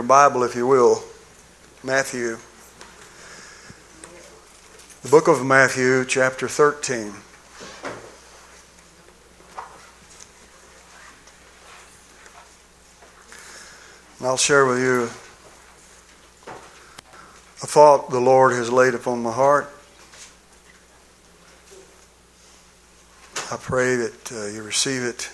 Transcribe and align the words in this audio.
your 0.00 0.06
Bible, 0.06 0.44
if 0.44 0.56
you 0.56 0.66
will, 0.66 1.04
Matthew. 1.84 2.38
The 5.02 5.10
book 5.10 5.28
of 5.28 5.44
Matthew, 5.44 6.06
chapter 6.06 6.48
13. 6.48 7.12
And 14.18 14.26
I'll 14.26 14.38
share 14.38 14.64
with 14.64 14.78
you 14.78 15.02
a 17.62 17.66
thought 17.66 18.08
the 18.08 18.20
Lord 18.20 18.54
has 18.54 18.72
laid 18.72 18.94
upon 18.94 19.22
my 19.22 19.32
heart. 19.32 19.70
I 23.52 23.58
pray 23.58 23.96
that 23.96 24.32
uh, 24.32 24.46
you 24.46 24.62
receive 24.62 25.02
it. 25.02 25.30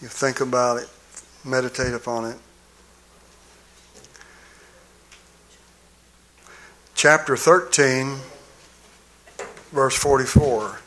You 0.00 0.08
think 0.08 0.40
about 0.40 0.78
it, 0.78 0.88
meditate 1.44 1.92
upon 1.92 2.24
it. 2.24 2.38
Chapter 6.94 7.36
13, 7.36 8.16
verse 9.72 9.96
44. 9.96 10.78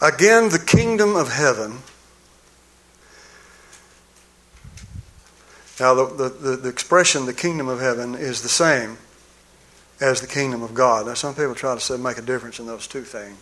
Again, 0.00 0.48
the 0.48 0.58
kingdom 0.58 1.14
of 1.16 1.32
heaven. 1.32 1.78
Now, 5.82 5.94
the, 5.94 6.28
the, 6.28 6.56
the, 6.56 6.68
expression, 6.68 7.26
the 7.26 7.34
kingdom 7.34 7.66
of 7.66 7.80
heaven, 7.80 8.14
is 8.14 8.40
the 8.42 8.48
same 8.48 8.98
as 10.00 10.20
the 10.20 10.28
kingdom 10.28 10.62
of 10.62 10.74
God. 10.74 11.06
Now, 11.06 11.14
some 11.14 11.34
people 11.34 11.56
try 11.56 11.74
to 11.74 11.80
say, 11.80 11.96
make 11.96 12.18
a 12.18 12.22
difference 12.22 12.60
in 12.60 12.66
those 12.66 12.86
two 12.86 13.02
things. 13.02 13.36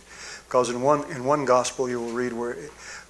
Because 0.47 0.71
in 0.71 0.81
one, 0.81 1.03
in 1.11 1.23
one 1.23 1.45
gospel, 1.45 1.87
you 1.87 2.01
will 2.01 2.13
read 2.13 2.33
where, 2.33 2.57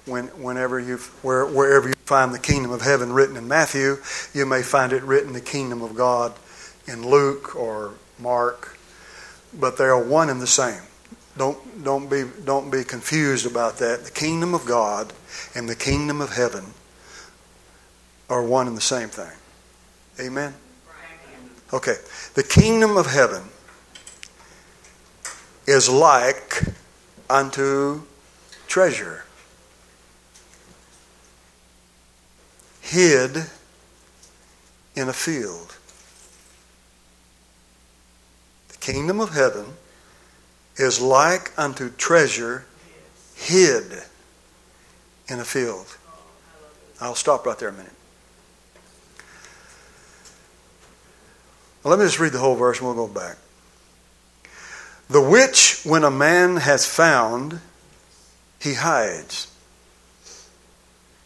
when, 0.04 0.26
whenever 0.26 0.78
you, 0.78 0.98
where, 1.22 1.46
wherever 1.46 1.88
you 1.88 1.94
find 2.04 2.34
the 2.34 2.38
kingdom 2.38 2.72
of 2.72 2.82
heaven 2.82 3.10
written 3.10 3.38
in 3.38 3.48
Matthew, 3.48 3.96
you 4.34 4.44
may 4.44 4.60
find 4.60 4.92
it 4.92 5.02
written 5.02 5.32
the 5.32 5.40
kingdom 5.40 5.80
of 5.80 5.94
God 5.94 6.34
in 6.86 7.08
Luke 7.08 7.56
or 7.56 7.94
Mark. 8.18 8.76
But 9.58 9.78
they 9.78 9.84
are 9.84 10.04
one 10.04 10.28
and 10.28 10.42
the 10.42 10.46
same. 10.46 10.82
Don't, 11.38 11.82
don't, 11.82 12.10
be, 12.10 12.24
don't 12.44 12.70
be 12.70 12.84
confused 12.84 13.46
about 13.46 13.78
that. 13.78 14.04
The 14.04 14.10
kingdom 14.10 14.52
of 14.52 14.66
God 14.66 15.14
and 15.54 15.70
the 15.70 15.74
kingdom 15.74 16.20
of 16.20 16.34
heaven 16.34 16.74
are 18.28 18.42
one 18.42 18.66
and 18.66 18.76
the 18.76 18.80
same 18.80 19.08
thing. 19.08 19.32
Amen? 20.20 20.54
Okay. 21.72 21.96
The 22.34 22.42
kingdom 22.42 22.96
of 22.96 23.06
heaven 23.06 23.42
is 25.66 25.88
like 25.88 26.62
unto 27.30 28.02
treasure 28.66 29.24
hid 32.80 33.46
in 34.94 35.08
a 35.08 35.12
field. 35.12 35.76
The 38.68 38.76
kingdom 38.78 39.20
of 39.20 39.30
heaven 39.30 39.64
is 40.76 41.00
like 41.00 41.52
unto 41.58 41.88
treasure 41.90 42.66
hid 43.34 44.02
in 45.28 45.40
a 45.40 45.44
field. 45.44 45.96
I'll 47.00 47.14
stop 47.14 47.46
right 47.46 47.58
there 47.58 47.70
a 47.70 47.72
minute. 47.72 47.92
Well, 51.82 51.90
let 51.90 51.98
me 51.98 52.06
just 52.06 52.20
read 52.20 52.32
the 52.32 52.38
whole 52.38 52.54
verse 52.54 52.78
and 52.78 52.86
we'll 52.86 53.06
go 53.06 53.12
back. 53.12 53.36
The 55.08 55.20
which, 55.20 55.82
when 55.84 56.04
a 56.04 56.10
man 56.10 56.56
has 56.56 56.86
found, 56.86 57.60
he 58.60 58.74
hides. 58.74 59.48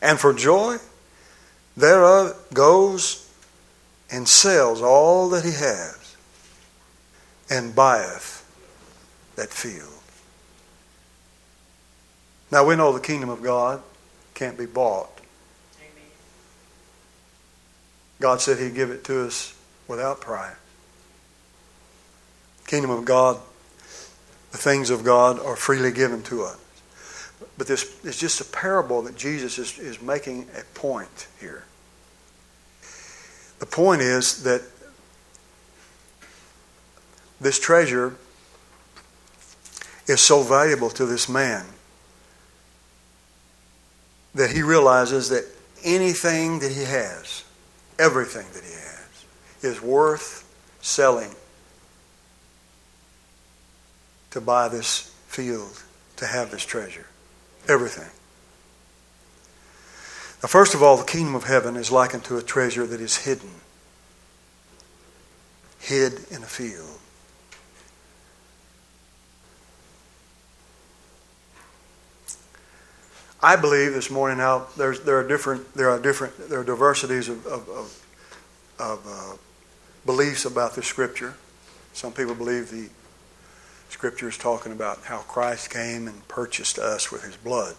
And 0.00 0.18
for 0.18 0.32
joy 0.32 0.78
thereof 1.76 2.34
goes 2.54 3.28
and 4.10 4.26
sells 4.28 4.80
all 4.80 5.28
that 5.30 5.44
he 5.44 5.52
has 5.52 6.16
and 7.50 7.74
buyeth 7.74 8.44
that 9.36 9.50
field. 9.50 9.92
Now 12.50 12.64
we 12.64 12.76
know 12.76 12.92
the 12.92 13.00
kingdom 13.00 13.28
of 13.28 13.42
God 13.42 13.82
can't 14.34 14.56
be 14.56 14.66
bought. 14.66 15.10
God 18.20 18.40
said 18.40 18.58
He'd 18.58 18.74
give 18.74 18.90
it 18.90 19.04
to 19.04 19.26
us 19.26 19.55
without 19.88 20.20
price. 20.20 20.56
Kingdom 22.66 22.90
of 22.90 23.04
God, 23.04 23.38
the 24.50 24.58
things 24.58 24.90
of 24.90 25.04
God 25.04 25.38
are 25.38 25.56
freely 25.56 25.92
given 25.92 26.22
to 26.24 26.42
us. 26.42 26.58
But 27.58 27.66
this 27.66 28.04
is 28.04 28.18
just 28.18 28.40
a 28.40 28.44
parable 28.44 29.02
that 29.02 29.16
Jesus 29.16 29.58
is, 29.58 29.78
is 29.78 30.02
making 30.02 30.48
a 30.58 30.62
point 30.78 31.28
here. 31.38 31.64
The 33.58 33.66
point 33.66 34.02
is 34.02 34.42
that 34.42 34.62
this 37.40 37.58
treasure 37.58 38.16
is 40.06 40.20
so 40.20 40.42
valuable 40.42 40.90
to 40.90 41.06
this 41.06 41.28
man 41.28 41.66
that 44.34 44.50
he 44.50 44.62
realizes 44.62 45.30
that 45.30 45.44
anything 45.84 46.58
that 46.60 46.72
he 46.72 46.84
has, 46.84 47.44
everything 47.98 48.46
that 48.52 48.62
he 48.62 48.72
has, 48.72 48.85
is 49.66 49.82
worth 49.82 50.44
selling 50.80 51.30
to 54.30 54.40
buy 54.40 54.68
this 54.68 55.12
field, 55.26 55.82
to 56.16 56.26
have 56.26 56.50
this 56.50 56.64
treasure. 56.64 57.06
Everything. 57.68 58.08
Now, 60.42 60.48
first 60.48 60.74
of 60.74 60.82
all, 60.82 60.96
the 60.96 61.04
kingdom 61.04 61.34
of 61.34 61.44
heaven 61.44 61.76
is 61.76 61.90
likened 61.90 62.24
to 62.24 62.36
a 62.36 62.42
treasure 62.42 62.86
that 62.86 63.00
is 63.00 63.16
hidden, 63.16 63.50
hid 65.78 66.26
in 66.30 66.42
a 66.42 66.46
field. 66.46 66.98
I 73.42 73.56
believe 73.56 73.92
this 73.92 74.10
morning 74.10 74.38
there's, 74.76 75.00
there 75.00 75.18
are 75.18 75.26
different 75.26 75.72
there 75.74 75.90
are 75.90 76.00
different 76.00 76.48
there 76.48 76.60
are 76.60 76.64
diversities 76.64 77.28
of, 77.28 77.46
of, 77.46 77.68
of, 77.68 78.06
of 78.78 79.06
uh, 79.06 79.36
beliefs 80.06 80.44
about 80.44 80.74
the 80.74 80.82
Scripture. 80.82 81.34
Some 81.92 82.12
people 82.12 82.34
believe 82.34 82.70
the 82.70 82.88
Scripture 83.90 84.28
is 84.28 84.38
talking 84.38 84.72
about 84.72 85.04
how 85.04 85.18
Christ 85.18 85.70
came 85.70 86.06
and 86.06 86.26
purchased 86.28 86.78
us 86.78 87.10
with 87.10 87.24
His 87.24 87.36
blood. 87.36 87.74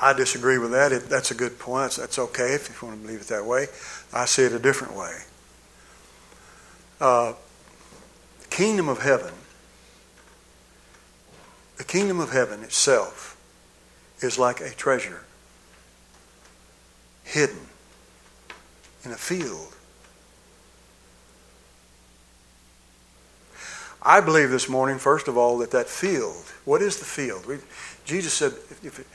I 0.00 0.12
disagree 0.12 0.58
with 0.58 0.70
that. 0.70 0.92
It, 0.92 1.08
that's 1.08 1.30
a 1.30 1.34
good 1.34 1.58
point. 1.58 1.92
That's, 1.92 2.18
okay 2.18 2.54
if 2.54 2.68
you 2.68 2.88
want 2.88 3.00
to 3.00 3.06
believe 3.06 3.20
it 3.20 3.26
that 3.28 3.44
way. 3.44 3.66
I 4.12 4.24
see 4.24 4.42
it 4.42 4.52
a 4.52 4.58
different 4.58 4.96
way. 4.96 5.18
Uh, 7.00 7.34
kingdom 8.48 8.88
of 8.88 9.02
heaven, 9.02 9.32
the 11.76 11.84
kingdom 11.84 12.20
of 12.20 12.32
heaven 12.32 12.62
itself 12.62 13.36
is 14.20 14.38
like 14.38 14.60
a 14.60 14.70
treasure 14.70 15.24
hidden 17.24 17.68
in 19.04 19.12
a 19.12 19.16
field. 19.16 19.74
I 24.02 24.20
believe 24.20 24.50
this 24.50 24.68
morning, 24.68 24.98
first 24.98 25.28
of 25.28 25.36
all, 25.36 25.58
that 25.58 25.70
that 25.72 25.88
field, 25.88 26.44
what 26.64 26.82
is 26.82 26.98
the 26.98 27.04
field? 27.04 27.46
We, 27.46 27.58
Jesus 28.04 28.32
said, 28.32 28.52
if, 28.52 28.84
if, 28.84 28.98
if, 28.98 29.06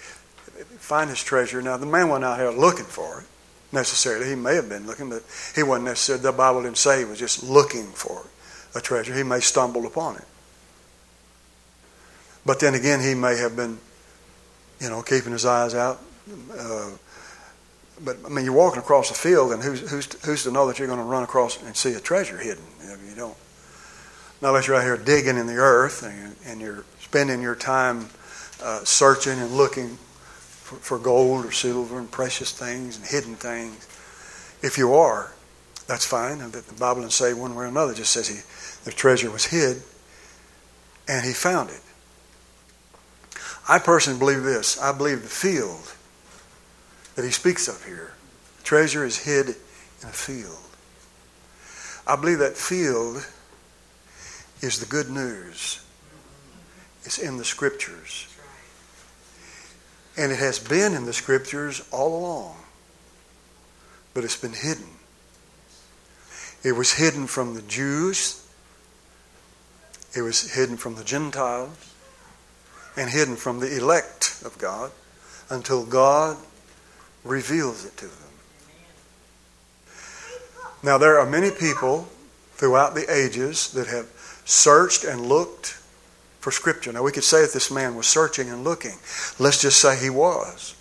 find 0.80 1.10
his 1.10 1.24
treasure. 1.24 1.62
Now, 1.62 1.78
the 1.78 1.86
man 1.86 2.10
wasn't 2.10 2.26
out 2.26 2.40
here 2.40 2.52
looking 2.52 2.86
for 2.86 3.22
it 3.22 3.26
necessarily. 3.74 4.30
He 4.30 4.36
may 4.36 4.56
have 4.56 4.70
been 4.70 4.86
looking, 4.86 5.10
but 5.10 5.24
he 5.56 5.64
wasn't 5.64 5.86
necessarily, 5.86 6.24
the 6.24 6.32
Bible 6.32 6.64
didn't 6.64 6.78
say 6.78 7.00
he 7.00 7.06
was 7.06 7.20
just 7.20 7.44
looking 7.44 7.88
for 7.88 8.26
a 8.76 8.82
treasure. 8.82 9.14
He 9.14 9.24
may 9.24 9.40
stumble 9.40 9.86
upon 9.88 10.18
it. 10.18 10.26
But 12.46 12.60
then 12.60 12.76
again, 12.76 13.02
he 13.02 13.16
may 13.16 13.38
have 13.38 13.56
been 13.56 13.80
you 14.80 14.90
know, 14.90 15.02
keeping 15.02 15.32
his 15.32 15.46
eyes 15.46 15.74
out. 15.74 16.02
Uh, 16.58 16.92
but 18.04 18.18
I 18.26 18.30
mean, 18.30 18.46
you're 18.46 18.54
walking 18.54 18.80
across 18.80 19.10
a 19.10 19.14
field, 19.14 19.54
and 19.54 19.64
who's 19.64 19.90
who's 19.90 20.26
who's 20.26 20.44
to 20.44 20.52
know 20.52 20.68
that 20.68 20.80
you're 20.80 20.88
going 20.88 21.00
to 21.00 21.06
run 21.06 21.24
across 21.24 21.62
and 21.64 21.76
see 21.76 21.94
a 21.94 22.00
treasure 22.00 22.38
hidden? 22.38 22.64
You, 22.82 22.90
know, 22.90 22.98
you 23.10 23.16
don't. 23.16 23.38
Not 24.42 24.50
unless 24.50 24.68
you're 24.68 24.76
out 24.76 24.84
here 24.84 24.98
digging 24.98 25.38
in 25.38 25.48
the 25.48 25.56
earth 25.56 26.04
and 26.46 26.62
you're, 26.62 26.84
spending 27.16 27.42
your 27.42 27.56
time 27.56 28.10
uh, 28.62 28.84
searching 28.84 29.40
and 29.40 29.52
looking 29.52 29.90
for, 29.96 30.76
for 30.76 31.00
gold 31.00 31.46
or 31.46 31.52
silver 31.52 31.98
and 31.98 32.12
precious 32.12 32.52
things 32.52 32.98
and 32.98 33.06
hidden 33.06 33.36
things. 33.36 33.88
If 34.62 34.78
you 34.78 34.94
are, 34.96 35.32
that's 35.88 36.06
fine. 36.06 36.42
And 36.42 36.52
the 36.52 36.62
Bible 36.74 37.04
doesn't 37.04 37.12
say 37.12 37.34
one 37.34 37.56
way 37.56 37.64
or 37.64 37.68
another. 37.68 37.94
It 37.94 37.98
just 37.98 38.12
says 38.12 38.28
he, 38.28 38.42
the 38.84 38.92
treasure 38.92 39.32
was 39.32 39.46
hid, 39.46 39.82
and 41.08 41.26
he 41.26 41.32
found 41.32 41.70
it. 41.70 41.82
I 43.70 43.80
personally 43.80 44.20
believe 44.20 44.44
this. 44.44 44.78
I 44.82 44.92
believe 44.92 45.22
the 45.22 45.30
field 45.30 45.94
that 47.16 47.24
he 47.24 47.32
speaks 47.32 47.68
of 47.68 47.86
here, 47.86 48.14
treasure 48.64 49.06
is 49.06 49.24
hid 49.24 49.50
in 50.02 50.10
a 50.10 50.12
field. 50.12 50.58
I 52.06 52.16
believe 52.16 52.40
that 52.40 52.58
field 52.58 53.26
is 54.62 54.80
the 54.80 54.86
good 54.86 55.10
news. 55.10 55.84
It's 57.04 57.18
in 57.18 57.38
the 57.38 57.46
scriptures. 57.46 58.28
And 60.18 60.32
it 60.32 60.40
has 60.40 60.60
been 60.60 60.94
in 60.94 61.06
the 61.06 61.14
scriptures 61.14 61.88
all 61.92 62.18
along. 62.18 62.56
But 64.14 64.24
it's 64.24 64.38
been 64.38 64.54
hidden. 64.54 64.88
It 66.64 66.72
was 66.72 66.94
hidden 66.94 67.28
from 67.28 67.54
the 67.54 67.62
Jews. 67.62 68.48
It 70.16 70.22
was 70.22 70.54
hidden 70.54 70.78
from 70.78 70.96
the 70.96 71.04
Gentiles 71.04 71.94
and 72.98 73.10
hidden 73.10 73.36
from 73.36 73.60
the 73.60 73.76
elect 73.78 74.42
of 74.46 74.58
God 74.58 74.92
until 75.50 75.86
God 75.86 76.38
reveals 77.24 77.86
it 77.86 77.98
to 77.98 78.06
them. 78.06 78.16
Now, 80.82 80.98
there 80.98 81.20
are 81.20 81.26
many 81.26 81.52
people 81.52 82.08
throughout 82.54 82.96
the 82.96 83.12
ages 83.14 83.72
that 83.72 83.88
have 83.88 84.08
searched 84.46 85.04
and 85.04 85.22
looked 85.22 85.78
for 86.40 86.52
Scripture. 86.52 86.94
Now, 86.94 87.04
we 87.04 87.12
could 87.12 87.24
say 87.24 87.42
that 87.42 87.54
this 87.54 87.72
man 87.72 87.96
was 87.96 88.06
searching 88.06 88.50
and 88.50 88.64
looking. 88.64 88.94
Let's 89.40 89.62
just 89.62 89.82
say 89.82 89.98
he 89.98 90.12
was. 90.12 90.76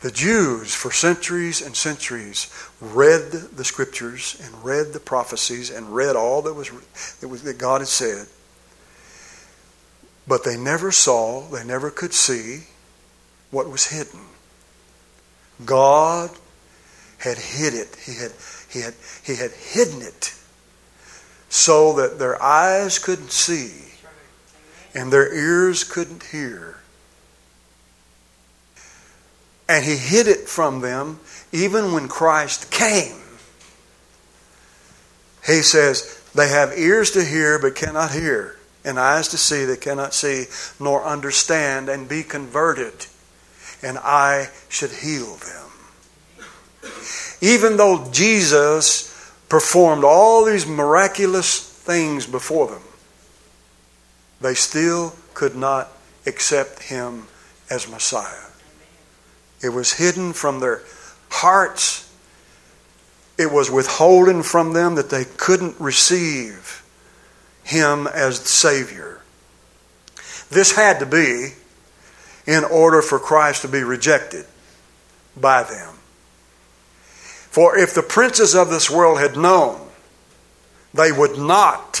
The 0.00 0.10
Jews, 0.10 0.74
for 0.74 0.90
centuries 0.90 1.60
and 1.60 1.74
centuries, 1.74 2.50
read 2.80 3.32
the 3.32 3.64
Scriptures 3.64 4.40
and 4.44 4.64
read 4.64 4.92
the 4.92 5.00
prophecies 5.00 5.70
and 5.70 5.94
read 5.94 6.16
all 6.16 6.42
that 6.42 6.54
was 6.54 6.70
that, 7.20 7.28
was, 7.28 7.42
that 7.42 7.58
God 7.58 7.80
had 7.80 7.88
said. 7.88 8.26
But 10.26 10.44
they 10.44 10.56
never 10.56 10.92
saw, 10.92 11.48
they 11.48 11.64
never 11.64 11.90
could 11.90 12.14
see 12.14 12.64
what 13.50 13.68
was 13.68 13.86
hidden. 13.88 14.20
God 15.64 16.30
had 17.18 17.36
hid 17.36 17.74
it. 17.74 17.96
He 18.06 18.14
had, 18.14 18.32
he 18.70 18.80
had, 18.80 18.94
he 19.24 19.36
had 19.36 19.50
hidden 19.50 20.02
it 20.02 20.34
so 21.50 21.92
that 21.94 22.18
their 22.18 22.40
eyes 22.40 22.98
couldn't 22.98 23.32
see 23.32 23.90
and 24.94 25.12
their 25.12 25.32
ears 25.34 25.84
couldn't 25.84 26.22
hear. 26.24 26.78
And 29.68 29.84
he 29.84 29.96
hid 29.96 30.26
it 30.26 30.48
from 30.48 30.80
them 30.80 31.20
even 31.52 31.92
when 31.92 32.08
Christ 32.08 32.70
came. 32.70 33.16
He 35.46 35.62
says, 35.62 36.22
They 36.34 36.48
have 36.48 36.76
ears 36.76 37.12
to 37.12 37.24
hear 37.24 37.58
but 37.58 37.74
cannot 37.74 38.12
hear, 38.12 38.56
and 38.84 38.98
eyes 38.98 39.28
to 39.28 39.38
see 39.38 39.64
that 39.66 39.80
cannot 39.80 40.14
see, 40.14 40.46
nor 40.78 41.04
understand 41.04 41.88
and 41.88 42.08
be 42.08 42.22
converted, 42.22 43.06
and 43.82 43.98
I 43.98 44.50
should 44.68 44.90
heal 44.90 45.36
them. 45.36 46.90
Even 47.40 47.76
though 47.76 48.08
Jesus 48.10 49.09
performed 49.50 50.04
all 50.04 50.44
these 50.46 50.66
miraculous 50.66 51.60
things 51.60 52.26
before 52.26 52.68
them, 52.68 52.82
they 54.40 54.54
still 54.54 55.14
could 55.34 55.54
not 55.54 55.92
accept 56.24 56.84
him 56.84 57.26
as 57.68 57.90
Messiah. 57.90 58.46
It 59.62 59.70
was 59.70 59.92
hidden 59.92 60.32
from 60.32 60.60
their 60.60 60.82
hearts. 61.28 62.10
It 63.36 63.52
was 63.52 63.70
withholden 63.70 64.42
from 64.42 64.72
them 64.72 64.94
that 64.94 65.10
they 65.10 65.24
couldn't 65.36 65.78
receive 65.78 66.82
him 67.64 68.06
as 68.06 68.40
the 68.40 68.48
Savior. 68.48 69.20
This 70.50 70.72
had 70.72 71.00
to 71.00 71.06
be 71.06 71.54
in 72.46 72.64
order 72.64 73.02
for 73.02 73.18
Christ 73.18 73.62
to 73.62 73.68
be 73.68 73.82
rejected 73.82 74.46
by 75.36 75.62
them. 75.62 75.99
For 77.50 77.76
if 77.76 77.94
the 77.94 78.02
princes 78.02 78.54
of 78.54 78.70
this 78.70 78.88
world 78.88 79.18
had 79.18 79.36
known, 79.36 79.80
they 80.94 81.12
would 81.12 81.36
not 81.36 82.00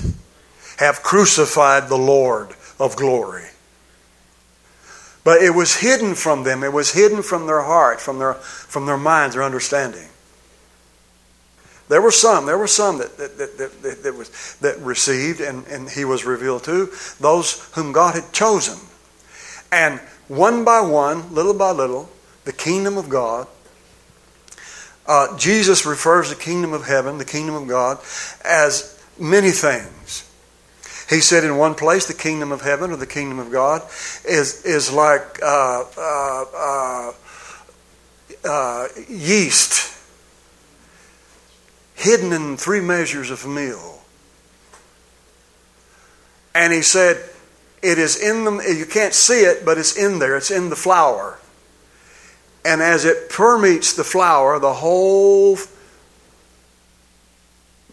have 0.78 1.02
crucified 1.02 1.88
the 1.88 1.98
Lord 1.98 2.54
of 2.78 2.96
glory. 2.96 3.44
But 5.24 5.42
it 5.42 5.50
was 5.50 5.76
hidden 5.76 6.14
from 6.14 6.44
them. 6.44 6.64
It 6.64 6.72
was 6.72 6.92
hidden 6.92 7.22
from 7.22 7.46
their 7.46 7.62
heart, 7.62 8.00
from 8.00 8.18
their, 8.18 8.34
from 8.34 8.86
their 8.86 8.96
minds, 8.96 9.34
their 9.34 9.44
understanding. 9.44 10.08
There 11.88 12.00
were 12.00 12.12
some, 12.12 12.46
there 12.46 12.56
were 12.56 12.68
some 12.68 12.98
that, 12.98 13.18
that, 13.18 13.36
that, 13.36 13.58
that, 13.58 14.02
that, 14.04 14.14
was, 14.14 14.56
that 14.60 14.78
received 14.78 15.40
and, 15.40 15.66
and 15.66 15.90
he 15.90 16.04
was 16.04 16.24
revealed 16.24 16.62
to, 16.64 16.88
those 17.18 17.68
whom 17.74 17.90
God 17.90 18.14
had 18.14 18.32
chosen. 18.32 18.78
And 19.72 19.98
one 20.28 20.64
by 20.64 20.80
one, 20.80 21.34
little 21.34 21.54
by 21.54 21.72
little, 21.72 22.08
the 22.44 22.52
kingdom 22.52 22.96
of 22.96 23.08
God, 23.08 23.48
uh, 25.10 25.36
Jesus 25.36 25.84
refers 25.84 26.28
the 26.28 26.36
kingdom 26.36 26.72
of 26.72 26.86
heaven, 26.86 27.18
the 27.18 27.24
kingdom 27.24 27.56
of 27.56 27.66
God, 27.66 27.98
as 28.44 28.96
many 29.18 29.50
things. 29.50 30.24
He 31.08 31.20
said 31.20 31.42
in 31.42 31.56
one 31.56 31.74
place, 31.74 32.06
the 32.06 32.14
kingdom 32.14 32.52
of 32.52 32.60
heaven 32.60 32.92
or 32.92 32.96
the 32.96 33.08
kingdom 33.08 33.40
of 33.40 33.50
God 33.50 33.82
is, 34.24 34.64
is 34.64 34.92
like 34.92 35.42
uh, 35.42 35.82
uh, 35.98 36.44
uh, 36.56 37.12
uh, 38.44 38.86
yeast 39.08 39.98
hidden 41.96 42.32
in 42.32 42.56
three 42.56 42.80
measures 42.80 43.32
of 43.32 43.44
meal. 43.44 44.02
And 46.54 46.72
he 46.72 46.82
said, 46.82 47.16
it 47.82 47.98
is 47.98 48.16
in 48.16 48.44
them, 48.44 48.60
you 48.60 48.86
can't 48.86 49.14
see 49.14 49.40
it, 49.40 49.64
but 49.64 49.76
it's 49.76 49.96
in 49.96 50.20
there, 50.20 50.36
it's 50.36 50.52
in 50.52 50.70
the 50.70 50.76
flour. 50.76 51.40
And 52.64 52.82
as 52.82 53.04
it 53.04 53.30
permeates 53.30 53.94
the 53.94 54.04
flour, 54.04 54.58
the 54.58 54.74
whole 54.74 55.56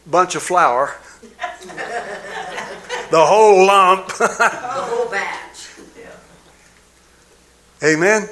bunch 0.05 0.35
of 0.35 0.43
flour 0.43 0.95
the 3.11 3.25
whole 3.25 3.65
lump. 3.65 4.07
the 4.07 4.27
whole 4.27 5.09
batch. 5.09 5.69
Amen. 7.83 8.27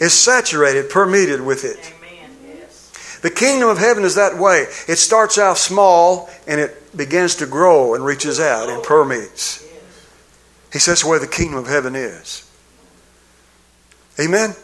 It's 0.00 0.14
saturated, 0.14 0.90
permeated 0.90 1.40
with 1.40 1.64
it. 1.64 1.92
Amen. 1.98 2.30
Yes. 2.46 3.18
The 3.22 3.30
kingdom 3.30 3.68
of 3.68 3.78
heaven 3.78 4.04
is 4.04 4.14
that 4.14 4.38
way. 4.38 4.66
It 4.88 4.96
starts 4.96 5.38
out 5.38 5.58
small 5.58 6.30
and 6.46 6.60
it 6.60 6.96
begins 6.96 7.36
to 7.36 7.46
grow 7.46 7.94
and 7.94 8.04
reaches 8.04 8.38
out 8.40 8.68
and 8.68 8.82
permeates. 8.82 9.64
He 10.72 10.78
says 10.78 11.04
where 11.04 11.18
the 11.18 11.26
kingdom 11.26 11.58
of 11.58 11.66
heaven 11.66 11.96
is. 11.96 12.48
Amen. 14.20 14.54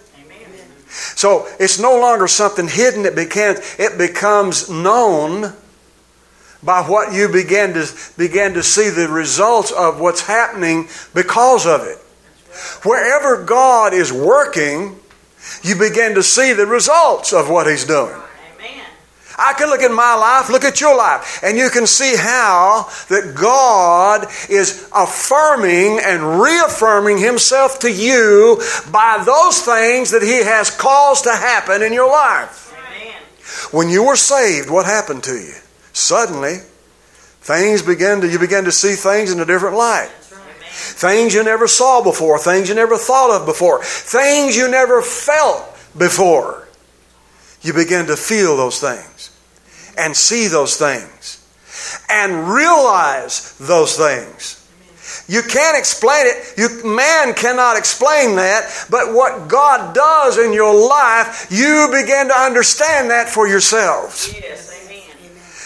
So 0.93 1.49
it's 1.59 1.79
no 1.79 1.99
longer 1.99 2.29
something 2.29 2.69
hidden. 2.69 3.05
It 3.07 3.15
becomes, 3.15 3.61
it 3.79 3.97
becomes 3.97 4.69
known 4.69 5.55
by 6.63 6.83
what 6.83 7.13
you 7.13 7.29
begin 7.29 7.73
to, 7.75 7.89
begin 8.17 8.55
to 8.55 8.63
see 8.63 8.91
the 8.91 9.09
results 9.09 9.73
of 9.73 10.01
what's 10.01 10.21
happening 10.23 10.89
because 11.15 11.67
of 11.67 11.83
it. 11.83 11.99
Wherever 12.85 13.43
God 13.45 13.95
is 13.95 14.13
working, 14.13 14.99
you 15.63 15.75
begin 15.77 16.15
to 16.15 16.23
see 16.23 16.53
the 16.53 16.67
results 16.67 17.33
of 17.33 17.49
what 17.49 17.67
He's 17.67 17.85
doing. 17.85 18.21
I 19.39 19.55
can 19.55 19.69
look 19.69 19.81
at 19.81 19.91
my 19.91 20.15
life, 20.15 20.51
look 20.51 20.65
at 20.65 20.81
your 20.81 20.97
life, 20.97 21.43
and 21.43 21.57
you 21.57 21.71
can 21.71 21.87
see 21.87 22.17
how 22.17 22.91
that 23.09 23.35
God 23.35 24.27
is 24.49 24.89
affirming 24.95 26.01
and 26.05 26.41
reaffirming 26.41 27.19
Himself 27.19 27.79
to 27.81 27.93
you 27.93 28.61
by 28.91 29.23
those 29.25 29.63
things 29.63 30.11
that 30.11 30.23
He 30.23 30.43
has 30.43 30.71
caused 30.71 31.25
to 31.25 31.33
happen 31.33 31.83
in 31.83 31.93
your 31.93 32.09
life. 32.09 32.75
Amen. 32.75 33.15
When 33.71 33.89
you 33.89 34.05
were 34.05 34.17
saved, 34.17 34.71
what 34.71 34.87
happened 34.87 35.25
to 35.25 35.35
you? 35.35 35.55
Suddenly, 35.93 36.59
things 37.41 37.83
begin 37.83 38.21
to, 38.21 38.29
you 38.29 38.39
begin 38.39 38.65
to 38.65 38.73
see 38.73 38.95
things 38.95 39.33
in 39.33 39.41
a 39.41 39.47
different 39.47 39.77
light. 39.77 40.11
Things 40.75 41.35
you 41.35 41.45
never 41.45 41.69
saw 41.69 42.03
before, 42.03 42.39
things 42.39 42.69
you 42.69 42.75
never 42.75 42.97
thought 42.97 43.31
of 43.31 43.47
before, 43.47 43.83
things 43.83 44.57
you 44.57 44.71
never 44.71 45.03
felt 45.03 45.65
before. 45.97 46.69
You 47.61 47.73
begin 47.73 48.07
to 48.07 48.17
feel 48.17 48.57
those 48.57 48.81
things 48.81 49.12
and 49.99 50.17
see 50.17 50.49
those 50.49 50.77
things 50.77 51.39
and 52.09 52.49
realize 52.49 53.57
those 53.59 53.97
things. 53.97 54.59
You 55.29 55.43
can't 55.43 55.79
explain 55.79 56.27
it. 56.27 56.55
You, 56.59 56.85
man 56.85 57.35
cannot 57.35 57.77
explain 57.77 58.37
that. 58.37 58.87
But 58.91 59.15
what 59.15 59.49
God 59.49 59.95
does 59.95 60.39
in 60.39 60.53
your 60.53 60.75
life, 60.75 61.47
you 61.51 61.89
begin 61.93 62.29
to 62.29 62.35
understand 62.35 63.11
that 63.11 63.29
for 63.29 63.47
yourselves. 63.47 64.35
Yes. 64.35 64.73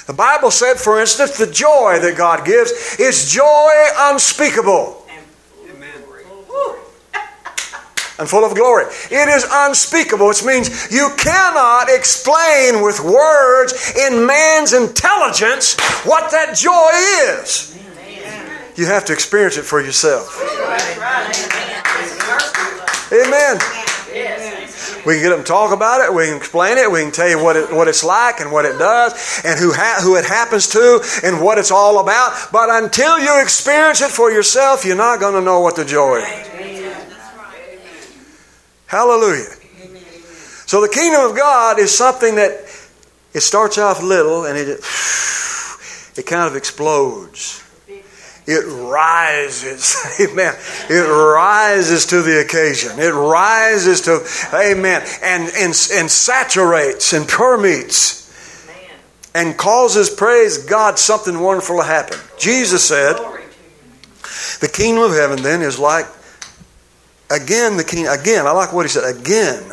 The 0.06 0.12
Bible 0.12 0.52
said, 0.52 0.74
for 0.74 1.00
instance, 1.00 1.36
the 1.36 1.50
joy 1.50 1.98
that 2.00 2.16
God 2.16 2.46
gives 2.46 2.96
is 3.00 3.30
joy 3.32 3.72
unspeakable. 3.98 5.04
And 8.18 8.28
full 8.28 8.44
of 8.44 8.54
glory. 8.54 8.84
It 9.10 9.28
is 9.28 9.46
unspeakable, 9.50 10.26
which 10.28 10.44
means 10.44 10.90
you 10.90 11.10
cannot 11.16 11.88
explain 11.90 12.82
with 12.82 13.00
words 13.00 13.94
in 13.96 14.26
man's 14.26 14.72
intelligence 14.72 15.74
what 16.04 16.30
that 16.30 16.56
joy 16.56 16.90
is. 17.40 17.72
You 18.76 18.86
have 18.86 19.06
to 19.06 19.12
experience 19.12 19.56
it 19.56 19.62
for 19.62 19.80
yourself. 19.80 20.38
Amen. 23.12 23.58
We 25.06 25.14
can 25.14 25.22
get 25.22 25.32
up 25.32 25.38
and 25.38 25.46
talk 25.46 25.72
about 25.72 26.00
it. 26.00 26.12
We 26.12 26.26
can 26.26 26.36
explain 26.36 26.78
it. 26.78 26.90
We 26.90 27.00
can 27.00 27.12
tell 27.12 27.28
you 27.28 27.42
what, 27.42 27.54
it, 27.56 27.72
what 27.72 27.86
it's 27.86 28.02
like 28.02 28.40
and 28.40 28.50
what 28.50 28.64
it 28.64 28.76
does 28.78 29.40
and 29.44 29.58
who, 29.58 29.72
ha- 29.72 30.00
who 30.02 30.16
it 30.16 30.24
happens 30.24 30.68
to 30.70 31.00
and 31.22 31.40
what 31.40 31.58
it's 31.58 31.70
all 31.70 32.00
about. 32.00 32.32
But 32.50 32.68
until 32.82 33.18
you 33.18 33.40
experience 33.40 34.00
it 34.00 34.10
for 34.10 34.32
yourself, 34.32 34.84
you're 34.84 34.96
not 34.96 35.20
going 35.20 35.34
to 35.34 35.40
know 35.42 35.60
what 35.60 35.76
the 35.76 35.84
joy 35.84 36.16
is. 36.16 37.15
Hallelujah. 38.86 39.50
So 40.66 40.80
the 40.80 40.88
kingdom 40.88 41.30
of 41.30 41.36
God 41.36 41.78
is 41.78 41.96
something 41.96 42.36
that 42.36 42.52
it 43.32 43.40
starts 43.40 43.78
off 43.78 44.02
little 44.02 44.44
and 44.44 44.58
it, 44.58 44.68
it 46.16 46.26
kind 46.26 46.48
of 46.48 46.56
explodes. 46.56 47.62
It 48.46 48.64
rises. 48.64 49.96
Amen. 50.20 50.54
It 50.88 51.08
rises 51.08 52.06
to 52.06 52.22
the 52.22 52.40
occasion. 52.40 52.98
It 52.98 53.10
rises 53.10 54.02
to, 54.02 54.24
amen, 54.54 55.02
and, 55.22 55.42
and, 55.56 55.74
and 55.92 56.10
saturates 56.10 57.12
and 57.12 57.26
permeates 57.26 58.26
and 59.34 59.58
causes, 59.58 60.08
praise 60.08 60.58
God, 60.58 60.98
something 60.98 61.38
wonderful 61.38 61.76
to 61.78 61.84
happen. 61.84 62.18
Jesus 62.38 62.88
said, 62.88 63.16
the 64.60 64.68
kingdom 64.68 65.04
of 65.04 65.12
heaven 65.12 65.42
then 65.42 65.60
is 65.60 65.78
like, 65.78 66.06
again, 67.30 67.76
the 67.76 67.84
king, 67.84 68.06
again, 68.06 68.46
I 68.46 68.52
like 68.52 68.72
what 68.72 68.84
he 68.84 68.88
said, 68.88 69.16
again. 69.16 69.72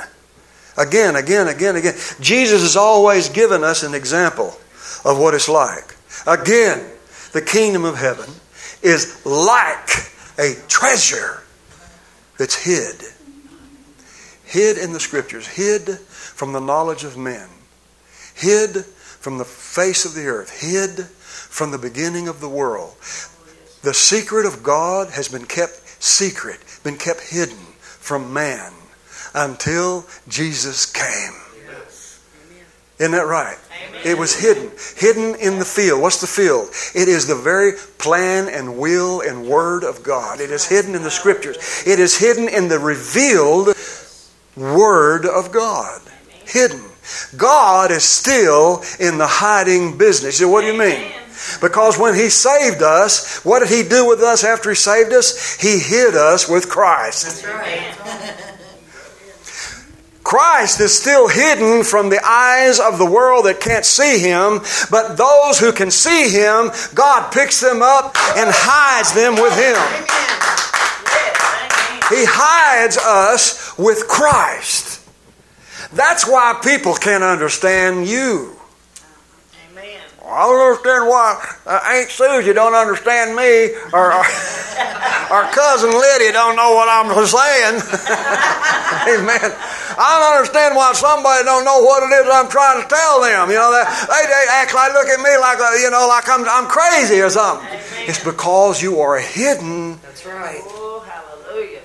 Again, 0.77 1.15
again, 1.15 1.47
again, 1.47 1.75
again. 1.75 1.93
Jesus 2.19 2.61
has 2.61 2.75
always 2.75 3.29
given 3.29 3.63
us 3.63 3.83
an 3.83 3.93
example 3.93 4.57
of 5.05 5.19
what 5.19 5.33
it's 5.33 5.49
like. 5.49 5.95
Again, 6.25 6.83
the 7.31 7.41
kingdom 7.41 7.85
of 7.85 7.97
heaven 7.97 8.29
is 8.81 9.23
like 9.25 9.89
a 10.37 10.55
treasure 10.67 11.43
that's 12.37 12.55
hid. 12.55 12.95
Hid 14.45 14.77
in 14.77 14.93
the 14.93 14.99
scriptures, 14.99 15.47
hid 15.47 15.97
from 15.99 16.53
the 16.53 16.59
knowledge 16.59 17.03
of 17.03 17.17
men, 17.17 17.47
hid 18.35 18.85
from 18.85 19.37
the 19.37 19.45
face 19.45 20.05
of 20.05 20.13
the 20.13 20.25
earth, 20.25 20.61
hid 20.61 21.05
from 21.05 21.71
the 21.71 21.77
beginning 21.77 22.27
of 22.27 22.39
the 22.39 22.49
world. 22.49 22.95
The 23.83 23.93
secret 23.93 24.45
of 24.45 24.63
God 24.63 25.09
has 25.11 25.27
been 25.27 25.45
kept 25.45 26.03
secret, 26.03 26.59
been 26.83 26.97
kept 26.97 27.21
hidden 27.21 27.57
from 27.81 28.33
man 28.33 28.71
until 29.33 30.05
Jesus 30.27 30.85
came. 30.85 31.43
Isn't 32.99 33.13
that 33.13 33.25
right? 33.25 33.57
Amen. 33.89 34.01
It 34.05 34.17
was 34.17 34.39
hidden. 34.39 34.71
Hidden 34.95 35.35
in 35.41 35.59
the 35.59 35.65
field. 35.65 36.01
What's 36.01 36.21
the 36.21 36.27
field? 36.27 36.69
It 36.93 37.07
is 37.07 37.27
the 37.27 37.35
very 37.35 37.73
plan 37.97 38.47
and 38.47 38.77
will 38.77 39.21
and 39.21 39.47
word 39.47 39.83
of 39.83 40.03
God. 40.03 40.39
It 40.39 40.51
is 40.51 40.65
hidden 40.65 40.93
in 40.93 41.03
the 41.03 41.11
scriptures. 41.11 41.83
It 41.87 41.99
is 41.99 42.17
hidden 42.17 42.47
in 42.47 42.67
the 42.67 42.79
revealed 42.79 43.75
word 44.55 45.25
of 45.25 45.51
God. 45.51 46.01
Hidden. 46.45 46.83
God 47.35 47.91
is 47.91 48.03
still 48.03 48.83
in 48.99 49.17
the 49.17 49.27
hiding 49.27 49.97
business. 49.97 50.37
So 50.37 50.47
what 50.47 50.61
do 50.61 50.67
you 50.67 50.77
mean? 50.77 51.11
Because 51.61 51.97
when 51.97 52.15
He 52.15 52.29
saved 52.29 52.81
us, 52.81 53.43
what 53.43 53.59
did 53.59 53.69
He 53.69 53.87
do 53.87 54.07
with 54.07 54.21
us 54.21 54.43
after 54.43 54.69
He 54.69 54.75
saved 54.75 55.13
us? 55.13 55.55
He 55.61 55.79
hid 55.79 56.15
us 56.15 56.49
with 56.49 56.69
Christ. 56.69 57.43
That's 57.43 57.45
right. 57.45 58.53
Christ 60.23 60.79
is 60.79 60.97
still 60.97 61.27
hidden 61.27 61.83
from 61.83 62.09
the 62.09 62.19
eyes 62.25 62.79
of 62.79 62.97
the 62.97 63.05
world 63.05 63.45
that 63.45 63.59
can't 63.59 63.85
see 63.85 64.19
him, 64.19 64.61
but 64.89 65.15
those 65.15 65.59
who 65.59 65.71
can 65.71 65.91
see 65.91 66.29
him, 66.29 66.71
God 66.95 67.31
picks 67.31 67.59
them 67.59 67.81
up 67.81 68.15
and 68.37 68.49
hides 68.51 69.13
them 69.13 69.35
with 69.35 69.53
him. 69.53 69.77
He 72.09 72.25
hides 72.25 72.97
us 72.97 73.77
with 73.77 74.07
Christ. 74.07 75.01
That's 75.93 76.27
why 76.27 76.59
people 76.63 76.95
can't 76.95 77.23
understand 77.23 78.07
you. 78.07 78.59
I 80.33 80.43
don't 80.49 80.59
understand 80.59 81.07
why 81.07 81.37
uh, 81.65 81.93
Aunt 81.93 82.09
Susie 82.09 82.53
don't 82.53 82.73
understand 82.73 83.35
me, 83.35 83.77
or, 83.93 84.13
or, 84.13 84.25
or 85.33 85.41
cousin 85.53 85.93
Lydia 85.93 86.33
don't 86.33 86.55
know 86.55 86.73
what 86.73 86.89
I'm 86.89 87.09
saying. 87.25 87.77
Amen. 89.13 89.49
I 89.97 90.19
don't 90.19 90.37
understand 90.37 90.75
why 90.75 90.93
somebody 90.93 91.43
don't 91.45 91.65
know 91.65 91.81
what 91.81 92.03
it 92.03 92.13
is 92.13 92.25
I'm 92.29 92.49
trying 92.49 92.81
to 92.81 92.87
tell 92.87 93.21
them. 93.21 93.49
You 93.49 93.57
know, 93.61 93.71
that 93.71 93.85
they, 94.09 94.23
they 94.25 94.45
act 94.49 94.73
like 94.73 94.93
look 94.93 95.07
at 95.07 95.19
me 95.21 95.37
like 95.37 95.59
a, 95.59 95.77
uh, 95.77 95.81
you 95.81 95.91
know 95.91 96.07
like 96.07 96.27
I'm 96.29 96.45
I'm 96.47 96.67
crazy 96.67 97.21
or 97.21 97.29
something. 97.29 97.67
Amen. 97.67 98.09
It's 98.09 98.23
because 98.23 98.81
you 98.81 98.99
are 98.99 99.19
hidden. 99.19 99.99
That's 100.01 100.25
right. 100.25 100.61
Oh, 100.65 101.05
hallelujah. 101.05 101.81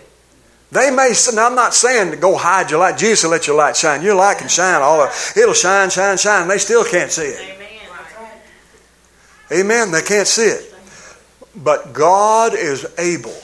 They 0.70 0.90
may. 0.90 1.12
Now, 1.34 1.46
I'm 1.46 1.54
not 1.54 1.74
saying 1.74 2.12
to 2.12 2.16
go 2.16 2.36
hide 2.36 2.70
your 2.70 2.80
light. 2.80 2.98
Jesus 2.98 3.24
will 3.24 3.30
let 3.30 3.46
your 3.46 3.56
light 3.56 3.76
shine. 3.76 4.02
Your 4.02 4.14
light 4.14 4.38
can 4.38 4.48
shine 4.48 4.80
all. 4.82 5.00
Of, 5.00 5.32
it'll 5.36 5.54
shine, 5.54 5.90
shine, 5.90 6.16
shine. 6.16 6.42
And 6.42 6.50
they 6.50 6.58
still 6.58 6.84
can't 6.84 7.10
see 7.10 7.22
it. 7.22 7.40
Amen. 7.40 7.57
They 9.48 10.02
can't 10.02 10.26
see 10.26 10.42
it. 10.42 10.74
But 11.56 11.92
God 11.92 12.54
is 12.54 12.86
able. 12.98 13.36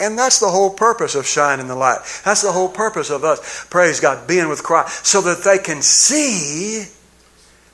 And 0.00 0.18
that's 0.18 0.40
the 0.40 0.48
whole 0.48 0.70
purpose 0.70 1.14
of 1.14 1.26
shining 1.26 1.68
the 1.68 1.74
light. 1.74 1.98
That's 2.24 2.40
the 2.40 2.52
whole 2.52 2.70
purpose 2.70 3.10
of 3.10 3.22
us, 3.22 3.66
praise 3.68 4.00
God, 4.00 4.26
being 4.26 4.48
with 4.48 4.62
Christ, 4.62 5.04
so 5.06 5.20
that 5.20 5.44
they 5.44 5.58
can 5.58 5.82
see 5.82 6.86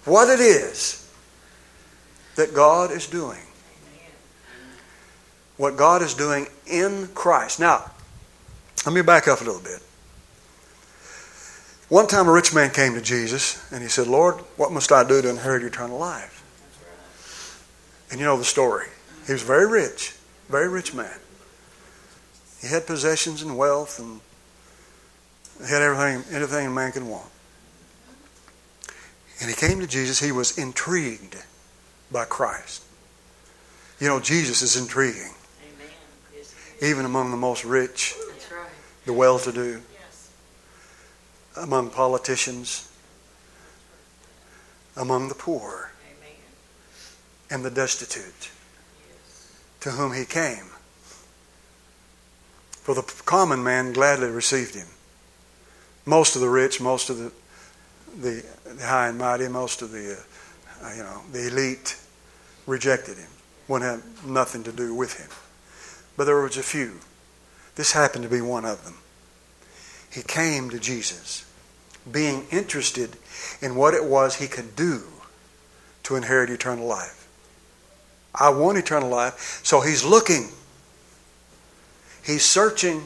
what 0.05 0.29
it 0.29 0.41
is 0.41 1.09
that 2.35 2.53
God 2.53 2.91
is 2.91 3.07
doing. 3.07 3.39
What 5.57 5.77
God 5.77 6.03
is 6.03 6.15
doing 6.15 6.49
in 6.67 7.09
Christ. 7.15 7.61
Now, 7.61 7.91
let 8.85 8.95
me 8.95 9.03
back 9.03 9.29
up 9.29 9.41
a 9.41 9.45
little 9.45 9.63
bit. 9.63 9.81
One 11.89 12.09
time 12.09 12.27
a 12.27 12.33
rich 12.33 12.53
man 12.53 12.71
came 12.71 12.95
to 12.95 13.01
Jesus 13.01 13.65
and 13.73 13.81
he 13.81 13.89
said, 13.89 14.09
Lord, 14.09 14.37
what 14.57 14.73
must 14.73 14.91
I 14.91 15.05
do 15.05 15.23
to 15.23 15.31
inherit 15.31 15.63
eternal 15.63 15.99
life? 15.99 16.43
And 18.11 18.19
you 18.19 18.27
know 18.27 18.37
the 18.37 18.45
story. 18.45 18.87
He 19.27 19.33
was 19.33 19.43
very 19.43 19.69
rich, 19.69 20.15
very 20.49 20.69
rich 20.69 20.95
man. 20.95 21.19
He 22.61 22.69
had 22.69 22.87
possessions 22.87 23.43
and 23.43 23.57
wealth 23.57 24.01
and 24.01 24.21
he 25.65 25.73
had 25.73 25.81
everything, 25.81 26.25
anything 26.35 26.67
a 26.67 26.71
man 26.71 26.91
can 26.91 27.09
want. 27.09 27.31
And 29.41 29.49
he 29.49 29.55
came 29.55 29.81
to 29.81 29.87
Jesus. 29.87 30.19
He 30.19 30.33
was 30.33 30.59
intrigued 30.59 31.37
by 32.11 32.25
Christ. 32.25 32.83
You 34.01 34.09
know, 34.09 34.19
Jesus 34.19 34.61
is 34.61 34.77
intriguing. 34.77 35.33
Even 36.83 37.05
among 37.05 37.31
the 37.31 37.37
most 37.37 37.65
rich, 37.65 38.15
right. 38.51 38.69
the 39.07 39.13
well 39.13 39.39
to 39.39 39.53
do 39.53 39.83
among 41.57 41.91
politicians, 41.91 42.91
among 44.97 45.29
the 45.29 45.35
poor, 45.35 45.93
Amen. 46.07 46.35
and 47.51 47.65
the 47.65 47.71
destitute, 47.71 48.51
yes. 49.09 49.53
to 49.81 49.91
whom 49.91 50.13
he 50.13 50.25
came. 50.25 50.71
For 52.83 52.95
the 52.95 53.03
common 53.25 53.65
man 53.65 53.93
gladly 53.93 54.29
received 54.29 54.75
him. 54.75 54.87
Most 56.05 56.37
of 56.37 56.43
the 56.43 56.49
rich, 56.49 56.81
most 56.81 57.11
of 57.11 57.19
the, 57.19 57.33
the, 58.21 58.45
the 58.65 58.87
high 58.87 59.09
and 59.09 59.19
mighty, 59.19 59.49
most 59.49 59.83
of 59.83 59.91
the, 59.91 60.23
uh, 60.83 60.91
you 60.91 61.03
know, 61.03 61.23
the 61.33 61.49
elite 61.49 61.99
rejected 62.67 63.19
him, 63.19 63.31
wouldn't 63.67 63.91
have 63.91 64.27
nothing 64.27 64.63
to 64.65 64.73
do 64.73 64.95
with 64.95 65.19
him. 65.19 65.29
But 66.17 66.25
there 66.25 66.41
was 66.41 66.57
a 66.57 66.63
few. 66.63 67.01
This 67.75 67.93
happened 67.93 68.25
to 68.25 68.31
be 68.31 68.41
one 68.41 68.65
of 68.65 68.85
them. 68.85 68.95
He 70.11 70.23
came 70.23 70.71
to 70.71 70.79
Jesus 70.79 71.46
being 72.11 72.47
interested 72.51 73.11
in 73.61 73.75
what 73.75 73.95
it 73.95 74.05
was 74.05 74.37
he 74.37 74.47
could 74.47 74.77
do 74.77 75.03
to 76.05 76.17
inherit 76.17 76.51
eternal 76.51 76.87
life. 76.87 77.29
I 78.35 78.51
want 78.51 78.79
eternal 78.79 79.09
life, 79.09 79.61
so 79.65 79.81
he's 79.81 80.05
looking. 80.05 80.49
He's 82.25 82.45
searching. 82.45 83.03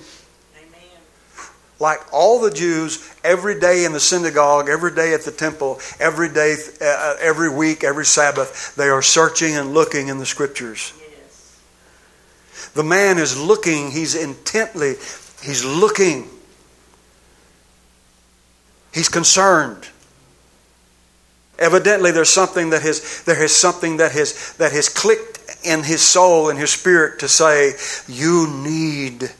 Like 1.78 2.00
all 2.12 2.40
the 2.40 2.50
Jews, 2.50 3.10
every 3.24 3.58
day 3.58 3.86
in 3.86 3.92
the 3.92 4.00
synagogue, 4.00 4.68
every 4.68 4.94
day 4.94 5.14
at 5.14 5.22
the 5.22 5.30
temple, 5.30 5.80
every 5.98 6.28
day, 6.28 6.56
uh, 6.82 7.16
every 7.20 7.48
week, 7.48 7.84
every 7.84 8.04
Sabbath, 8.04 8.74
they 8.76 8.88
are 8.88 9.00
searching 9.00 9.56
and 9.56 9.72
looking 9.72 10.08
in 10.08 10.18
the 10.18 10.26
scriptures. 10.26 10.92
The 12.74 12.84
man 12.84 13.16
is 13.16 13.40
looking, 13.40 13.90
he's 13.92 14.14
intently, 14.14 14.96
he's 15.42 15.64
looking 15.64 16.28
He's 18.92 19.08
concerned. 19.08 19.88
Evidently, 21.58 22.10
there's 22.10 22.30
something 22.30 22.70
that 22.70 22.82
has 22.82 23.22
there 23.24 23.42
is 23.42 23.54
something 23.54 23.98
that 23.98 24.12
has 24.12 24.54
that 24.54 24.72
has 24.72 24.88
clicked 24.88 25.38
in 25.64 25.82
his 25.82 26.00
soul 26.00 26.48
and 26.48 26.58
his 26.58 26.70
spirit 26.70 27.20
to 27.20 27.28
say, 27.28 27.74
"You 28.08 28.48
need, 28.48 29.30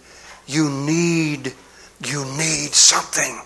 you 0.47 0.69
need, 0.69 1.55
you 2.05 2.25
need 2.25 2.75
something." 2.75 3.41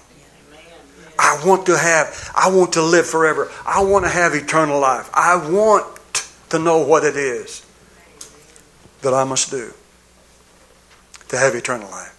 I 1.16 1.40
want 1.46 1.66
to 1.66 1.78
have, 1.78 2.32
I 2.34 2.48
want 2.50 2.72
to 2.72 2.82
live 2.82 3.06
forever. 3.06 3.50
I 3.64 3.82
want 3.82 4.04
to 4.04 4.10
have 4.10 4.34
eternal 4.34 4.80
life. 4.80 5.08
I 5.14 5.36
want 5.36 5.86
to 6.50 6.58
know 6.58 6.78
what 6.78 7.04
it 7.04 7.16
is 7.16 7.62
that 9.02 9.14
I 9.14 9.24
must 9.24 9.50
do 9.50 9.72
to 11.28 11.38
have 11.38 11.54
eternal 11.54 11.90
life. 11.90 12.13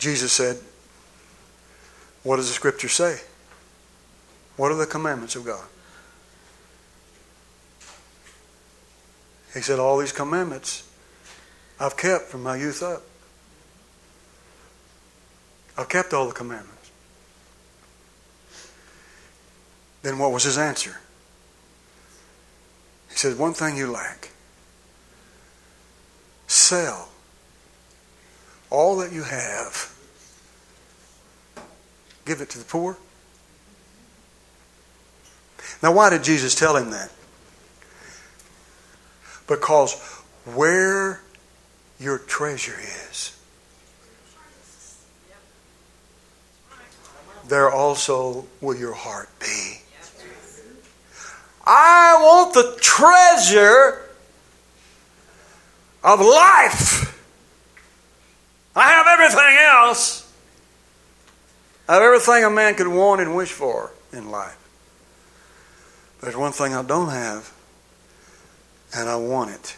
Jesus 0.00 0.32
said, 0.32 0.56
What 2.22 2.36
does 2.36 2.48
the 2.48 2.54
scripture 2.54 2.88
say? 2.88 3.20
What 4.56 4.72
are 4.72 4.76
the 4.76 4.86
commandments 4.86 5.36
of 5.36 5.44
God? 5.44 5.64
He 9.54 9.60
said, 9.60 9.78
All 9.78 9.98
these 9.98 10.12
commandments 10.12 10.88
I've 11.78 11.96
kept 11.96 12.24
from 12.26 12.42
my 12.42 12.56
youth 12.56 12.82
up. 12.82 13.02
I've 15.78 15.88
kept 15.88 16.12
all 16.12 16.26
the 16.26 16.34
commandments. 16.34 16.90
Then 20.02 20.18
what 20.18 20.32
was 20.32 20.44
his 20.44 20.58
answer? 20.58 21.00
He 23.10 23.16
said, 23.16 23.38
One 23.38 23.54
thing 23.54 23.76
you 23.76 23.90
lack 23.90 24.30
sell 26.46 27.08
all 28.70 28.98
that 28.98 29.12
you 29.12 29.22
have, 29.24 29.94
give 32.24 32.40
it 32.40 32.48
to 32.50 32.58
the 32.58 32.64
poor. 32.64 32.96
Now, 35.82 35.92
why 35.92 36.10
did 36.10 36.22
Jesus 36.22 36.54
tell 36.54 36.76
him 36.76 36.90
that? 36.90 37.10
Because 39.46 39.98
where 40.44 41.20
your 41.98 42.18
treasure 42.18 42.78
is, 43.10 43.36
there 47.48 47.70
also 47.70 48.46
will 48.60 48.76
your 48.76 48.92
heart 48.92 49.28
be. 49.40 49.80
I 51.66 52.18
want 52.20 52.54
the 52.54 52.78
treasure 52.80 54.02
of 56.02 56.20
life. 56.20 57.09
I 58.80 58.92
have 58.92 59.06
everything 59.06 59.58
else. 59.58 60.32
I 61.86 61.94
have 61.94 62.02
everything 62.02 62.44
a 62.44 62.50
man 62.50 62.74
could 62.76 62.88
want 62.88 63.20
and 63.20 63.36
wish 63.36 63.52
for 63.52 63.92
in 64.10 64.30
life. 64.30 64.56
There's 66.22 66.36
one 66.36 66.52
thing 66.52 66.74
I 66.74 66.82
don't 66.82 67.10
have, 67.10 67.52
and 68.96 69.06
I 69.06 69.16
want 69.16 69.50
it. 69.50 69.76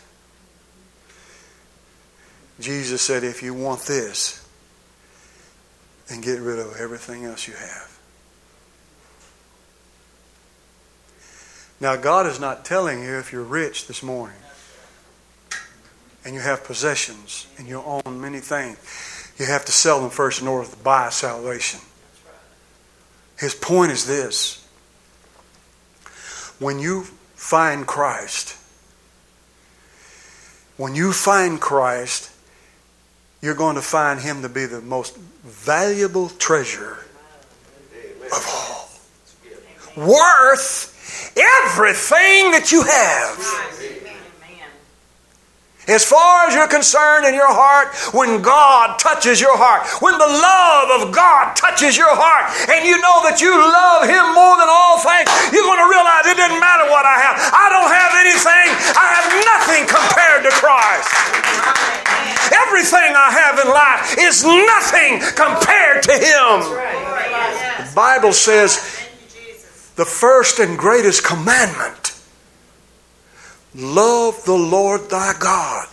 Jesus 2.61 3.02
said, 3.02 3.25
if 3.25 3.42
you 3.42 3.54
want 3.54 3.80
this, 3.82 4.47
then 6.06 6.21
get 6.21 6.38
rid 6.38 6.61
of 6.61 6.76
everything 6.76 7.25
else 7.25 7.49
you 7.49 7.54
have. 7.54 7.99
Now, 11.80 11.97
God 11.97 12.28
is 12.28 12.38
not 12.38 12.64
telling 12.64 13.02
you 13.02 13.18
if 13.18 13.32
you're 13.32 13.42
rich 13.42 13.88
this 13.88 14.00
morning 14.00 14.37
and 16.25 16.35
you 16.35 16.41
have 16.41 16.64
possessions 16.64 17.47
and 17.59 17.69
you 17.69 17.83
own 17.83 18.21
many 18.21 18.41
things, 18.41 18.79
you 19.38 19.47
have 19.47 19.64
to 19.64 19.73
sell 19.73 20.00
them 20.00 20.11
first 20.11 20.41
in 20.41 20.49
order 20.49 20.69
to 20.69 20.76
buy 20.79 21.11
salvation. 21.11 21.81
His 23.38 23.55
point 23.55 23.91
is 23.93 24.07
this 24.07 24.67
when 26.59 26.79
you 26.79 27.02
find 27.35 27.87
Christ, 27.87 28.57
when 30.76 30.95
you 30.95 31.12
find 31.12 31.61
Christ, 31.61 32.31
you're 33.41 33.57
going 33.57 33.75
to 33.75 33.83
find 33.83 34.21
Him 34.21 34.43
to 34.43 34.49
be 34.49 34.67
the 34.67 34.81
most 34.81 35.17
valuable 35.17 36.29
treasure 36.29 36.99
of 38.33 38.47
all. 38.49 40.07
Worth 40.07 40.93
everything 41.37 42.52
that 42.52 42.71
you 42.71 42.83
have. 42.83 44.12
As 45.91 46.07
far 46.07 46.47
as 46.47 46.55
you're 46.55 46.71
concerned 46.71 47.27
in 47.27 47.35
your 47.35 47.51
heart, 47.51 47.91
when 48.15 48.39
God 48.39 49.03
touches 49.03 49.43
your 49.43 49.59
heart, 49.59 49.83
when 49.99 50.15
the 50.15 50.31
love 50.31 51.03
of 51.03 51.11
God 51.11 51.59
touches 51.59 51.99
your 51.99 52.15
heart, 52.15 52.55
and 52.71 52.87
you 52.87 52.95
know 53.03 53.19
that 53.27 53.43
you 53.43 53.51
love 53.51 54.07
Him 54.07 54.31
more 54.31 54.55
than 54.62 54.71
all 54.71 55.03
things, 55.03 55.27
you're 55.51 55.67
going 55.67 55.83
to 55.83 55.91
realize 55.91 56.23
it 56.31 56.39
doesn't 56.39 56.62
matter 56.62 56.87
what 56.87 57.03
I 57.03 57.19
have. 57.19 57.35
I 57.51 57.67
don't 57.67 57.91
have 57.91 58.12
anything. 58.14 58.66
I 58.95 59.07
have 59.11 59.29
nothing 59.42 59.83
compared 59.90 60.47
to 60.47 60.53
Christ. 60.55 61.11
Everything 62.55 63.18
I 63.18 63.35
have 63.35 63.59
in 63.59 63.66
life 63.66 64.23
is 64.23 64.47
nothing 64.47 65.18
compared 65.35 66.07
to 66.07 66.14
Him. 66.14 66.62
The 67.90 67.95
Bible 67.99 68.31
says 68.31 68.79
the 69.99 70.07
first 70.07 70.62
and 70.62 70.79
greatest 70.79 71.27
commandment 71.27 72.12
Love 73.74 74.44
the 74.44 74.54
Lord 74.54 75.08
thy 75.08 75.32
God. 75.38 75.88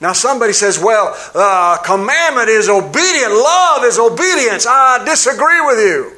Now, 0.00 0.12
somebody 0.12 0.52
says, 0.52 0.78
well, 0.78 1.14
uh, 1.34 1.78
commandment 1.78 2.48
is 2.48 2.68
obedient, 2.68 3.32
love 3.32 3.84
is 3.84 3.98
obedience. 3.98 4.64
I 4.66 5.04
disagree 5.04 5.60
with 5.60 5.78
you. 5.78 6.12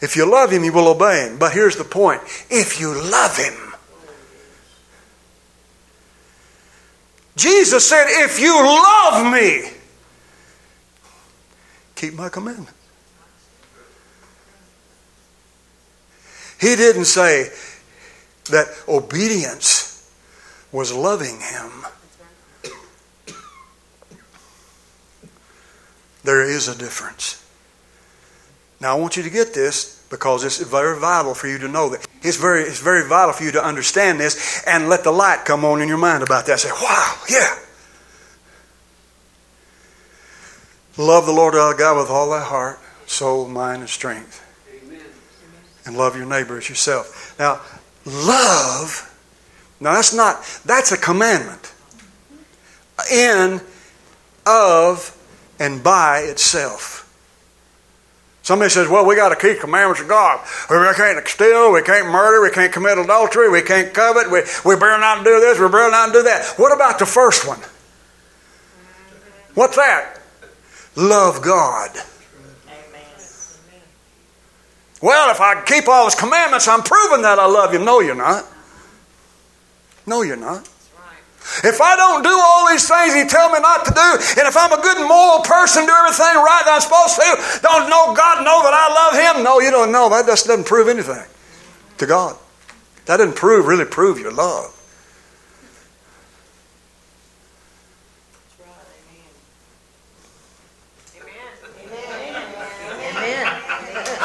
If 0.00 0.16
you 0.16 0.30
love 0.30 0.50
him, 0.50 0.64
you 0.64 0.72
will 0.72 0.88
obey 0.88 1.26
him. 1.26 1.38
But 1.38 1.52
here's 1.52 1.76
the 1.76 1.84
point 1.84 2.22
if 2.50 2.80
you 2.80 2.94
love 3.10 3.36
him, 3.36 3.54
Jesus 7.36 7.88
said, 7.88 8.06
if 8.08 8.40
you 8.40 8.54
love 8.54 9.30
me, 9.32 9.70
keep 11.94 12.14
my 12.14 12.28
commandment. 12.28 12.77
He 16.60 16.74
didn't 16.74 17.04
say 17.04 17.50
that 18.50 18.66
obedience 18.88 20.10
was 20.72 20.92
loving 20.92 21.40
him. 21.40 21.70
There 26.24 26.42
is 26.42 26.68
a 26.68 26.76
difference. 26.76 27.44
Now, 28.80 28.96
I 28.96 29.00
want 29.00 29.16
you 29.16 29.22
to 29.22 29.30
get 29.30 29.54
this 29.54 30.04
because 30.10 30.44
it's 30.44 30.58
very 30.58 30.98
vital 30.98 31.34
for 31.34 31.46
you 31.46 31.58
to 31.58 31.68
know 31.68 31.90
that. 31.90 32.06
It's 32.22 32.36
very, 32.36 32.62
it's 32.62 32.80
very 32.80 33.06
vital 33.06 33.32
for 33.32 33.44
you 33.44 33.52
to 33.52 33.64
understand 33.64 34.18
this 34.18 34.62
and 34.66 34.88
let 34.88 35.04
the 35.04 35.12
light 35.12 35.44
come 35.44 35.64
on 35.64 35.80
in 35.80 35.88
your 35.88 35.98
mind 35.98 36.22
about 36.22 36.46
that. 36.46 36.60
Say, 36.60 36.70
wow, 36.70 37.16
yeah. 37.30 37.56
Love 40.96 41.26
the 41.26 41.32
Lord 41.32 41.54
our 41.54 41.74
God 41.74 41.98
with 41.98 42.10
all 42.10 42.30
thy 42.30 42.42
heart, 42.42 42.80
soul, 43.06 43.46
mind, 43.46 43.80
and 43.80 43.88
strength 43.88 44.44
and 45.88 45.96
love 45.96 46.16
your 46.16 46.26
neighbor 46.26 46.58
as 46.58 46.68
yourself. 46.68 47.34
Now, 47.38 47.60
love, 48.04 49.12
now 49.80 49.94
that's 49.94 50.14
not, 50.14 50.44
that's 50.64 50.92
a 50.92 50.98
commandment. 50.98 51.72
In, 53.10 53.60
of, 54.46 55.16
and 55.58 55.82
by 55.82 56.20
itself. 56.20 57.04
Somebody 58.42 58.70
says, 58.70 58.88
well, 58.88 59.04
we 59.04 59.16
got 59.16 59.28
to 59.30 59.36
keep 59.36 59.60
commandments 59.60 60.00
of 60.00 60.08
God. 60.08 60.40
We 60.70 60.76
can't 60.94 61.26
steal, 61.26 61.72
we 61.72 61.82
can't 61.82 62.06
murder, 62.06 62.42
we 62.42 62.50
can't 62.50 62.72
commit 62.72 62.98
adultery, 62.98 63.50
we 63.50 63.62
can't 63.62 63.92
covet, 63.92 64.30
we, 64.30 64.40
we 64.64 64.74
better 64.76 64.98
not 64.98 65.24
do 65.24 65.40
this, 65.40 65.58
we 65.58 65.66
better 65.66 65.90
not 65.90 66.12
do 66.12 66.22
that. 66.22 66.54
What 66.56 66.74
about 66.74 66.98
the 66.98 67.06
first 67.06 67.46
one? 67.46 67.60
What's 69.54 69.76
that? 69.76 70.20
Love 70.96 71.42
God. 71.42 71.90
Well, 75.00 75.30
if 75.30 75.40
I 75.40 75.62
keep 75.64 75.88
all 75.88 76.06
his 76.06 76.14
commandments, 76.14 76.66
I'm 76.66 76.82
proving 76.82 77.22
that 77.22 77.38
I 77.38 77.46
love 77.46 77.72
him. 77.72 77.84
No, 77.84 78.00
you're 78.00 78.14
not. 78.14 78.44
No, 80.06 80.22
you're 80.22 80.36
not. 80.36 80.68
If 81.64 81.80
I 81.80 81.96
don't 81.96 82.22
do 82.22 82.30
all 82.30 82.68
these 82.68 82.86
things 82.86 83.14
he 83.14 83.24
tell 83.24 83.50
me 83.50 83.58
not 83.60 83.84
to 83.86 83.92
do, 83.92 84.40
and 84.40 84.46
if 84.48 84.56
I'm 84.56 84.72
a 84.72 84.82
good 84.82 85.08
moral 85.08 85.40
person, 85.40 85.86
do 85.86 85.92
everything 85.92 86.36
right 86.36 86.62
that 86.64 86.74
I'm 86.76 86.80
supposed 86.80 87.16
to, 87.16 87.60
don't 87.62 87.88
know 87.88 88.12
God 88.14 88.44
know 88.44 88.62
that 88.62 88.74
I 88.74 88.88
love 88.92 89.36
him? 89.36 89.44
No, 89.44 89.60
you 89.60 89.70
don't 89.70 89.90
know. 89.90 90.08
That 90.10 90.26
just 90.26 90.46
doesn't 90.46 90.66
prove 90.66 90.88
anything 90.88 91.24
to 91.98 92.06
God. 92.06 92.36
That 93.06 93.16
doesn't 93.16 93.36
prove 93.36 93.66
really 93.66 93.86
prove 93.86 94.18
your 94.18 94.32
love. 94.32 94.77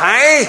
Hey? 0.04 0.44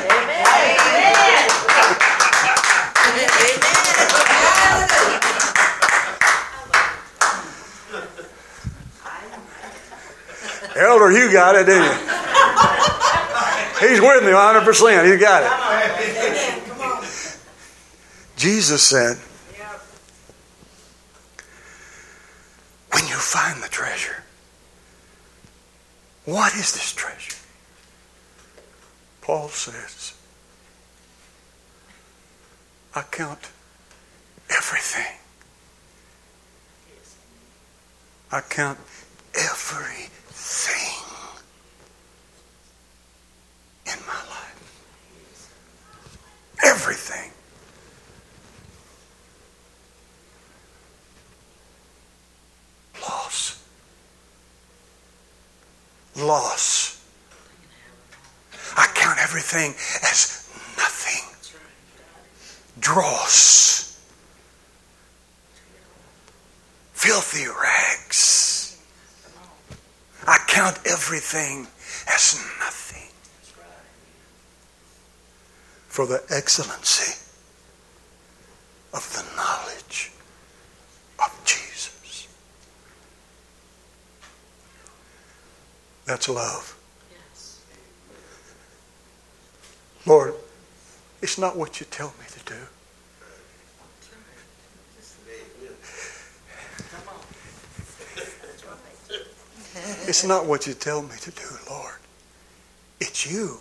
Elder, 10.77 11.13
you 11.13 11.31
got 11.33 11.55
it, 11.55 11.67
didn't 11.67 11.85
you? 11.85 11.93
He's 13.79 14.01
with 14.01 14.25
me 14.25 14.33
100%. 14.33 15.13
He 15.13 15.19
got 15.19 15.45
it. 15.45 15.51
Jesus 18.37 18.83
said, 18.83 19.17
when 22.91 23.07
you 23.07 23.15
find 23.15 23.63
the 23.63 23.69
treasure, 23.69 24.25
what 26.25 26.53
is 26.55 26.73
this 26.73 26.93
treasure? 26.93 27.37
Paul 29.25 29.49
says, 29.49 30.13
I 32.95 33.01
count 33.11 33.49
everything. 34.51 35.17
I 38.31 38.43
count 38.43 38.79
everything 39.35 40.11
in 43.87 43.99
my 44.07 44.13
life. 44.13 45.59
Everything. 46.63 47.31
Loss. 53.01 53.65
Loss. 56.15 56.84
As 59.63 60.49
nothing. 60.77 61.61
Dross. 62.81 64.01
Filthy 66.93 67.47
rags. 67.47 68.81
I 70.27 70.39
count 70.49 70.79
everything 70.87 71.67
as 72.09 72.43
nothing 72.59 73.09
for 75.89 76.07
the 76.07 76.23
excellency 76.31 77.21
of 78.93 79.13
the 79.13 79.37
knowledge 79.37 80.11
of 81.23 81.41
Jesus. 81.45 82.27
That's 86.07 86.29
love. 86.29 86.77
Lord, 90.07 90.35
it's 91.35 91.41
not 91.41 91.57
what 91.57 91.81
you 91.81 91.87
tell 91.91 92.15
me 92.21 92.27
to 92.31 92.53
do. 92.53 92.61
It's 100.07 100.23
not 100.23 100.47
what 100.47 100.69
you 100.69 100.75
tell 100.75 101.03
me 101.03 101.17
to 101.23 101.33
do, 101.33 101.43
Lord. 101.69 101.97
It's 103.01 103.27
you. 103.29 103.59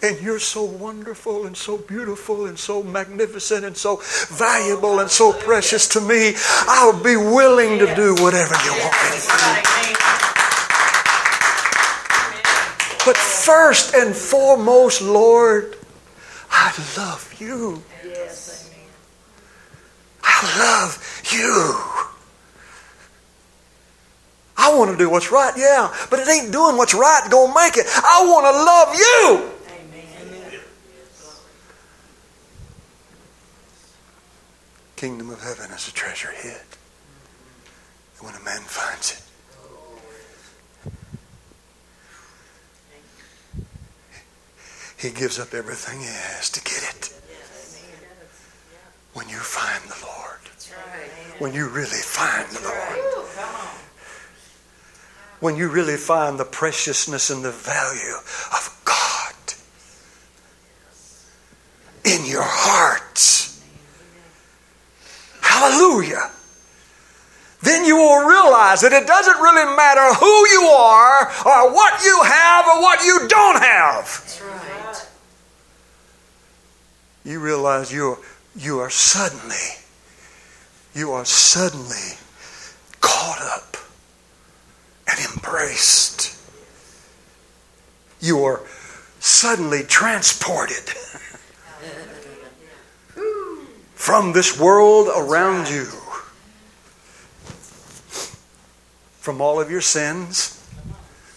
And 0.00 0.20
you're 0.20 0.38
so 0.38 0.62
wonderful 0.62 1.46
and 1.46 1.56
so 1.56 1.76
beautiful 1.76 2.46
and 2.46 2.56
so 2.56 2.84
magnificent 2.84 3.64
and 3.64 3.76
so 3.76 4.00
valuable 4.28 5.00
and 5.00 5.10
so 5.10 5.32
precious 5.32 5.88
to 5.88 6.00
me. 6.00 6.34
I'll 6.68 7.02
be 7.02 7.16
willing 7.16 7.80
to 7.80 7.92
do 7.96 8.14
whatever 8.22 8.54
you 8.64 8.70
want 8.70 8.94
me 9.02 9.10
to 9.10 9.26
do. 9.26 9.86
But 13.04 13.16
first 13.46 13.94
and 13.94 14.14
foremost, 14.14 15.00
Lord, 15.00 15.76
I 16.50 16.74
love 16.96 17.32
you. 17.38 17.80
I 20.24 20.58
love 20.58 21.22
you. 21.30 21.76
I 24.56 24.76
want 24.76 24.90
to 24.90 24.96
do 24.96 25.08
what's 25.08 25.30
right, 25.30 25.54
yeah, 25.56 25.94
but 26.10 26.18
it 26.18 26.28
ain't 26.28 26.50
doing 26.50 26.76
what's 26.76 26.92
right 26.92 27.22
going 27.30 27.52
to 27.52 27.54
make 27.54 27.76
it. 27.76 27.86
I 27.86 28.26
want 28.26 28.46
to 28.46 28.52
love 28.64 28.96
you. 28.96 29.52
Kingdom 34.96 35.30
of 35.30 35.40
heaven 35.40 35.70
is 35.70 35.86
a 35.86 35.92
treasure 35.92 36.32
hid. 36.34 36.62
When 38.18 38.34
a 38.34 38.40
man 38.40 38.62
finds 38.62 39.12
it, 39.12 39.22
he 45.06 45.12
gives 45.12 45.38
up 45.38 45.54
everything 45.54 46.00
he 46.00 46.06
has 46.06 46.50
to 46.50 46.60
get 46.62 46.82
it. 46.82 47.12
When 49.14 49.28
you 49.28 49.36
find 49.36 49.82
the 49.88 50.04
Lord, 50.04 50.40
when 51.38 51.54
you 51.54 51.68
really 51.68 52.02
find 52.02 52.48
the 52.50 52.60
Lord, 52.60 53.28
when 55.38 55.56
you 55.56 55.68
really 55.68 55.96
find 55.96 56.40
the 56.40 56.44
preciousness 56.44 57.30
and 57.30 57.44
the 57.44 57.52
value 57.52 58.16
of 58.52 58.82
God 58.84 59.34
in 62.04 62.26
your 62.26 62.44
hearts. 62.44 63.62
Hallelujah. 65.40 66.30
Then 67.62 67.84
you 67.84 67.96
will 67.96 68.26
realize 68.26 68.80
that 68.80 68.92
it 68.92 69.06
doesn't 69.06 69.38
really 69.38 69.76
matter 69.76 70.14
who 70.14 70.48
you 70.48 70.62
are 70.68 71.26
or 71.46 71.72
what 71.72 72.02
you 72.04 72.22
have 72.22 72.66
or 72.66 72.82
what 72.82 73.04
you 73.04 73.26
don't 73.28 73.62
have. 73.62 74.04
That's 74.04 74.40
right. 74.42 74.66
You 77.26 77.40
realize 77.40 77.92
you 77.92 78.10
are, 78.10 78.18
you 78.54 78.78
are 78.78 78.88
suddenly, 78.88 79.56
you 80.94 81.10
are 81.10 81.24
suddenly 81.24 82.18
caught 83.00 83.42
up 83.42 83.76
and 85.10 85.18
embraced. 85.34 86.38
You 88.20 88.44
are 88.44 88.60
suddenly 89.18 89.82
transported 89.82 90.88
from 93.96 94.32
this 94.32 94.60
world 94.60 95.08
around 95.08 95.68
you, 95.68 95.86
from 99.18 99.40
all 99.40 99.60
of 99.60 99.68
your 99.68 99.80
sins. 99.80 100.55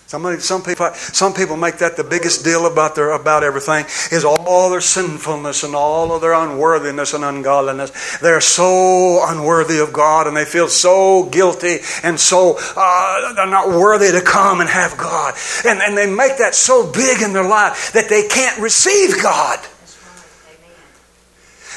Somebody, 0.09 0.39
some 0.39 0.63
people, 0.63 0.91
some 0.95 1.35
people 1.35 1.55
make 1.55 1.77
that 1.77 1.95
the 1.95 2.03
biggest 2.03 2.43
deal 2.43 2.65
about 2.65 2.95
their 2.95 3.11
about 3.11 3.43
everything 3.43 3.85
is 4.11 4.25
all 4.25 4.71
their 4.71 4.81
sinfulness 4.81 5.61
and 5.61 5.75
all 5.75 6.11
of 6.11 6.21
their 6.21 6.33
unworthiness 6.33 7.13
and 7.13 7.23
ungodliness. 7.23 8.17
They're 8.17 8.41
so 8.41 9.23
unworthy 9.27 9.77
of 9.77 9.93
God 9.93 10.25
and 10.25 10.35
they 10.35 10.45
feel 10.45 10.67
so 10.67 11.25
guilty 11.25 11.77
and 12.01 12.19
so 12.19 12.57
uh, 12.75 13.35
they're 13.35 13.45
not 13.45 13.67
worthy 13.67 14.11
to 14.11 14.21
come 14.21 14.61
and 14.61 14.69
have 14.71 14.97
God. 14.97 15.35
And, 15.63 15.79
and 15.79 15.95
they 15.95 16.11
make 16.11 16.39
that 16.39 16.55
so 16.55 16.91
big 16.91 17.21
in 17.21 17.31
their 17.31 17.47
life 17.47 17.93
that 17.93 18.09
they 18.09 18.27
can't 18.27 18.59
receive 18.59 19.21
God. 19.21 19.59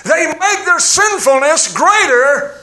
They 0.05 0.27
make 0.27 0.65
their 0.65 0.81
sinfulness 0.81 1.77
greater 1.77 2.62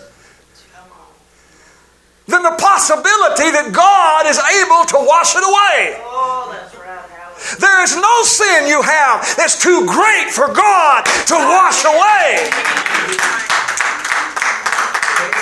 than 2.29 2.45
the 2.45 2.53
possibility 2.61 3.49
that 3.49 3.73
God 3.73 4.29
is 4.29 4.37
able 4.37 4.85
to 4.93 4.97
wash 5.01 5.33
it 5.33 5.41
away. 5.41 5.97
Oh, 6.05 6.53
that's 6.53 6.77
right, 6.77 7.01
There 7.57 7.81
is 7.81 7.97
no 7.97 8.15
sin 8.21 8.69
you 8.69 8.85
have 8.85 9.25
that's 9.33 9.57
too 9.57 9.89
great 9.89 10.29
for 10.29 10.53
God 10.53 11.09
to 11.33 11.35
wash 11.35 11.81
away. 11.89 12.45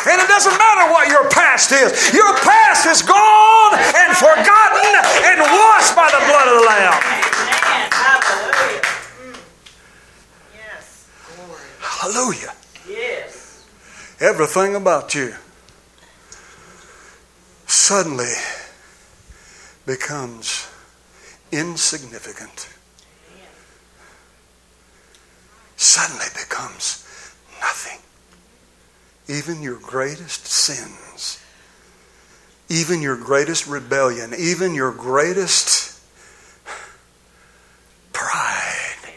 And 0.07 0.23
it 0.23 0.29
doesn't 0.31 0.55
matter 0.55 0.87
what 0.95 1.11
your 1.11 1.27
past 1.27 1.75
is. 1.75 1.91
Your 2.15 2.31
past 2.39 2.87
is 2.87 3.03
gone 3.03 3.73
and 3.75 4.15
forgotten 4.15 4.91
and 5.27 5.43
washed 5.43 5.91
by 5.91 6.07
the 6.07 6.23
blood 6.23 6.47
of 6.47 6.55
the 6.55 6.65
Lamb. 6.71 6.95
Amen. 6.95 7.91
Hallelujah. 7.91 8.81
Mm. 9.19 9.35
Hallelujah. 11.83 12.53
Yes. 12.87 13.67
Everything 14.21 14.75
about 14.75 15.13
you 15.13 15.35
suddenly 17.67 18.33
becomes 19.85 20.67
insignificant. 21.51 22.69
Suddenly 25.75 26.25
becomes 26.33 27.05
nothing. 27.61 27.99
Even 29.27 29.61
your 29.61 29.77
greatest 29.77 30.47
sins, 30.47 31.39
even 32.69 33.01
your 33.01 33.15
greatest 33.15 33.67
rebellion, 33.67 34.33
even 34.37 34.73
your 34.73 34.91
greatest 34.91 36.01
pride 38.11 39.13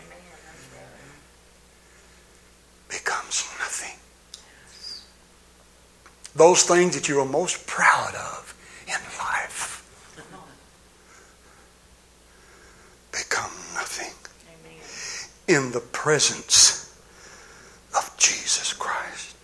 becomes 2.89 3.45
nothing. 3.59 3.97
Those 6.35 6.63
things 6.63 6.95
that 6.95 7.09
you 7.09 7.21
are 7.21 7.27
most 7.27 7.67
proud 7.67 8.15
of 8.15 8.55
in 8.87 9.01
life 9.19 9.83
become 13.13 13.51
nothing 13.75 14.13
in 15.51 15.73
the 15.73 15.81
presence 15.81 16.97
of 17.97 18.15
Jesus 18.17 18.73
Christ. 18.73 19.37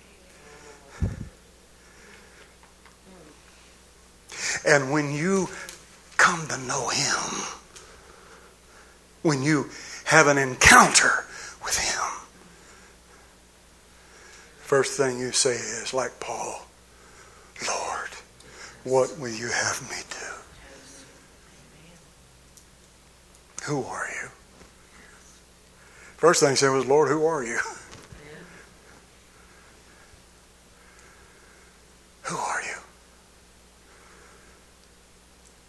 And 4.65 4.93
when 4.93 5.13
you 5.13 5.49
come 6.17 6.47
to 6.47 6.59
know 6.59 6.89
Him, 6.89 7.43
when 9.23 9.43
you 9.43 9.69
have 10.05 10.29
an 10.29 10.39
encounter 10.39 11.25
with 11.65 11.77
Him, 11.77 12.03
first 14.59 14.97
thing 14.97 15.19
you 15.19 15.33
say 15.33 15.55
is, 15.55 15.93
like 15.93 16.21
Paul, 16.21 16.67
Lord, 17.67 18.11
what 18.85 19.19
will 19.19 19.35
you 19.35 19.49
have 19.49 19.83
me 19.91 19.97
do? 20.11 20.17
Who 23.65 23.83
are 23.83 24.09
you? 24.23 24.29
First 26.17 26.41
thing 26.41 26.51
he 26.51 26.57
said 26.57 26.71
was, 26.71 26.87
Lord, 26.87 27.09
who 27.09 27.27
are 27.27 27.45
you? 27.45 27.59
Who 32.23 32.37
are 32.37 32.63
you? 32.63 32.77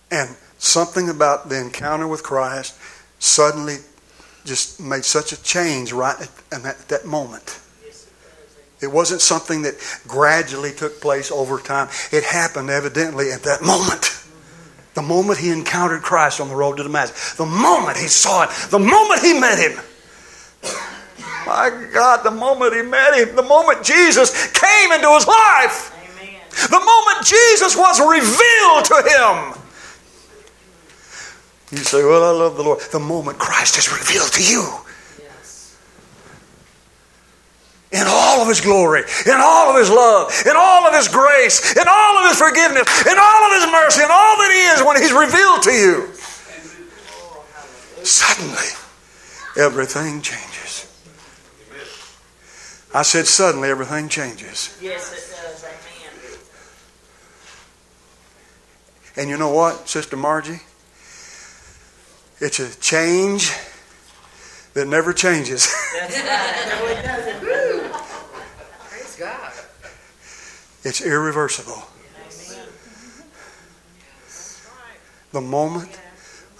And 0.09 0.35
something 0.57 1.09
about 1.09 1.49
the 1.49 1.59
encounter 1.59 2.07
with 2.07 2.23
Christ 2.23 2.79
suddenly 3.19 3.77
just 4.45 4.79
made 4.79 5.03
such 5.03 5.33
a 5.33 5.43
change 5.43 5.91
right 5.91 6.15
at, 6.19 6.65
at 6.65 6.87
that 6.87 7.05
moment. 7.05 7.59
It 8.81 8.87
wasn't 8.87 9.21
something 9.21 9.63
that 9.63 9.75
gradually 10.07 10.71
took 10.71 11.01
place 11.01 11.31
over 11.31 11.59
time. 11.59 11.89
It 12.11 12.23
happened 12.23 12.69
evidently 12.69 13.31
at 13.31 13.43
that 13.43 13.61
moment. 13.61 14.23
The 14.93 15.01
moment 15.01 15.39
he 15.39 15.51
encountered 15.51 16.01
Christ 16.03 16.39
on 16.39 16.47
the 16.47 16.55
road 16.55 16.77
to 16.77 16.83
Damascus. 16.83 17.33
The 17.33 17.45
moment 17.45 17.97
he 17.97 18.07
saw 18.07 18.43
it. 18.43 18.49
The 18.69 18.79
moment 18.79 19.21
he 19.21 19.39
met 19.39 19.59
him. 19.59 19.79
My 21.47 21.87
God, 21.93 22.23
the 22.23 22.31
moment 22.31 22.75
he 22.75 22.81
met 22.81 23.13
him. 23.15 23.35
The 23.35 23.43
moment 23.43 23.83
Jesus 23.83 24.51
came 24.51 24.91
into 24.91 25.07
his 25.13 25.25
life. 25.25 25.93
Amen. 25.95 26.41
The 26.69 26.79
moment 26.83 27.25
Jesus 27.25 27.75
was 27.75 27.99
revealed 28.01 28.85
to 28.85 28.95
him. 29.07 29.63
You 31.71 31.83
say, 31.83 32.03
Well, 32.03 32.23
I 32.23 32.31
love 32.31 32.57
the 32.57 32.63
Lord. 32.63 32.79
The 32.91 32.99
moment 32.99 33.37
Christ 33.39 33.77
is 33.77 33.91
revealed 33.91 34.31
to 34.33 34.43
you 34.43 34.63
Yes. 35.19 35.75
in 37.91 38.03
all 38.07 38.41
of 38.41 38.47
his 38.47 38.61
glory, 38.61 39.03
in 39.25 39.33
all 39.35 39.69
of 39.69 39.75
his 39.77 39.89
love, 39.89 40.31
in 40.45 40.55
all 40.55 40.85
of 40.87 40.93
his 40.93 41.07
grace, 41.07 41.75
in 41.75 41.87
all 41.87 42.17
of 42.19 42.29
his 42.29 42.37
forgiveness, 42.37 42.87
in 43.05 43.17
all 43.17 43.43
of 43.47 43.53
his 43.61 43.71
mercy, 43.71 44.01
in 44.03 44.09
all 44.11 44.35
that 44.37 44.51
he 44.51 44.63
is 44.75 44.85
when 44.85 44.95
he's 45.01 45.13
revealed 45.13 45.61
to 45.63 45.71
you, 45.71 46.13
suddenly 48.03 48.67
everything 49.57 50.21
changes. 50.21 50.66
I 52.97 53.03
said, 53.03 53.27
Suddenly 53.27 53.69
everything 53.69 54.09
changes. 54.09 54.75
Yes, 54.81 55.13
it 55.13 55.29
does. 55.29 55.63
Amen. 55.63 56.39
And 59.15 59.29
you 59.29 59.37
know 59.37 59.51
what, 59.51 59.87
Sister 59.87 60.17
Margie? 60.17 60.61
It's 62.39 62.59
a 62.59 62.75
change 62.79 63.51
that 64.73 64.87
never 64.87 65.13
changes. 65.13 65.67
That's 65.99 66.17
right. 66.21 66.65
No, 66.69 66.87
it 66.87 67.03
doesn't. 67.03 67.39
Praise 68.89 69.15
God. 69.19 69.53
It's 70.83 70.99
irreversible. 70.99 71.83
Amen. 72.49 72.67
The 75.33 75.41
moment 75.41 75.99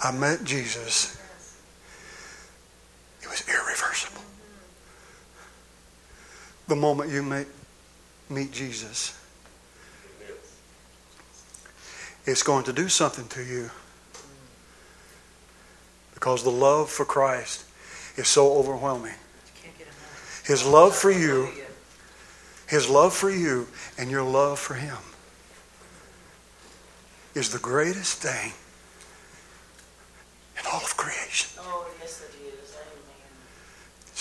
I 0.03 0.11
met 0.11 0.43
Jesus, 0.43 1.19
it 3.23 3.27
was 3.27 3.43
irreversible. 3.49 4.16
The 6.67 6.75
moment 6.75 7.11
you 7.11 7.23
meet, 7.23 7.47
meet 8.29 8.51
Jesus, 8.51 9.17
it's 12.25 12.43
going 12.43 12.65
to 12.65 12.73
do 12.73 12.89
something 12.89 13.27
to 13.29 13.43
you. 13.43 13.69
Because 16.13 16.43
the 16.43 16.51
love 16.51 16.89
for 16.89 17.05
Christ 17.05 17.63
is 18.17 18.27
so 18.27 18.53
overwhelming. 18.53 19.13
Can't 19.61 19.77
get 19.77 19.87
enough. 19.87 20.43
His 20.45 20.65
love 20.65 20.95
for 20.95 21.11
you, 21.11 21.49
His 22.67 22.89
love 22.89 23.13
for 23.13 23.29
you, 23.29 23.67
and 23.97 24.11
your 24.11 24.23
love 24.23 24.59
for 24.59 24.73
Him 24.73 24.97
is 27.33 27.51
the 27.51 27.59
greatest 27.59 28.21
thing 28.21 28.51
in 30.59 30.65
all 30.73 30.81
of 30.81 30.97
creation. 30.97 31.49
Oh, 31.61 31.87
it 32.01 32.03
is. 32.03 32.23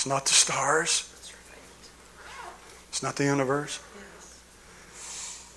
Not 0.06 0.24
the 0.24 0.34
stars. 0.34 1.12
It's 2.96 3.02
not 3.02 3.16
the 3.16 3.24
universe, 3.24 3.78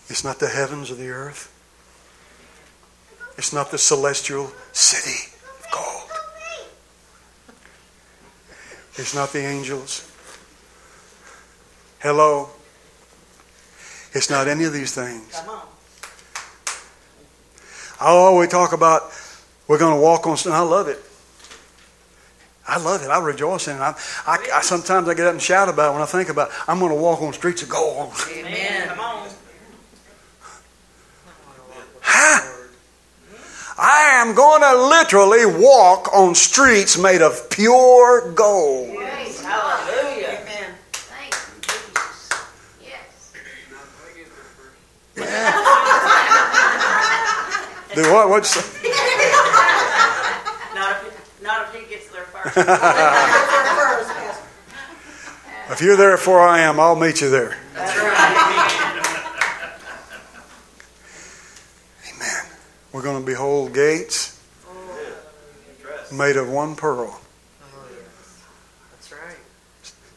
it's 0.09 0.25
not 0.25 0.39
the 0.39 0.49
heavens 0.49 0.91
or 0.91 0.95
the 0.95 1.07
earth, 1.07 1.49
it's 3.37 3.53
not 3.53 3.71
the 3.71 3.77
celestial 3.77 4.51
city 4.73 5.33
of 5.47 5.71
gold, 5.71 6.11
it's 8.95 9.15
not 9.15 9.31
the 9.31 9.39
angels. 9.39 10.05
Hello. 11.99 12.49
It's 14.11 14.29
not 14.29 14.49
any 14.49 14.65
of 14.65 14.73
these 14.73 14.93
things. 14.93 15.41
I 18.01 18.09
always 18.09 18.49
talk 18.49 18.73
about 18.73 19.13
we're 19.65 19.79
going 19.79 19.95
to 19.95 20.01
walk 20.01 20.27
on. 20.27 20.37
I 20.51 20.59
love 20.59 20.89
it. 20.89 20.99
I 22.69 22.77
love 22.77 23.01
it. 23.01 23.07
I 23.07 23.19
rejoice 23.19 23.67
in 23.67 23.77
it. 23.77 23.79
I, 23.79 23.95
I, 24.27 24.37
I 24.55 24.61
sometimes 24.61 25.07
I 25.07 25.13
get 25.15 25.25
up 25.25 25.31
and 25.33 25.41
shout 25.41 25.69
about 25.69 25.89
it 25.89 25.93
when 25.93 26.01
I 26.01 26.05
think 26.05 26.29
about. 26.29 26.49
It. 26.49 26.55
I'm 26.67 26.79
going 26.79 26.91
to 26.91 26.97
walk 27.01 27.21
on 27.21 27.33
streets 27.33 27.63
of 27.63 27.69
gold. 27.69 28.13
Amen. 28.31 28.87
Come 28.89 28.99
on. 28.99 29.29
Huh? 32.01 32.55
I 33.81 34.19
am 34.21 34.35
going 34.35 34.61
to 34.61 34.75
literally 34.89 35.45
walk 35.45 36.13
on 36.13 36.35
streets 36.35 36.97
made 36.97 37.21
of 37.21 37.49
pure 37.49 38.29
gold. 38.33 38.89
Yes. 38.93 39.39
Hallelujah. 39.41 40.37
Amen. 40.41 40.73
Thank 40.91 41.33
you, 41.33 41.61
Jesus. 41.61 42.29
Yes. 42.83 43.31
Do 47.95 48.01
what? 48.13 48.29
What'd 48.29 48.43
you 48.43 48.61
say? 48.61 48.89
Not 50.75 50.95
if, 51.05 51.41
not 51.41 51.67
if 51.67 51.73
he 51.81 51.85
gets 51.89 52.07
there 52.09 52.23
first. 52.23 52.28
If 55.71 55.81
you're 55.81 55.97
there 55.97 56.17
before 56.17 56.39
I 56.39 56.61
am, 56.61 56.79
I'll 56.79 56.95
meet 56.95 57.21
you 57.21 57.29
there. 57.29 57.57
Right. 57.75 58.81
Amen. 62.13 62.45
We're 62.91 63.03
going 63.03 63.19
to 63.19 63.25
behold 63.25 63.73
gates 63.73 64.39
made 66.11 66.37
of 66.37 66.49
one 66.49 66.75
pearl. 66.75 67.21
That's 68.91 69.11
right. 69.11 69.37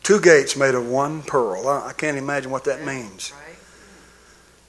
Two 0.03 0.21
gates 0.21 0.57
made 0.57 0.75
of 0.75 0.89
one 0.89 1.23
pearl. 1.23 1.69
I 1.69 1.89
I 1.89 1.93
can't 1.93 2.17
imagine 2.17 2.51
what 2.51 2.65
that 2.65 2.85
means. 2.85 3.33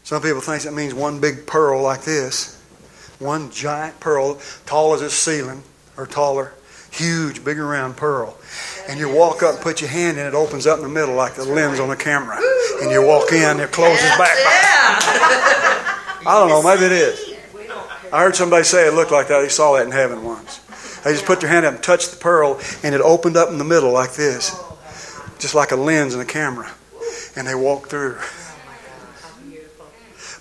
Some 0.04 0.22
people 0.22 0.42
think 0.42 0.64
that 0.64 0.74
means 0.74 0.94
one 0.94 1.22
big 1.22 1.48
pearl 1.48 1.82
like 1.82 2.04
this. 2.04 2.62
One 3.20 3.52
giant 3.52 4.02
pearl, 4.02 4.42
tall 4.66 4.94
as 4.94 5.02
a 5.02 5.10
ceiling, 5.10 5.64
or 5.96 6.06
taller. 6.06 6.54
Huge, 6.94 7.44
big 7.44 7.58
around 7.58 7.98
pearl. 7.98 8.38
And 8.88 9.00
you 9.00 9.12
walk 9.12 9.42
up 9.42 9.56
and 9.56 9.64
put 9.64 9.82
your 9.82 9.90
hand 9.90 10.20
in, 10.20 10.28
it 10.28 10.36
opens 10.36 10.68
up 10.68 10.78
in 10.78 10.84
the 10.84 10.90
middle 10.90 11.16
like 11.16 11.34
the 11.34 11.44
lens 11.44 11.80
on 11.80 11.90
a 11.90 11.96
camera. 11.96 12.40
And 12.82 12.92
you 12.92 13.04
walk 13.04 13.32
in, 13.32 13.60
it 13.60 13.72
closes 13.72 14.10
back. 14.12 14.30
I 16.26 16.26
don't 16.26 16.50
know, 16.50 16.62
maybe 16.62 16.86
it 16.86 16.92
is. 16.92 17.34
I 18.12 18.22
heard 18.22 18.36
somebody 18.36 18.64
say 18.64 18.88
it 18.88 18.94
looked 18.94 19.12
like 19.12 19.30
that. 19.30 19.42
He 19.42 19.50
saw 19.50 19.74
that 19.74 19.88
in 19.88 19.92
heaven 19.92 20.24
once. 20.24 20.60
They 21.04 21.14
just 21.14 21.26
put 21.26 21.42
their 21.42 21.50
hand 21.50 21.66
up 21.66 21.74
and 21.74 21.84
touched 21.84 22.12
the 22.12 22.18
pearl, 22.18 22.62
and 22.84 22.94
it 22.94 23.02
opened 23.02 23.38
up 23.38 23.50
in 23.50 23.58
the 23.58 23.64
middle 23.64 23.92
like 23.92 24.14
this, 24.14 24.56
just 25.40 25.56
like 25.56 25.72
a 25.72 25.76
lens 25.76 26.14
in 26.14 26.22
a 26.22 26.26
camera. 26.26 26.72
And 27.36 27.48
they 27.48 27.56
walked 27.56 27.90
through. 27.90 28.20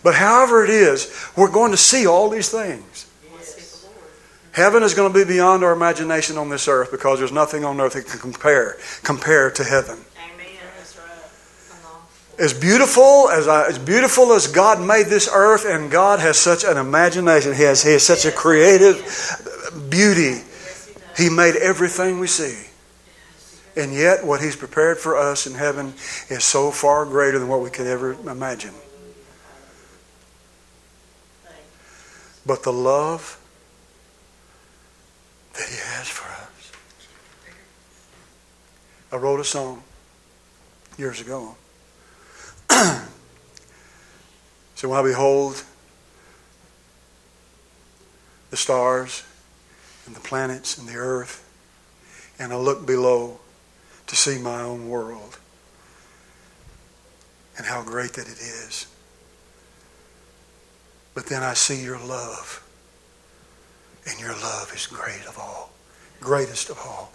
But 0.03 0.17
however 0.17 0.65
it 0.65 0.71
is, 0.71 1.11
we're 1.35 1.51
going 1.51 1.71
to 1.71 1.79
see 1.79 2.07
all 2.07 2.29
these 2.29 2.51
things. 2.51 3.07
Heaven 4.53 4.83
is 4.83 4.93
going 4.93 5.12
to 5.12 5.19
be 5.19 5.25
beyond 5.25 5.65
our 5.65 5.73
imagination 5.73 6.37
on 6.37 6.51
this 6.51 6.69
earth 6.69 6.91
because 6.91 7.19
there's 7.19 7.33
nothing 7.33 7.65
on 7.65 7.81
earth 7.81 7.95
that 7.95 8.07
can 8.07 8.21
compare 8.21 8.77
compare 9.03 9.51
to 9.51 9.65
heaven. 9.65 9.99
Amen. 10.17 10.47
As 12.38 12.53
beautiful 12.53 13.29
as 13.31 13.49
I, 13.49 13.69
as 13.69 13.79
beautiful 13.79 14.33
as 14.33 14.47
God 14.47 14.81
made 14.81 15.07
this 15.07 15.29
earth, 15.33 15.65
and 15.67 15.91
God 15.91 16.19
has 16.21 16.38
such 16.38 16.65
an 16.65 16.77
imagination. 16.77 17.55
He 17.55 17.62
has 17.62 17.83
He 17.83 17.93
has 17.93 18.07
such 18.07 18.25
a 18.25 18.33
creative 18.33 18.97
beauty. 19.91 20.41
He 21.17 21.29
made 21.29 21.57
everything 21.57 22.19
we 22.19 22.27
see. 22.27 22.69
And 23.75 23.95
yet, 23.95 24.25
what 24.25 24.41
He's 24.41 24.57
prepared 24.57 24.99
for 24.99 25.17
us 25.17 25.47
in 25.47 25.55
heaven 25.55 25.95
is 26.29 26.45
so 26.45 26.71
far 26.71 27.07
greater 27.07 27.38
than 27.38 27.49
what 27.49 27.61
we 27.61 27.71
could 27.71 27.87
ever 27.87 28.12
imagine. 28.29 28.75
But 32.45 32.65
the 32.65 32.73
love 32.73 33.38
that 35.55 35.69
He 35.69 35.77
has 35.77 36.09
for 36.09 36.29
us. 36.29 36.73
I 39.12 39.17
wrote 39.17 39.41
a 39.41 39.45
song 39.45 39.83
years 40.97 41.21
ago. 41.21 41.57
so 44.75 44.88
when 44.88 44.99
I 44.99 45.03
behold 45.03 45.65
the 48.51 48.57
stars 48.57 49.25
and 50.07 50.15
the 50.15 50.21
planets 50.21 50.79
and 50.79 50.88
the 50.88 50.97
earth, 50.97 51.49
and 52.38 52.53
I 52.53 52.57
look 52.57 52.87
below 52.87 53.41
to 54.07 54.17
see 54.17 54.38
my 54.38 54.62
own 54.62 54.88
world 54.88 55.38
and 57.57 57.67
how 57.67 57.83
great 57.83 58.15
that 58.15 58.27
it 58.27 58.38
is. 58.38 58.87
But 61.15 61.27
then 61.27 61.43
I 61.43 61.55
see 61.55 61.83
your 61.83 61.99
love, 61.99 62.62
and 64.07 64.19
your 64.19 64.33
love 64.33 64.73
is 64.75 64.87
great 64.87 65.25
of 65.27 65.38
all, 65.38 65.73
greatest 66.21 66.71
of 66.71 66.79
all. 66.79 67.12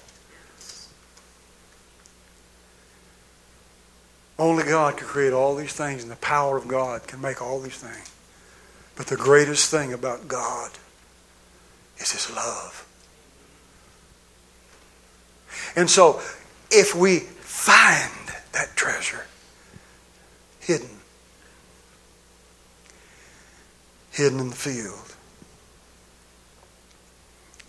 Only 4.39 4.63
God 4.63 4.97
can 4.97 5.07
create 5.07 5.33
all 5.33 5.55
these 5.55 5.73
things, 5.73 6.03
and 6.03 6.11
the 6.11 6.17
power 6.17 6.57
of 6.57 6.67
God 6.67 7.07
can 7.07 7.21
make 7.21 7.41
all 7.41 7.59
these 7.59 7.77
things. 7.77 8.11
But 8.95 9.07
the 9.07 9.15
greatest 9.15 9.71
thing 9.71 9.93
about 9.93 10.27
God 10.27 10.71
is 11.97 12.11
His 12.11 12.33
love. 12.35 12.85
And 15.75 15.89
so, 15.89 16.21
if 16.69 16.95
we 16.95 17.19
find 17.19 18.11
that 18.51 18.75
treasure 18.75 19.25
hidden, 20.59 20.89
hidden 24.11 24.39
in 24.39 24.49
the 24.49 24.55
field, 24.55 25.15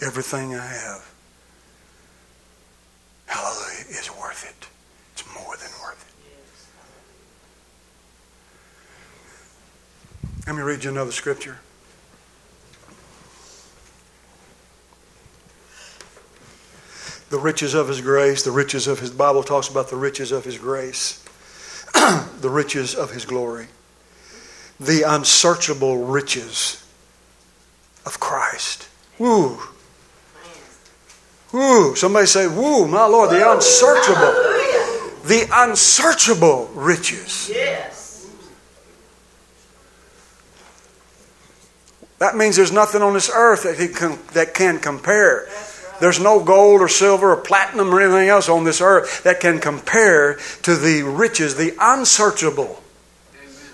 everything 0.01 0.55
I 0.55 0.67
have, 0.67 1.13
hallelujah, 3.27 3.85
is 3.91 4.11
worth 4.21 4.45
it. 4.49 4.69
It's 5.13 5.25
more 5.35 5.57
than 5.57 5.71
worth 5.83 6.15
it. 10.45 10.47
Let 10.47 10.57
me 10.57 10.63
read 10.63 10.85
you 10.85 10.91
another 10.91 11.13
scripture. 11.13 11.59
the 17.31 17.39
riches 17.39 17.75
of 17.75 17.89
his 17.89 18.01
grace, 18.01 18.43
the 18.43 18.51
riches 18.51 18.87
of 18.87 19.01
his 19.01 19.11
Bible 19.11 19.43
talks 19.43 19.69
about 19.69 19.91
the 19.91 19.97
riches 19.97 20.33
of 20.33 20.45
his 20.45 20.57
grace, 20.57 21.23
the 22.41 22.49
riches 22.49 22.95
of 22.95 23.13
his 23.13 23.25
glory, 23.25 23.67
the 24.81 25.03
unsearchable 25.03 26.07
riches 26.07 26.85
of 28.07 28.19
Christ. 28.19 28.89
Woo. 29.19 29.59
Woo. 31.53 31.95
Somebody 31.95 32.27
say, 32.27 32.47
Woo, 32.47 32.87
my 32.87 33.07
Lord, 33.07 33.31
the 33.31 33.51
unsearchable. 33.51 34.33
The 35.25 35.49
unsearchable 35.53 36.71
riches. 36.75 37.51
Yes. 37.53 38.31
That 42.19 42.37
means 42.37 42.57
there's 42.57 42.73
nothing 42.73 43.03
on 43.03 43.15
this 43.15 43.31
earth 43.33 43.63
that, 43.63 43.79
he 43.79 43.89
can, 43.89 44.19
that 44.33 44.55
can 44.55 44.81
compare. 44.81 45.49
There's 46.01 46.21
no 46.21 46.43
gold 46.43 46.81
or 46.81 46.89
silver 46.89 47.33
or 47.33 47.37
platinum 47.37 47.95
or 47.95 48.01
anything 48.01 48.29
else 48.29 48.49
on 48.49 48.65
this 48.65 48.81
earth 48.81 49.25
that 49.25 49.41
can 49.41 49.61
compare 49.61 50.39
to 50.63 50.77
the 50.77 51.03
riches, 51.03 51.57
the 51.57 51.75
unsearchable. 51.81 52.83
Amen. 53.35 53.73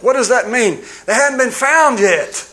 What 0.00 0.14
does 0.14 0.28
that 0.28 0.50
mean? 0.50 0.80
They 1.06 1.14
haven't 1.14 1.38
been 1.38 1.50
found 1.50 1.98
yet. 1.98 2.49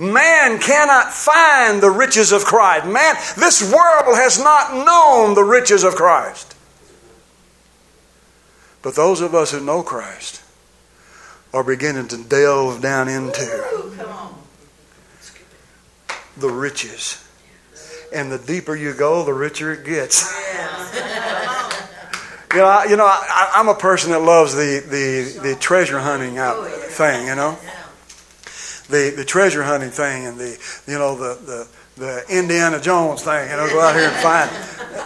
Man 0.00 0.58
cannot 0.58 1.12
find 1.12 1.82
the 1.82 1.90
riches 1.90 2.32
of 2.32 2.46
Christ. 2.46 2.86
Man, 2.86 3.16
this 3.36 3.62
world 3.62 4.16
has 4.16 4.42
not 4.42 4.72
known 4.72 5.34
the 5.34 5.44
riches 5.44 5.84
of 5.84 5.94
Christ. 5.94 6.56
But 8.80 8.94
those 8.94 9.20
of 9.20 9.34
us 9.34 9.52
who 9.52 9.60
know 9.60 9.82
Christ 9.82 10.42
are 11.52 11.62
beginning 11.62 12.08
to 12.08 12.16
delve 12.16 12.80
down 12.80 13.08
into 13.08 13.44
the 16.38 16.48
riches. 16.48 17.22
And 18.10 18.32
the 18.32 18.38
deeper 18.38 18.74
you 18.74 18.94
go, 18.94 19.22
the 19.22 19.34
richer 19.34 19.74
it 19.74 19.84
gets. 19.84 20.32
you 22.54 22.58
know, 22.58 22.64
I, 22.64 22.86
you 22.88 22.96
know, 22.96 23.04
I, 23.04 23.52
am 23.56 23.68
a 23.68 23.74
person 23.74 24.12
that 24.12 24.22
loves 24.22 24.54
the, 24.54 24.80
the, 24.80 25.40
the 25.50 25.56
treasure 25.56 25.98
hunting 25.98 26.38
out 26.38 26.66
thing. 26.66 27.26
You 27.26 27.34
know, 27.34 27.58
the 28.90 29.12
the 29.16 29.24
treasure 29.24 29.62
hunting 29.62 29.90
thing 29.90 30.26
and 30.26 30.38
the 30.38 30.58
you 30.86 30.98
know 30.98 31.14
the 31.16 31.34
the 31.44 31.68
the 32.00 32.24
Indiana 32.28 32.80
Jones 32.80 33.22
thing. 33.22 33.50
You 33.50 33.56
know, 33.56 33.68
go 33.68 33.80
out 33.80 33.94
here 33.94 34.08
and 34.08 34.16
find 34.16 34.50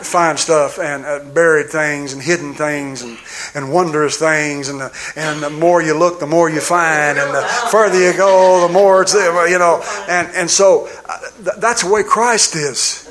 find 0.05 0.39
stuff 0.39 0.79
and 0.79 1.05
uh, 1.05 1.25
buried 1.35 1.69
things 1.69 2.13
and 2.13 2.23
hidden 2.23 2.55
things 2.55 3.03
and, 3.03 3.19
and 3.55 3.73
wondrous 3.73 4.17
things. 4.17 4.69
And 4.69 4.81
the, 4.81 5.13
and 5.17 5.43
the 5.43 5.51
more 5.51 5.83
you 5.83 5.99
look, 5.99 6.21
the 6.21 6.27
more 6.27 6.49
you 6.49 6.61
find. 6.61 7.19
And 7.19 7.35
the 7.35 7.43
further 7.71 7.99
you 7.99 8.17
go, 8.17 8.67
the 8.67 8.73
more 8.73 9.03
it's 9.03 9.13
there. 9.13 9.49
You 9.49 9.59
know, 9.59 9.83
and 10.09 10.29
and 10.35 10.51
so 10.51 10.89
uh, 11.09 11.19
th- 11.43 11.57
that's 11.59 11.83
the 11.83 11.93
way 11.93 12.03
Christ 12.03 12.55
is. 12.55 13.11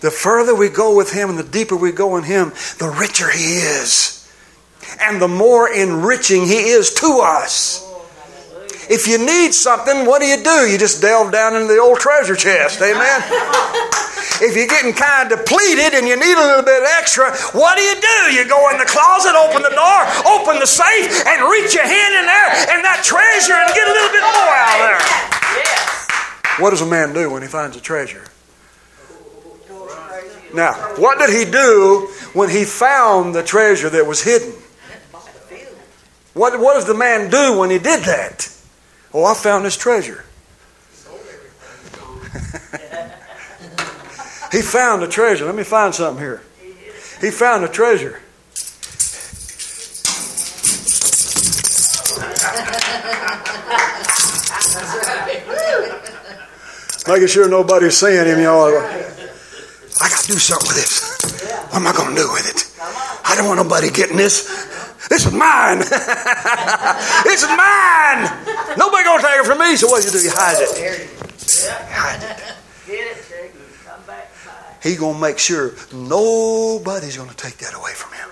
The 0.00 0.10
further 0.10 0.54
we 0.54 0.68
go 0.68 0.96
with 0.96 1.12
Him 1.12 1.30
and 1.30 1.38
the 1.38 1.44
deeper 1.44 1.76
we 1.76 1.92
go 1.92 2.16
in 2.16 2.24
Him, 2.24 2.50
the 2.78 2.94
richer 2.98 3.30
He 3.30 3.56
is. 3.56 4.12
And 5.00 5.20
the 5.20 5.28
more 5.28 5.70
enriching 5.72 6.46
He 6.46 6.68
is 6.68 6.94
to 6.94 7.20
us. 7.22 7.85
If 8.88 9.06
you 9.06 9.18
need 9.18 9.52
something, 9.52 10.06
what 10.06 10.20
do 10.22 10.26
you 10.26 10.42
do? 10.42 10.70
You 10.70 10.78
just 10.78 11.02
delve 11.02 11.32
down 11.32 11.54
into 11.54 11.66
the 11.66 11.80
old 11.80 11.98
treasure 11.98 12.36
chest. 12.36 12.80
Amen. 12.80 13.18
if 14.40 14.54
you're 14.54 14.70
getting 14.70 14.94
kind 14.94 15.26
of 15.26 15.38
depleted 15.38 15.94
and 15.94 16.06
you 16.06 16.14
need 16.14 16.38
a 16.38 16.46
little 16.46 16.62
bit 16.62 16.82
extra, 16.98 17.34
what 17.50 17.74
do 17.74 17.82
you 17.82 17.98
do? 17.98 18.18
You 18.34 18.46
go 18.48 18.70
in 18.70 18.78
the 18.78 18.86
closet, 18.86 19.34
open 19.34 19.62
the 19.62 19.74
door, 19.74 20.00
open 20.30 20.60
the 20.62 20.70
safe, 20.70 21.26
and 21.26 21.42
reach 21.50 21.74
your 21.74 21.86
hand 21.86 22.12
in 22.14 22.24
there 22.30 22.48
and 22.70 22.84
that 22.86 23.02
treasure 23.02 23.58
and 23.58 23.68
get 23.74 23.86
a 23.90 23.94
little 23.94 24.12
bit 24.14 24.22
more 24.22 24.54
out 24.54 24.70
of 24.70 24.80
there. 24.86 25.02
Yes. 25.58 26.06
What 26.58 26.70
does 26.70 26.80
a 26.80 26.86
man 26.86 27.12
do 27.12 27.30
when 27.30 27.42
he 27.42 27.48
finds 27.48 27.76
a 27.76 27.80
treasure? 27.80 28.24
Now, 30.54 30.72
what 30.96 31.18
did 31.18 31.30
he 31.30 31.50
do 31.50 32.08
when 32.32 32.48
he 32.48 32.64
found 32.64 33.34
the 33.34 33.42
treasure 33.42 33.90
that 33.90 34.06
was 34.06 34.22
hidden? 34.22 34.54
What, 36.32 36.58
what 36.60 36.74
does 36.74 36.86
the 36.86 36.94
man 36.94 37.30
do 37.30 37.58
when 37.58 37.70
he 37.70 37.78
did 37.78 38.04
that? 38.04 38.55
Oh, 39.14 39.24
I 39.24 39.34
found 39.34 39.64
this 39.64 39.76
treasure. 39.76 40.24
he 44.52 44.62
found 44.62 45.02
a 45.02 45.08
treasure. 45.08 45.46
Let 45.46 45.54
me 45.54 45.64
find 45.64 45.94
something 45.94 46.22
here. 46.22 46.42
He 47.20 47.30
found 47.30 47.64
a 47.64 47.68
treasure. 47.68 48.20
Making 57.08 57.28
sure 57.28 57.48
nobody's 57.48 57.96
seeing 57.96 58.26
him, 58.26 58.40
y'all. 58.40 58.66
I 60.02 60.08
got 60.10 60.20
to 60.22 60.26
do 60.26 60.38
something 60.38 60.66
with 60.68 60.76
this. 60.76 61.16
What 61.70 61.76
am 61.76 61.86
I 61.86 61.92
going 61.92 62.16
to 62.16 62.20
do 62.20 62.32
with 62.32 62.50
it? 62.50 62.64
I 63.24 63.36
don't 63.36 63.46
want 63.46 63.62
nobody 63.62 63.90
getting 63.90 64.16
this. 64.16 64.44
This 65.08 65.26
is 65.26 65.32
mine. 65.32 65.78
this 67.24 67.42
is 67.42 67.48
mine. 67.48 68.22
Nobody 68.76 69.04
gonna 69.04 69.22
take 69.22 69.40
it 69.40 69.46
from 69.46 69.58
me. 69.58 69.76
So 69.76 69.86
what 69.88 70.02
do 70.02 70.08
you 70.08 70.12
do? 70.12 70.18
You 70.24 70.30
hide 70.32 70.56
it. 70.60 71.10
hide 71.90 72.22
it. 72.22 72.54
Get 72.86 73.16
it, 73.16 73.52
Come 73.84 74.02
back. 74.06 74.30
He 74.82 74.96
gonna 74.96 75.18
make 75.18 75.38
sure 75.38 75.74
nobody's 75.92 77.16
gonna 77.16 77.34
take 77.34 77.56
that 77.58 77.74
away 77.74 77.92
from 77.92 78.12
him. 78.12 78.28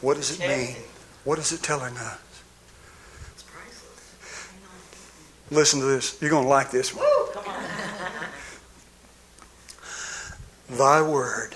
What 0.00 0.16
does 0.16 0.38
it 0.38 0.40
mean? 0.40 0.76
What 1.24 1.38
is 1.38 1.52
it 1.52 1.62
telling 1.62 1.96
us? 1.96 2.18
Listen 5.52 5.80
to 5.80 5.86
this. 5.86 6.16
You're 6.20 6.30
going 6.30 6.44
to 6.44 6.48
like 6.48 6.70
this 6.70 6.94
one. 6.94 7.06
Thy 10.70 11.02
word 11.02 11.54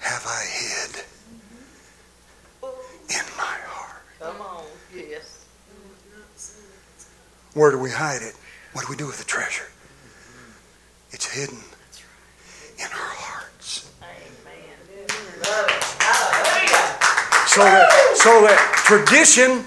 have 0.00 0.26
I 0.26 0.44
hid 0.50 1.04
in 3.08 3.24
my 3.36 3.56
heart. 3.66 4.02
Come 4.18 4.40
on, 4.40 4.64
yes. 4.92 5.46
Where 7.54 7.70
do 7.70 7.78
we 7.78 7.90
hide 7.90 8.22
it? 8.22 8.34
What 8.72 8.86
do 8.86 8.90
we 8.90 8.96
do 8.96 9.06
with 9.06 9.18
the 9.18 9.24
treasure? 9.24 9.70
It's 11.10 11.26
hidden 11.26 11.58
in 12.78 12.86
our 12.86 12.90
hearts. 12.92 13.90
Amen. 14.02 14.78
So 17.46 17.62
that, 17.62 18.16
so 18.16 18.40
that 18.42 18.82
tradition, 18.84 19.64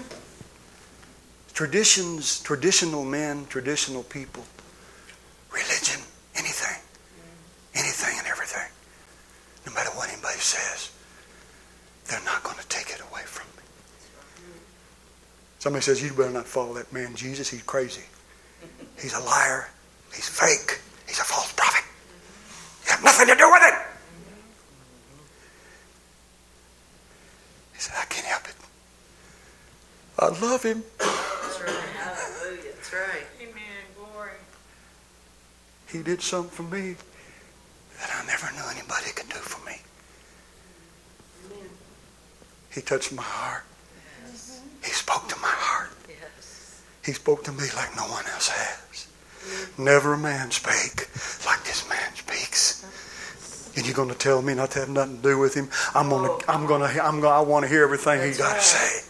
traditions, 1.54 2.41
traditional 2.41 3.06
men, 3.06 3.45
traditional 3.47 4.04
people, 4.04 4.43
religion, 5.52 6.02
anything, 6.36 6.82
anything 7.73 8.17
and 8.17 8.28
everything 8.28 8.67
no 9.67 9.73
matter 9.73 9.90
what 9.92 10.10
anybody 10.10 10.40
says, 10.40 10.92
they're 12.08 12.23
not 12.23 12.42
going 12.44 12.58
to 12.58 12.67
take 12.69 12.90
it 12.90 13.02
away 13.12 13.23
from 13.23 13.48
me. 13.58 13.63
Somebody 15.68 15.84
says, 15.84 16.02
You 16.02 16.13
better 16.13 16.32
not 16.32 16.48
follow 16.48 16.76
that 16.76 16.94
man 16.94 17.13
Jesus. 17.13 17.50
He's 17.50 17.62
crazy. 17.63 18.04
He's 18.98 19.13
a 19.13 19.20
liar. 19.20 19.68
He's 20.15 20.30
fake. 20.30 20.80
He's 21.06 21.20
a 21.20 21.26
false 21.26 21.52
prophet. 21.52 21.84
You 22.86 22.92
have 22.92 23.04
nothing 23.04 23.28
to 23.28 23.36
do 23.36 23.52
with 23.52 23.62
it. 23.63 23.74
He 27.74 27.80
said, 27.82 27.96
I 28.00 28.06
can't 28.06 28.26
help 28.28 28.46
it. 28.48 28.56
I 30.18 30.28
love 30.40 30.63
him. 30.63 30.84
That's 31.00 31.62
right. 31.62 31.70
Hallelujah. 31.70 32.62
That's 32.74 32.94
right. 32.94 33.28
Amen. 33.42 33.84
Glory. 33.98 34.32
He 35.92 36.02
did 36.02 36.22
something 36.22 36.50
for 36.50 36.63
me 36.63 36.96
that 38.00 38.10
I 38.15 38.26
never 38.26 38.50
knew 38.54 38.63
anybody 38.72 39.12
could 39.13 39.28
do 39.28 39.36
for 39.36 39.65
me. 39.65 39.76
Amen. 41.52 41.70
He 42.74 42.80
touched 42.80 43.12
my 43.12 43.22
heart. 43.22 43.65
Yes. 44.26 44.62
He 44.84 44.92
spoke 44.92 45.28
to 45.28 45.36
my 45.42 45.50
heart. 45.50 45.90
Yes. 46.08 46.82
He 47.08 47.13
spoke 47.13 47.45
to 47.45 47.53
me 47.53 47.63
like 47.73 47.95
no 47.95 48.03
one 48.03 48.25
else 48.33 48.49
has. 48.49 49.08
Never 49.77 50.15
a 50.15 50.17
man 50.17 50.51
spake 50.51 51.08
like 51.47 51.63
this 51.63 51.87
man 51.87 52.13
speaks. 52.13 52.83
And 53.77 53.85
you're 53.85 53.95
going 53.95 54.10
to 54.10 54.17
tell 54.17 54.41
me 54.41 54.53
not 54.53 54.71
to 54.71 54.79
have 54.79 54.89
nothing 54.89 55.15
to 55.15 55.23
do 55.23 55.39
with 55.39 55.53
him? 55.55 55.69
I'm 55.95 56.10
going 56.10 56.27
to. 56.27 56.51
I'm 56.51 56.67
going 56.67 56.81
to. 56.81 56.89
I'm 57.01 57.21
going 57.21 57.31
to, 57.31 57.39
I 57.39 57.39
want 57.39 57.63
to 57.63 57.69
hear 57.69 57.83
everything 57.83 58.19
That's 58.19 58.35
he 58.35 58.43
got 58.43 58.51
right. 58.51 58.60
to 58.60 58.67
say. 58.67 59.03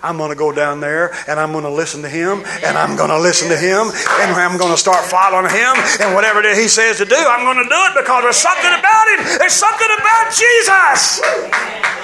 I'm 0.00 0.16
going 0.16 0.30
to 0.30 0.36
go 0.36 0.52
down 0.52 0.78
there 0.78 1.10
and 1.26 1.40
I'm 1.40 1.50
going 1.50 1.64
to 1.64 1.74
listen 1.74 2.02
to 2.02 2.08
him 2.08 2.44
and 2.62 2.78
I'm 2.78 2.94
going 2.94 3.10
to 3.10 3.18
listen 3.18 3.48
to 3.48 3.56
him 3.58 3.90
and 3.90 4.30
I'm 4.38 4.56
going 4.58 4.70
to 4.70 4.78
start 4.78 5.02
following 5.06 5.50
him 5.50 5.74
and 5.98 6.14
whatever 6.14 6.38
it 6.38 6.46
is 6.46 6.58
he 6.58 6.68
says 6.68 6.98
to 6.98 7.04
do, 7.04 7.16
I'm 7.16 7.42
going 7.42 7.58
to 7.58 7.68
do 7.68 7.80
it 7.90 7.98
because 7.98 8.22
there's 8.22 8.36
something 8.36 8.70
about 8.78 9.06
him. 9.10 9.38
There's 9.40 9.56
something 9.56 9.88
about 9.98 10.30
Jesus. 10.30 11.95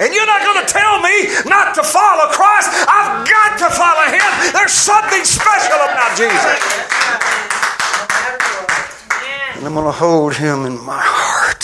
And 0.00 0.14
you're 0.14 0.26
not 0.26 0.42
going 0.42 0.66
to 0.66 0.72
tell 0.72 1.00
me 1.00 1.28
not 1.48 1.74
to 1.74 1.82
follow 1.82 2.28
Christ. 2.32 2.68
I've 2.88 3.26
got 3.26 3.58
to 3.64 3.68
follow 3.72 4.06
him. 4.12 4.52
There's 4.52 4.72
something 4.72 5.24
special 5.24 5.76
about 5.76 6.16
Jesus. 6.16 6.56
And 9.56 9.66
I'm 9.66 9.74
going 9.74 9.86
to 9.86 9.92
hold 9.92 10.34
him 10.34 10.66
in 10.66 10.78
my 10.84 11.00
heart. 11.00 11.62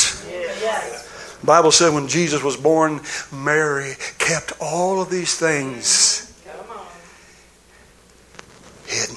The 1.41 1.47
Bible 1.47 1.73
said 1.73 1.93
when 1.93 2.07
Jesus 2.07 2.43
was 2.43 2.57
born, 2.57 3.01
Mary 3.33 3.95
kept 4.19 4.53
all 4.61 5.03
of 5.03 5.11
these 5.11 5.37
things 5.37 6.29
hidden, 8.87 9.17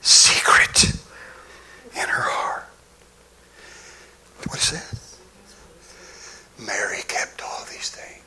secret 0.00 0.84
in 1.94 2.08
her 2.08 2.22
heart. 2.22 2.64
What 4.48 4.58
is 4.58 4.64
says? 4.64 4.95
Mary 6.58 7.02
kept 7.08 7.42
all 7.42 7.64
these 7.70 7.90
things. 7.90 8.22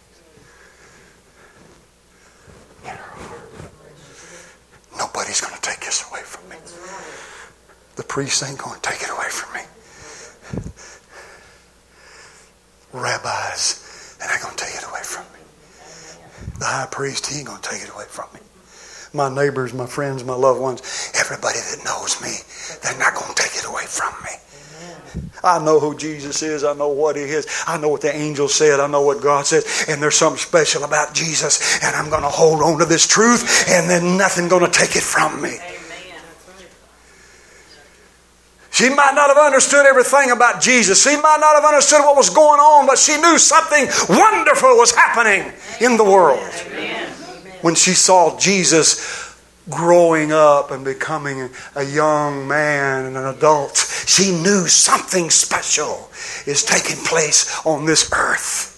Nobody's 4.97 5.41
going 5.41 5.55
to 5.55 5.61
take 5.61 5.79
this 5.79 6.05
away 6.09 6.21
from 6.21 6.49
me. 6.49 6.57
The 7.95 8.03
priest 8.03 8.43
ain't 8.47 8.57
going 8.57 8.79
to 8.79 8.81
take 8.81 9.01
it 9.01 9.09
away 9.09 9.29
from 9.29 9.53
me. 9.53 9.61
Rabbis, 12.93 14.15
they're 14.19 14.29
not 14.29 14.41
going 14.41 14.55
to 14.55 14.63
take 14.65 14.75
it 14.75 14.83
away 14.89 15.01
from 15.03 15.25
me. 15.33 15.39
The 16.59 16.65
high 16.65 16.87
priest, 16.89 17.27
he 17.27 17.39
ain't 17.39 17.47
going 17.47 17.61
to 17.61 17.69
take 17.69 17.83
it 17.83 17.89
away 17.89 18.05
from 18.07 18.27
me. 18.33 18.39
My 19.13 19.29
neighbors, 19.33 19.73
my 19.73 19.85
friends, 19.85 20.23
my 20.23 20.35
loved 20.35 20.59
ones, 20.61 21.11
everybody 21.15 21.57
that 21.57 21.83
knows 21.83 22.21
me, 22.21 22.37
they're 22.83 22.97
not 22.99 23.15
going 23.15 23.33
to 23.33 23.41
take 23.41 23.55
it 23.57 23.65
away 23.67 23.85
from 23.85 24.13
me. 24.23 24.31
I 25.43 25.63
know 25.63 25.79
who 25.79 25.95
Jesus 25.97 26.41
is. 26.41 26.63
I 26.63 26.73
know 26.73 26.89
what 26.89 27.15
He 27.15 27.23
is. 27.23 27.47
I 27.67 27.77
know 27.77 27.89
what 27.89 28.01
the 28.01 28.15
angel 28.15 28.47
said. 28.47 28.79
I 28.79 28.87
know 28.87 29.01
what 29.01 29.21
God 29.21 29.45
said. 29.45 29.63
And 29.87 30.01
there's 30.01 30.15
something 30.15 30.39
special 30.39 30.83
about 30.83 31.13
Jesus. 31.13 31.83
And 31.83 31.95
I'm 31.95 32.09
going 32.09 32.23
to 32.23 32.29
hold 32.29 32.61
on 32.61 32.79
to 32.79 32.85
this 32.85 33.07
truth, 33.07 33.69
and 33.69 33.89
then 33.89 34.17
nothing 34.17 34.47
going 34.47 34.65
to 34.65 34.71
take 34.71 34.95
it 34.95 35.03
from 35.03 35.41
me. 35.41 35.57
She 38.71 38.89
might 38.89 39.13
not 39.13 39.27
have 39.27 39.37
understood 39.37 39.85
everything 39.85 40.31
about 40.31 40.61
Jesus. 40.61 41.03
She 41.03 41.17
might 41.17 41.37
not 41.41 41.55
have 41.55 41.65
understood 41.65 41.99
what 41.99 42.15
was 42.15 42.29
going 42.29 42.61
on, 42.61 42.87
but 42.87 42.97
she 42.97 43.19
knew 43.19 43.37
something 43.37 43.87
wonderful 44.07 44.69
was 44.77 44.95
happening 44.95 45.51
in 45.81 45.97
the 45.97 46.03
world. 46.05 46.39
When 47.61 47.75
she 47.75 47.91
saw 47.91 48.39
Jesus 48.39 49.18
growing 49.69 50.31
up 50.31 50.71
and 50.71 50.83
becoming 50.83 51.51
a 51.75 51.83
young 51.83 52.47
man 52.47 53.05
and 53.05 53.15
an 53.17 53.25
adult, 53.25 53.77
she 54.05 54.31
knew 54.31 54.67
something 54.67 55.29
special 55.29 56.09
is 56.45 56.63
taking 56.63 56.97
place 57.05 57.61
on 57.65 57.85
this 57.85 58.09
earth. 58.13 58.77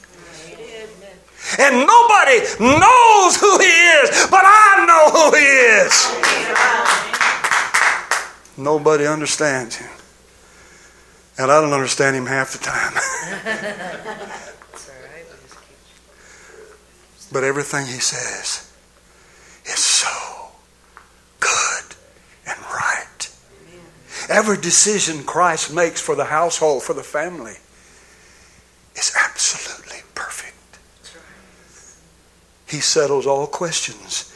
And 1.60 1.86
nobody 1.86 2.40
knows 2.60 3.36
who 3.36 3.60
he 3.60 3.66
is, 3.66 4.28
but 4.30 4.42
I 4.44 4.86
know 4.88 5.10
who 5.12 5.32
he 5.36 5.44
is. 5.84 6.08
Nobody 8.58 9.06
understands 9.06 9.76
him. 9.76 9.92
And 11.38 11.52
I 11.52 11.60
don't 11.60 11.74
understand 11.74 12.16
him 12.16 12.26
half 12.26 12.54
the 12.54 12.60
time. 12.60 12.94
but 17.32 17.44
everything 17.44 17.86
he 17.88 18.00
says 18.00 18.72
is 19.66 19.80
so 19.80 20.41
good 21.42 21.96
and 22.48 22.58
right. 22.74 23.30
Every 24.30 24.56
decision 24.56 25.26
Christ 25.26 25.74
makes 25.74 26.00
for 26.00 26.16
the 26.16 26.26
household, 26.26 26.84
for 26.84 26.94
the 26.94 27.04
family, 27.04 27.58
is 28.96 29.14
absolutely 29.26 30.04
perfect. 30.16 30.80
He 32.70 32.80
settles 32.80 33.28
all 33.28 33.48
questions, 33.48 34.34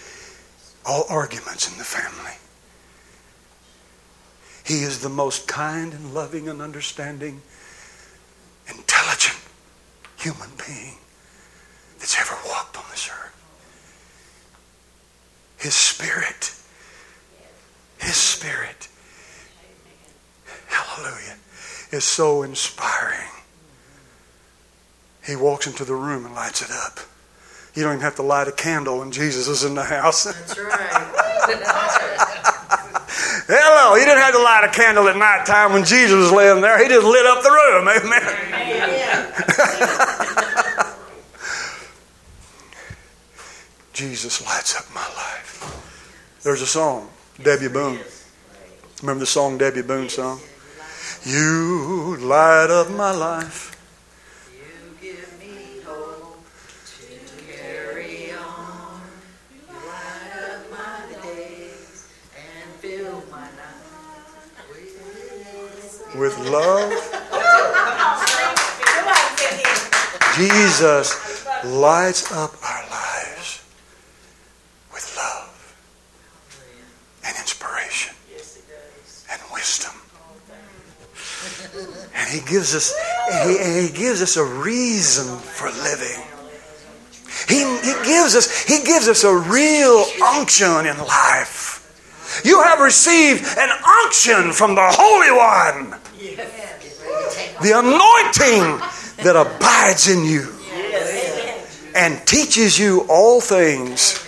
all 0.85 1.05
arguments 1.09 1.71
in 1.71 1.77
the 1.77 1.85
family. 1.85 2.33
He 4.65 4.83
is 4.83 4.99
the 4.99 5.09
most 5.09 5.47
kind 5.47 5.93
and 5.93 6.13
loving 6.13 6.49
and 6.49 6.61
understanding, 6.61 7.41
intelligent 8.67 9.37
human 10.17 10.49
being 10.67 10.97
that's 11.99 12.19
ever 12.19 12.35
walked 12.47 12.75
on 12.75 12.83
this 12.89 13.07
earth. 13.09 13.31
His 15.57 15.75
spirit, 15.75 16.51
His 17.99 18.15
spirit, 18.15 18.87
hallelujah, 20.67 21.37
is 21.91 22.03
so 22.03 22.43
inspiring. 22.43 23.29
He 25.25 25.35
walks 25.35 25.65
into 25.65 25.85
the 25.85 25.95
room 25.95 26.25
and 26.25 26.35
lights 26.35 26.61
it 26.61 26.69
up. 26.71 26.99
You 27.73 27.83
don't 27.83 27.93
even 27.93 28.03
have 28.03 28.15
to 28.15 28.21
light 28.21 28.47
a 28.47 28.51
candle 28.51 28.99
when 28.99 29.11
Jesus 29.11 29.47
is 29.47 29.63
in 29.63 29.75
the 29.75 29.83
house. 29.83 30.23
That's 30.25 30.57
right. 30.57 31.15
Hello, 33.47 33.95
he 33.95 34.03
didn't 34.05 34.21
have 34.21 34.33
to 34.33 34.41
light 34.41 34.63
a 34.63 34.69
candle 34.69 35.07
at 35.07 35.17
night 35.17 35.45
time 35.45 35.73
when 35.73 35.83
Jesus 35.83 36.15
was 36.15 36.31
laying 36.31 36.61
there. 36.61 36.81
He 36.81 36.89
just 36.89 37.05
lit 37.05 37.25
up 37.25 37.43
the 37.43 37.51
room. 37.51 37.87
Amen. 37.87 38.21
Jesus 43.93 44.43
lights 44.45 44.75
up 44.75 44.85
my 44.93 45.07
life. 45.15 46.39
There's 46.43 46.61
a 46.61 46.67
song, 46.67 47.09
Debby 47.41 47.67
Boone. 47.67 47.99
Remember 49.01 49.19
the 49.19 49.25
song 49.25 49.57
Debby 49.57 49.81
Boone 49.81 50.09
song? 50.09 50.39
You 51.25 52.17
light 52.21 52.69
up 52.69 52.89
my 52.91 53.11
life. 53.11 53.75
You 54.53 54.95
give 55.01 55.39
me 55.39 55.81
hope 55.85 56.45
to 56.85 57.51
carry 57.51 58.31
on. 58.31 59.01
You 59.53 59.61
light 59.73 60.31
up 60.49 60.71
my 60.71 61.21
days 61.23 62.07
and 62.35 62.71
fill 62.79 63.23
my 63.31 63.41
night 63.41 63.85
with 64.69 66.15
with 66.15 66.37
love. 66.49 66.91
Jesus 70.35 71.45
lights 71.63 72.31
up 72.31 72.51
our 72.63 72.83
lives 72.89 73.63
with 74.93 75.15
love 75.17 75.75
and 77.25 77.35
inspiration 77.37 78.13
and 79.31 79.41
wisdom. 79.53 79.93
And 82.13 82.24
he 82.35 82.41
gives 82.41 82.75
us 82.75 82.93
he, 83.45 83.87
he 83.87 83.89
gives 83.89 84.21
us 84.21 84.35
a 84.35 84.43
reason 84.43 85.37
for 85.37 85.69
living. 85.71 86.21
He, 87.47 87.59
he 87.59 87.93
gives 88.05 88.35
us 88.35 88.63
he 88.63 88.83
gives 88.83 89.07
us 89.07 89.23
a 89.23 89.33
real 89.33 90.05
unction 90.23 90.85
in 90.85 90.97
life. 90.97 92.41
You 92.43 92.61
have 92.63 92.79
received 92.79 93.45
an 93.57 93.69
unction 94.03 94.51
from 94.51 94.75
the 94.75 94.85
Holy 94.85 95.31
One. 95.31 95.99
The 97.61 97.71
anointing 97.79 98.81
that 99.23 99.35
abides 99.35 100.09
in 100.09 100.25
you 100.25 100.53
and 101.95 102.25
teaches 102.27 102.77
you 102.77 103.05
all 103.09 103.39
things. 103.39 104.21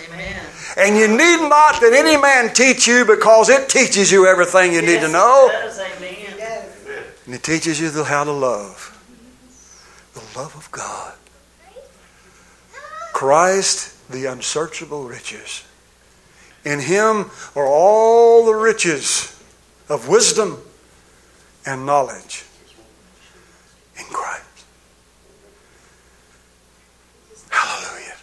And 0.78 0.96
you 0.96 1.08
need 1.08 1.48
not 1.48 1.80
that 1.80 1.92
any 1.92 2.16
man 2.16 2.54
teach 2.54 2.86
you 2.86 3.04
because 3.04 3.50
it 3.50 3.68
teaches 3.68 4.10
you 4.12 4.26
everything 4.26 4.72
you 4.72 4.80
need 4.80 5.00
to 5.00 5.08
know. 5.08 5.50
And 7.28 7.34
it 7.34 7.42
teaches 7.42 7.78
you 7.78 7.90
how 8.04 8.24
to 8.24 8.32
love. 8.32 8.96
The 10.14 10.38
love 10.38 10.56
of 10.56 10.70
God. 10.70 11.12
Christ, 13.12 14.10
the 14.10 14.24
unsearchable 14.24 15.04
riches. 15.04 15.62
In 16.64 16.80
him 16.80 17.30
are 17.54 17.66
all 17.66 18.46
the 18.46 18.54
riches 18.54 19.38
of 19.90 20.08
wisdom 20.08 20.56
and 21.66 21.84
knowledge 21.84 22.46
in 23.98 24.06
Christ. 24.06 24.64
Hallelujah. 27.50 28.16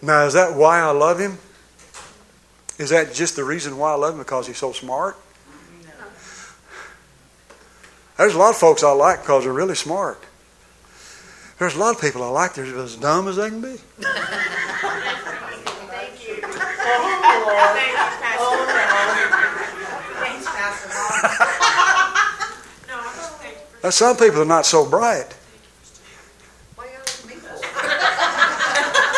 Now, 0.00 0.26
is 0.26 0.34
that 0.34 0.54
why 0.54 0.78
I 0.78 0.92
love 0.92 1.18
him? 1.18 1.38
Is 2.78 2.90
that 2.90 3.12
just 3.12 3.34
the 3.34 3.42
reason 3.42 3.78
why 3.78 3.90
I 3.90 3.96
love 3.96 4.12
him? 4.14 4.20
Because 4.20 4.46
he's 4.46 4.58
so 4.58 4.70
smart? 4.70 5.16
There's 8.22 8.36
a 8.36 8.38
lot 8.38 8.50
of 8.50 8.56
folks 8.56 8.84
I 8.84 8.92
like 8.92 9.22
because 9.22 9.42
they're 9.42 9.52
really 9.52 9.74
smart. 9.74 10.22
There's 11.58 11.74
a 11.74 11.78
lot 11.80 11.96
of 11.96 12.00
people 12.00 12.22
I 12.22 12.28
like 12.28 12.54
that 12.54 12.68
are 12.68 12.78
as 12.84 12.94
dumb 12.94 13.26
as 13.26 13.34
they 13.34 13.48
can 13.48 13.60
be. 13.60 13.66
Thank 13.98 14.14
you. 16.28 16.36
Oh, 18.38 18.64
Thanks, 20.20 20.46
Pastor 20.46 20.88
No, 22.86 22.94
I'm 23.00 23.12
just. 23.16 23.82
Now, 23.82 23.90
some 23.90 24.16
people 24.16 24.42
are 24.42 24.44
not 24.44 24.66
so 24.66 24.88
bright. 24.88 25.34
Why 26.76 26.84
you 26.84 26.92
gotta 26.98 27.26
make 27.26 27.38
me 27.38 27.42
for? 27.42 27.58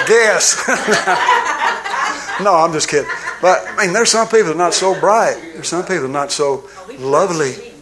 Guess. 0.08 0.66
no, 2.42 2.54
I'm 2.54 2.72
just 2.72 2.88
kidding. 2.88 3.10
But 3.42 3.66
I 3.68 3.84
mean, 3.84 3.92
there's 3.92 4.08
some 4.08 4.28
people 4.28 4.44
that 4.44 4.54
are 4.54 4.56
not 4.56 4.72
so 4.72 4.98
bright. 4.98 5.38
There's 5.52 5.68
some 5.68 5.82
people 5.82 6.04
that 6.04 6.06
are 6.06 6.08
not 6.08 6.32
so 6.32 6.70
lovely. 6.98 7.73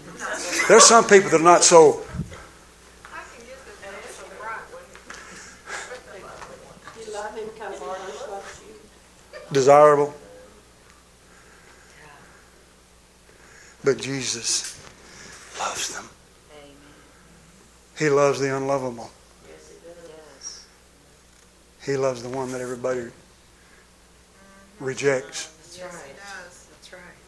There's 0.72 0.86
some 0.86 1.06
people 1.06 1.28
that 1.28 1.38
are 1.38 1.44
not 1.44 1.62
so 1.62 2.02
desirable. 9.52 10.14
But 13.84 13.98
Jesus 13.98 14.82
loves 15.60 15.94
them. 15.94 16.08
He 17.98 18.08
loves 18.08 18.40
the 18.40 18.56
unlovable. 18.56 19.10
Yes. 19.46 20.66
He 21.84 21.98
loves 21.98 22.22
the 22.22 22.30
one 22.30 22.50
that 22.52 22.62
everybody 22.62 23.08
rejects. 24.80 25.48
That's 25.48 25.82
right. 25.82 26.16
That's 26.16 26.92
right. 26.94 27.22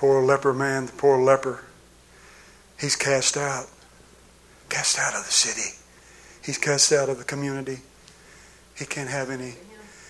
Poor 0.00 0.22
leper 0.22 0.54
man, 0.54 0.86
the 0.86 0.92
poor 0.92 1.20
leper, 1.20 1.62
he's 2.80 2.96
cast 2.96 3.36
out. 3.36 3.66
Cast 4.70 4.98
out 4.98 5.14
of 5.14 5.26
the 5.26 5.30
city. 5.30 5.76
He's 6.42 6.56
cast 6.56 6.90
out 6.90 7.10
of 7.10 7.18
the 7.18 7.24
community. 7.24 7.80
He 8.74 8.86
can't 8.86 9.10
have 9.10 9.28
any 9.28 9.56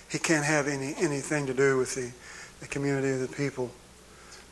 he 0.08 0.20
can't 0.20 0.44
have 0.44 0.68
any 0.68 0.94
anything 0.96 1.44
to 1.46 1.54
do 1.54 1.76
with 1.76 1.96
the, 1.96 2.12
the 2.60 2.68
community 2.68 3.10
of 3.10 3.18
the 3.18 3.36
people. 3.36 3.72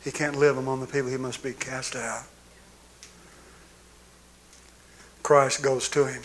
He 0.03 0.11
can't 0.11 0.35
live 0.35 0.57
among 0.57 0.81
the 0.81 0.87
people. 0.87 1.09
He 1.09 1.15
must 1.15 1.41
be 1.41 1.53
cast 1.53 1.95
out. 1.95 2.25
Christ 5.23 5.63
goes 5.63 5.87
to 5.87 6.05
him. 6.05 6.21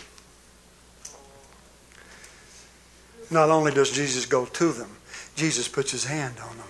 Not 3.31 3.49
only 3.49 3.71
does 3.71 3.91
Jesus 3.91 4.25
go 4.25 4.45
to 4.45 4.73
them, 4.73 4.89
Jesus 5.37 5.69
puts 5.69 5.91
his 5.91 6.03
hand 6.03 6.35
on 6.43 6.57
them. 6.57 6.67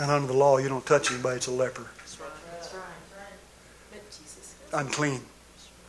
And 0.00 0.10
under 0.10 0.28
the 0.28 0.32
law, 0.32 0.56
you 0.56 0.70
don't 0.70 0.84
touch 0.86 1.12
anybody, 1.12 1.36
it's 1.36 1.46
a 1.46 1.50
leper. 1.50 1.86
That's 1.98 2.18
right. 2.18 2.30
That's 2.52 2.72
right. 2.72 2.82
But 3.92 4.06
Jesus. 4.06 4.54
Unclean. 4.72 5.20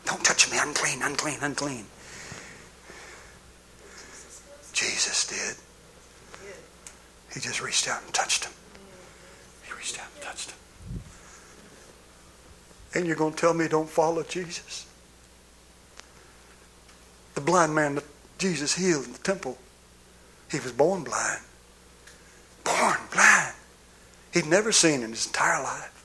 Don't 0.06 0.24
touch 0.26 0.52
me, 0.52 0.58
unclean, 0.60 1.02
unclean, 1.02 1.38
unclean. 1.42 1.86
Jesus 4.74 5.28
did. 5.28 5.56
He 7.34 7.40
just 7.40 7.62
reached 7.62 7.88
out 7.88 8.04
and 8.04 8.14
touched 8.14 8.44
him. 8.44 8.52
He 9.64 9.72
reached 9.74 9.98
out 9.98 10.08
and 10.14 10.24
touched 10.24 10.52
him. 10.52 10.58
And 12.94 13.08
you're 13.08 13.16
going 13.16 13.34
to 13.34 13.40
tell 13.40 13.54
me 13.54 13.70
don't 13.70 13.90
follow 13.90 14.24
Jesus? 14.24 14.86
The 17.36 17.42
blind 17.42 17.74
man 17.74 17.96
that 17.96 18.04
Jesus 18.38 18.76
healed 18.76 19.06
in 19.06 19.14
the 19.14 19.20
temple, 19.20 19.58
he 20.52 20.60
was 20.60 20.74
born 20.74 21.06
blind. 21.06 21.40
Born 22.66 22.98
blind. 23.14 23.56
He'd 24.34 24.46
never 24.46 24.72
seen 24.72 25.04
in 25.04 25.12
his 25.12 25.28
entire 25.28 25.62
life. 25.62 26.04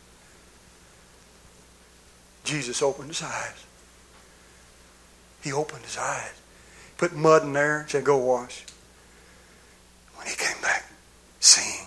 Jesus 2.44 2.82
opened 2.82 3.08
his 3.08 3.22
eyes. 3.22 3.64
He 5.42 5.52
opened 5.52 5.84
his 5.84 5.96
eyes. 5.96 6.32
Put 6.96 7.14
mud 7.14 7.42
in 7.42 7.52
there 7.52 7.80
and 7.80 7.90
said, 7.90 8.04
Go 8.04 8.16
wash. 8.16 8.64
When 10.16 10.26
he 10.26 10.34
came 10.34 10.60
back, 10.62 10.90
seeing. 11.40 11.86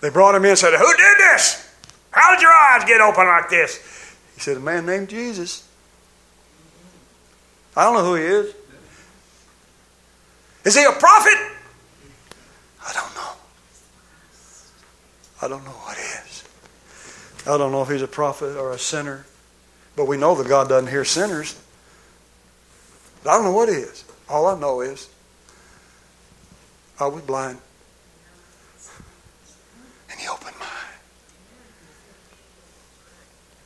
They 0.00 0.10
brought 0.10 0.34
him 0.34 0.44
in 0.44 0.50
and 0.50 0.58
said, 0.58 0.74
Who 0.74 0.86
did 0.96 1.18
this? 1.18 1.68
How 2.10 2.34
did 2.34 2.42
your 2.42 2.52
eyes 2.52 2.84
get 2.84 3.00
open 3.00 3.26
like 3.26 3.48
this? 3.48 3.78
He 4.34 4.40
said, 4.40 4.56
A 4.56 4.60
man 4.60 4.86
named 4.86 5.08
Jesus. 5.08 5.66
I 7.76 7.84
don't 7.84 7.94
know 7.94 8.04
who 8.04 8.14
he 8.14 8.22
is. 8.22 8.54
Is 10.64 10.76
he 10.76 10.84
a 10.84 10.92
prophet? 10.92 11.55
I 12.86 12.92
don't 12.92 13.14
know. 13.14 13.32
I 15.42 15.48
don't 15.48 15.64
know 15.64 15.70
what 15.70 15.98
is. 15.98 16.44
I 17.46 17.58
don't 17.58 17.72
know 17.72 17.82
if 17.82 17.88
he's 17.88 18.02
a 18.02 18.08
prophet 18.08 18.56
or 18.56 18.72
a 18.72 18.78
sinner. 18.78 19.26
But 19.96 20.06
we 20.06 20.16
know 20.16 20.34
that 20.34 20.46
God 20.46 20.68
doesn't 20.68 20.90
hear 20.90 21.04
sinners. 21.04 21.58
I 23.22 23.34
don't 23.34 23.44
know 23.44 23.52
what 23.52 23.68
he 23.68 23.76
is. 23.76 24.04
All 24.28 24.46
I 24.46 24.58
know 24.58 24.80
is 24.82 25.08
I 27.00 27.06
was 27.06 27.22
blind. 27.22 27.58
And 30.10 30.20
he 30.20 30.28
opened 30.28 30.56
my 30.58 30.66
eye. 30.66 30.96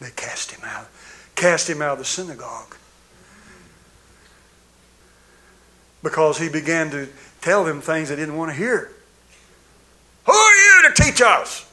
They 0.01 0.11
cast 0.11 0.53
him 0.53 0.61
out. 0.64 0.89
Cast 1.35 1.68
him 1.68 1.83
out 1.83 1.93
of 1.93 1.99
the 1.99 2.05
synagogue. 2.05 2.77
Because 6.03 6.39
he 6.39 6.49
began 6.49 6.91
to 6.91 7.09
tell 7.41 7.64
them 7.64 7.81
things 7.81 8.09
they 8.09 8.16
didn't 8.16 8.37
want 8.37 8.51
to 8.51 8.57
hear. 8.57 8.91
Who 10.27 10.33
are 10.33 10.55
you 10.55 10.89
to 10.89 11.03
teach 11.21 11.27
us? 11.27 11.66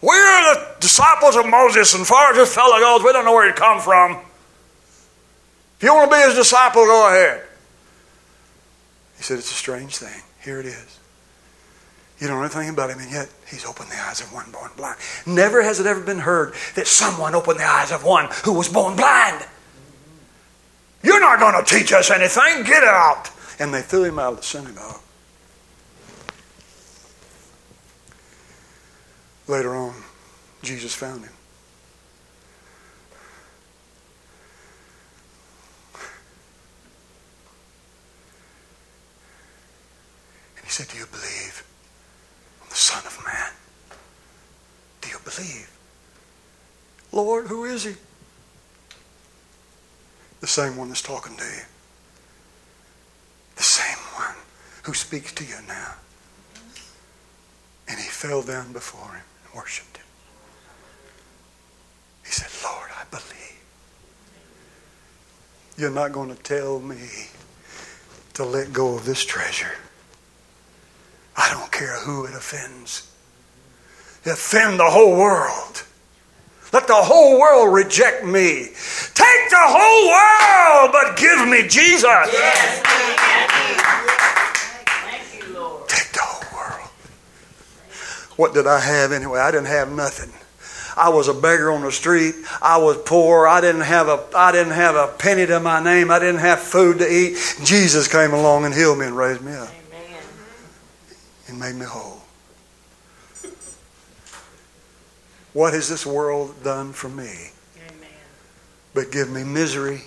We're 0.00 0.54
the 0.54 0.74
disciples 0.80 1.36
of 1.36 1.46
Moses, 1.46 1.94
and 1.94 2.06
far 2.06 2.30
as 2.30 2.36
this 2.36 2.54
fellow 2.54 2.78
goes, 2.78 3.04
we 3.04 3.12
don't 3.12 3.24
know 3.24 3.32
where 3.32 3.46
he 3.46 3.52
come 3.52 3.80
from. 3.80 4.18
If 5.76 5.82
you 5.82 5.94
want 5.94 6.10
to 6.10 6.16
be 6.16 6.22
his 6.22 6.34
disciple, 6.34 6.84
go 6.84 7.08
ahead. 7.08 7.42
He 9.16 9.22
said, 9.22 9.38
It's 9.38 9.50
a 9.50 9.54
strange 9.54 9.96
thing. 9.96 10.22
Here 10.42 10.58
it 10.58 10.66
is. 10.66 10.98
You 12.18 12.28
don't 12.28 12.36
know 12.36 12.44
anything 12.44 12.68
about 12.68 12.90
him, 12.90 12.98
and 13.00 13.10
yet 13.10 13.28
he's 13.48 13.64
opened 13.64 13.90
the 13.90 13.96
eyes 13.96 14.20
of 14.20 14.32
one 14.32 14.50
born 14.52 14.70
blind. 14.76 14.98
Never 15.26 15.62
has 15.62 15.80
it 15.80 15.86
ever 15.86 16.00
been 16.00 16.20
heard 16.20 16.54
that 16.76 16.86
someone 16.86 17.34
opened 17.34 17.58
the 17.58 17.64
eyes 17.64 17.90
of 17.90 18.04
one 18.04 18.28
who 18.44 18.52
was 18.52 18.68
born 18.68 18.96
blind. 18.96 19.44
You're 21.02 21.20
not 21.20 21.40
going 21.40 21.64
to 21.64 21.68
teach 21.68 21.92
us 21.92 22.10
anything. 22.10 22.64
Get 22.64 22.84
out. 22.84 23.30
And 23.58 23.74
they 23.74 23.82
threw 23.82 24.04
him 24.04 24.20
out 24.20 24.34
of 24.34 24.36
the 24.38 24.44
synagogue. 24.44 25.00
Later 29.48 29.74
on, 29.74 29.94
Jesus 30.62 30.94
found 30.94 31.24
him. 31.24 31.32
And 40.56 40.64
he 40.64 40.70
said, 40.70 40.86
Do 40.88 40.96
you 40.96 41.06
believe 41.06 41.64
on 42.62 42.68
the 42.68 42.74
Son 42.76 43.02
of 43.04 43.18
Man? 43.24 43.50
Do 45.00 45.08
you 45.08 45.18
believe? 45.24 45.70
Lord, 47.10 47.48
who 47.48 47.64
is 47.64 47.84
he? 47.84 47.94
The 50.40 50.46
same 50.46 50.76
one 50.76 50.88
that's 50.88 51.02
talking 51.02 51.36
to 51.36 51.44
you. 51.44 51.62
The 53.56 53.62
same 53.62 53.98
one 54.14 54.36
who 54.84 54.94
speaks 54.94 55.32
to 55.34 55.44
you 55.44 55.56
now. 55.66 55.94
And 57.88 57.98
he 57.98 58.06
fell 58.08 58.42
down 58.42 58.72
before 58.72 59.14
him 59.14 59.22
worshiped 59.54 59.96
him. 59.96 60.06
He 62.24 62.30
said, 62.30 62.50
Lord, 62.64 62.90
I 62.98 63.04
believe. 63.10 63.62
You're 65.76 65.90
not 65.90 66.12
going 66.12 66.34
to 66.34 66.42
tell 66.42 66.80
me 66.80 67.28
to 68.34 68.44
let 68.44 68.72
go 68.72 68.94
of 68.94 69.04
this 69.04 69.24
treasure. 69.24 69.72
I 71.36 71.50
don't 71.50 71.72
care 71.72 71.98
who 72.00 72.24
it 72.26 72.34
offends. 72.34 73.08
Offend 74.24 74.78
the 74.78 74.90
whole 74.90 75.16
world. 75.16 75.84
Let 76.72 76.86
the 76.86 76.94
whole 76.94 77.38
world 77.38 77.74
reject 77.74 78.24
me. 78.24 78.68
Take 79.14 79.50
the 79.50 79.58
whole 79.58 80.08
world, 80.08 80.92
but 80.92 81.16
give 81.18 81.46
me 81.48 81.68
Jesus. 81.68 82.04
Yes. 82.04 82.82
Thank 84.86 85.48
you, 85.48 85.54
Lord. 85.54 85.88
Take 85.88 86.12
the 86.12 86.20
whole 86.22 86.58
world. 86.58 86.88
What 88.42 88.54
did 88.54 88.66
I 88.66 88.80
have 88.80 89.12
anyway? 89.12 89.38
I 89.38 89.52
didn't 89.52 89.68
have 89.68 89.92
nothing. 89.92 90.32
I 90.96 91.10
was 91.10 91.28
a 91.28 91.32
beggar 91.32 91.70
on 91.70 91.82
the 91.82 91.92
street. 91.92 92.34
I 92.60 92.76
was 92.78 92.96
poor. 93.06 93.46
I 93.46 93.60
didn't 93.60 93.82
have 93.82 94.08
a 94.08 94.26
I 94.34 94.50
didn't 94.50 94.72
have 94.72 94.96
a 94.96 95.06
penny 95.16 95.46
to 95.46 95.60
my 95.60 95.80
name. 95.80 96.10
I 96.10 96.18
didn't 96.18 96.40
have 96.40 96.58
food 96.58 96.98
to 96.98 97.08
eat. 97.08 97.36
Jesus 97.62 98.08
came 98.08 98.32
along 98.32 98.64
and 98.64 98.74
healed 98.74 98.98
me 98.98 99.06
and 99.06 99.16
raised 99.16 99.42
me 99.42 99.52
up 99.52 99.68
Amen. 99.68 100.22
and 101.46 101.60
made 101.60 101.76
me 101.76 101.86
whole. 101.86 102.20
What 105.52 105.72
has 105.74 105.88
this 105.88 106.04
world 106.04 106.64
done 106.64 106.92
for 106.92 107.10
me? 107.10 107.52
Amen. 107.76 108.10
But 108.92 109.12
give 109.12 109.30
me 109.30 109.44
misery 109.44 110.00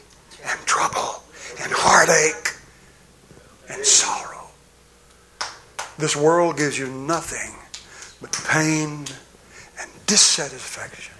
and 0.45 0.59
trouble 0.65 1.23
and 1.61 1.71
heartache 1.73 2.53
and 3.69 3.85
sorrow. 3.85 4.49
This 5.97 6.17
world 6.17 6.57
gives 6.57 6.77
you 6.77 6.89
nothing 6.89 7.55
but 8.21 8.31
pain 8.49 9.05
and 9.79 9.91
dissatisfaction 10.07 11.15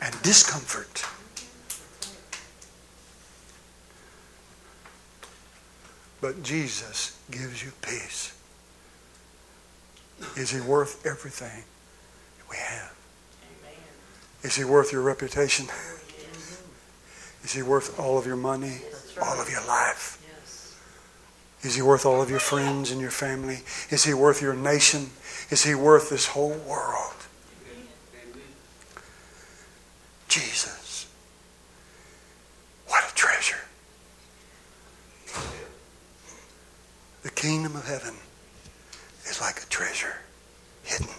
and 0.00 0.22
discomfort. 0.22 1.04
But 6.20 6.42
Jesus 6.42 7.18
gives 7.30 7.64
you 7.64 7.72
peace. 7.82 8.32
Is 10.36 10.50
he 10.50 10.60
worth 10.60 11.04
everything 11.04 11.64
we 12.48 12.56
have? 12.56 12.94
Is 14.42 14.56
he 14.56 14.64
worth 14.64 14.92
your 14.92 15.02
reputation? 15.02 15.66
Is 17.44 17.52
he 17.52 17.62
worth 17.62 17.98
all 17.98 18.18
of 18.18 18.26
your 18.26 18.36
money, 18.36 18.78
all 19.20 19.40
of 19.40 19.50
your 19.50 19.64
life? 19.66 20.21
Is 21.62 21.76
he 21.76 21.82
worth 21.82 22.04
all 22.04 22.20
of 22.20 22.28
your 22.28 22.40
friends 22.40 22.90
and 22.90 23.00
your 23.00 23.10
family? 23.10 23.60
Is 23.90 24.04
he 24.04 24.14
worth 24.14 24.42
your 24.42 24.54
nation? 24.54 25.10
Is 25.50 25.62
he 25.64 25.74
worth 25.74 26.10
this 26.10 26.26
whole 26.26 26.56
world? 26.68 27.14
Jesus. 30.28 31.06
What 32.88 33.04
a 33.08 33.14
treasure. 33.14 33.60
The 37.22 37.30
kingdom 37.30 37.76
of 37.76 37.86
heaven 37.86 38.14
is 39.26 39.40
like 39.40 39.62
a 39.62 39.66
treasure 39.66 40.16
hidden. 40.82 41.14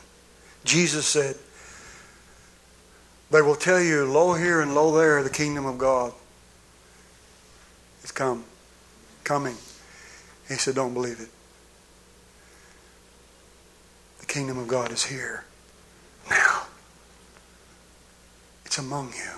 Jesus 0.66 1.06
said, 1.06 1.38
They 3.32 3.41
will 3.41 3.56
tell 3.56 3.82
you, 3.82 4.06
lo 4.06 4.34
here 4.34 4.60
and 4.60 4.76
lo 4.76 4.98
there, 4.98 5.24
the 5.24 5.30
kingdom 5.30 5.66
of 5.66 5.78
God 5.78 6.12
is 8.04 8.12
come, 8.12 8.44
coming. 9.24 9.56
He 10.48 10.56
said, 10.56 10.76
Don't 10.76 10.94
believe 10.94 11.20
it. 11.20 11.30
The 14.20 14.26
kingdom 14.26 14.58
of 14.58 14.68
God 14.68 14.91
is 14.91 15.06
here 15.06 15.46
now. 16.30 16.64
It's 18.66 18.78
among 18.78 19.14
you. 19.14 19.32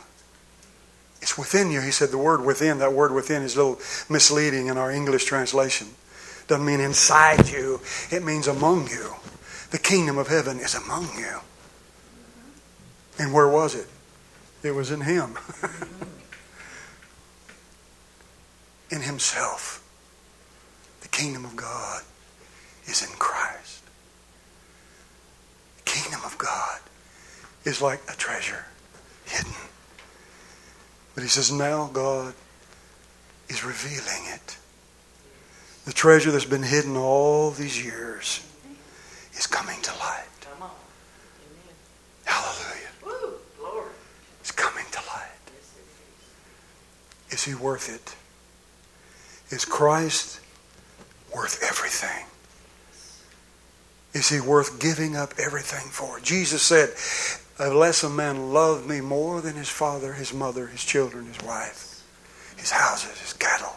It's 1.22 1.38
within 1.38 1.72
you. 1.72 1.82
He 1.82 1.92
said 1.92 2.12
the 2.12 2.18
word 2.18 2.46
within, 2.46 2.78
that 2.80 2.94
word 2.94 3.12
within 3.12 3.42
is 3.42 3.56
a 3.56 3.58
little 3.58 3.82
misleading 4.10 4.68
in 4.68 4.78
our 4.78 4.92
English 4.92 5.26
translation. 5.26 5.88
Doesn't 6.48 6.66
mean 6.66 6.80
inside 6.80 7.50
you, 7.50 7.82
it 8.12 8.24
means 8.24 8.48
among 8.48 8.88
you. 8.90 9.16
The 9.72 9.80
kingdom 9.80 10.18
of 10.18 10.28
heaven 10.28 10.60
is 10.60 10.76
among 10.76 11.10
you. 11.18 11.40
And 13.18 13.34
where 13.34 13.48
was 13.48 13.76
it? 13.76 13.88
It 14.62 14.72
was 14.72 14.92
in 14.92 15.02
Him. 15.02 15.38
in 18.92 19.02
Himself. 19.02 19.85
The 21.06 21.10
kingdom 21.10 21.46
of 21.46 21.56
God 21.56 22.02
is 22.88 23.04
in 23.04 23.16
Christ. 23.20 23.84
The 25.78 25.84
kingdom 25.84 26.22
of 26.26 26.36
God 26.40 26.80
is 27.64 27.80
like 27.80 28.02
a 28.12 28.16
treasure 28.16 28.66
hidden. 29.26 29.54
But 31.14 31.22
he 31.22 31.30
says, 31.30 31.52
now 31.52 31.92
God 31.94 32.34
is 33.50 33.64
revealing 33.64 34.34
it. 34.34 34.58
The 35.86 35.94
treasure 35.94 36.32
that's 36.32 36.44
been 36.44 36.64
hidden 36.64 36.98
all 36.98 37.52
these 37.52 37.86
years 37.86 38.44
is 39.36 39.46
coming 39.46 39.80
to 39.84 39.92
light. 40.00 40.26
Amen. 40.58 40.70
Hallelujah. 42.24 42.90
Woo, 43.06 43.34
glory. 43.60 43.92
It's 44.40 44.52
coming 44.52 44.86
to 44.92 45.00
light. 45.02 45.30
Yes, 45.54 45.76
is. 47.30 47.40
Is 47.40 47.44
he 47.44 47.54
worth 47.54 47.94
it? 47.94 48.16
Is 49.56 49.66
Christ 49.66 50.40
worth 51.36 51.62
everything? 51.64 52.26
Is 54.14 54.30
he 54.30 54.40
worth 54.40 54.80
giving 54.80 55.16
up 55.16 55.34
everything 55.38 55.90
for? 55.90 56.20
Jesus 56.22 56.62
said, 56.62 56.90
Unless 57.60 58.04
a 58.04 58.10
man 58.10 58.54
love 58.54 58.88
me 58.88 59.02
more 59.02 59.42
than 59.42 59.56
his 59.56 59.70
father, 59.70 60.14
his 60.14 60.34
mother, 60.34 60.68
his 60.68 60.84
children, 60.84 61.26
his 61.26 61.42
wife, 61.46 62.02
his 62.58 62.72
houses, 62.72 63.20
his 63.20 63.34
cattle, 63.34 63.76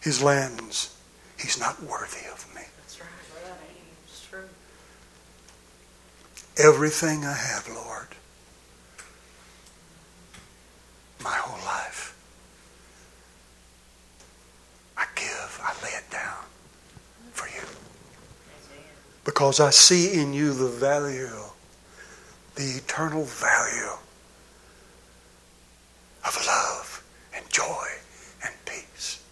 his 0.00 0.22
lands, 0.22 0.96
he's 1.38 1.58
not 1.58 1.80
worthy 1.82 2.26
of 2.32 2.46
me. 2.54 2.62
That's 2.78 3.00
right. 3.00 3.08
It's 4.04 4.26
true. 4.28 4.48
Everything 6.56 7.24
I 7.24 7.34
have, 7.34 7.68
Lord, 7.68 8.08
my 11.22 11.34
whole 11.34 11.64
life, 11.64 12.16
I 14.96 15.04
give, 15.14 15.60
I 15.62 15.72
lay 15.84 15.90
it 15.90 16.10
down 16.10 16.44
for 17.32 17.46
you. 17.48 17.62
Amen. 17.62 18.88
Because 19.30 19.60
I 19.60 19.70
see 19.70 20.20
in 20.20 20.32
you 20.32 20.52
the 20.52 20.66
value, 20.66 21.30
the 22.56 22.64
eternal 22.64 23.22
value 23.22 23.92
of 26.26 26.36
love 26.48 27.04
and 27.32 27.48
joy 27.48 27.86
and 28.44 28.52
peace 28.64 29.22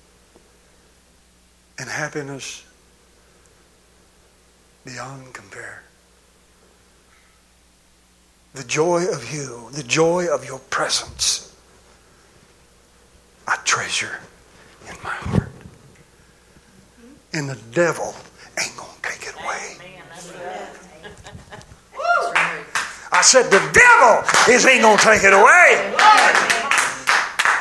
and 1.81 1.89
happiness 1.91 2.65
beyond 4.85 5.35
compare. 5.35 5.83
The 8.55 8.63
joy 8.63 9.05
of 9.13 9.35
you, 9.35 9.69
the 9.73 9.83
joy 9.83 10.29
of 10.33 10.45
your 10.45 10.61
presence, 10.61 11.57
I 13.49 13.57
treasure 13.65 14.21
in 14.89 14.95
my 15.03 15.11
heart. 15.11 15.51
And 17.33 17.49
the 17.49 17.59
devil 17.73 18.15
ain't 18.61 18.77
going 18.77 18.91
to 18.91 19.03
take 19.03 19.29
it 19.29 19.35
away. 19.35 19.77
Amen. 19.77 20.03
That's 20.11 20.29
right. 20.33 20.69
That's 21.03 21.65
right. 22.35 22.65
I 23.11 23.23
said, 23.23 23.45
the 23.45 23.61
devil 23.73 24.55
is 24.55 24.67
ain't 24.67 24.83
gonna 24.83 25.01
take 25.01 25.25
it 25.25 25.33
away. 25.33 25.95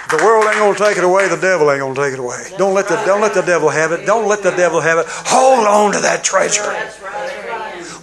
The 0.10 0.24
world 0.24 0.46
ain't 0.46 0.56
gonna 0.56 0.78
take 0.78 0.98
it 0.98 1.04
away. 1.04 1.28
The 1.28 1.36
devil 1.36 1.70
ain't 1.70 1.82
gonna 1.82 1.96
take 1.96 2.14
it 2.14 2.20
away. 2.20 2.52
Don't 2.58 2.74
let 2.74 2.88
the 2.88 2.96
don't 3.06 3.20
let 3.20 3.34
the 3.34 3.42
devil 3.42 3.68
have 3.70 3.92
it. 3.92 4.06
Don't 4.06 4.28
let 4.28 4.42
the 4.42 4.52
devil 4.52 4.80
have 4.80 5.00
it. 5.00 5.06
Hold 5.08 5.68
on 5.68 5.92
to 5.94 6.00
that 6.00 6.24
treasure. 6.24 6.64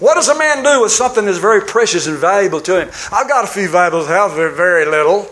What 0.01 0.17
does 0.17 0.29
a 0.29 0.37
man 0.39 0.63
do 0.63 0.83
with 0.83 0.93
something 0.93 1.25
that's 1.25 1.39
very 1.39 1.63
precious 1.63 2.07
and 2.07 2.19
valuable 2.19 2.61
to 2.61 2.83
him? 2.83 2.91
I've 3.11 3.27
got 3.27 3.45
a 3.45 3.47
few 3.47 3.69
valuables 3.69 4.07
the 4.07 4.13
house, 4.13 4.35
very, 4.35 4.85
little. 4.85 5.31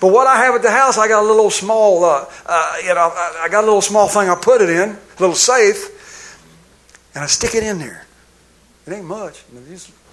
But 0.00 0.12
what 0.12 0.28
I 0.28 0.36
have 0.44 0.54
at 0.54 0.62
the 0.62 0.70
house, 0.70 0.98
I 0.98 1.08
got 1.08 1.24
a 1.24 1.26
little 1.26 1.50
small, 1.50 2.04
uh, 2.04 2.26
uh, 2.46 2.76
you 2.82 2.94
know, 2.94 3.10
I 3.12 3.44
I 3.44 3.48
got 3.48 3.64
a 3.64 3.66
little 3.66 3.82
small 3.82 4.06
thing 4.06 4.28
I 4.28 4.36
put 4.36 4.60
it 4.60 4.70
in, 4.70 4.90
a 4.90 5.20
little 5.20 5.34
safe, 5.34 6.38
and 7.14 7.24
I 7.24 7.26
stick 7.26 7.56
it 7.56 7.64
in 7.64 7.78
there. 7.78 8.06
It 8.86 8.92
ain't 8.92 9.06
much. 9.06 9.42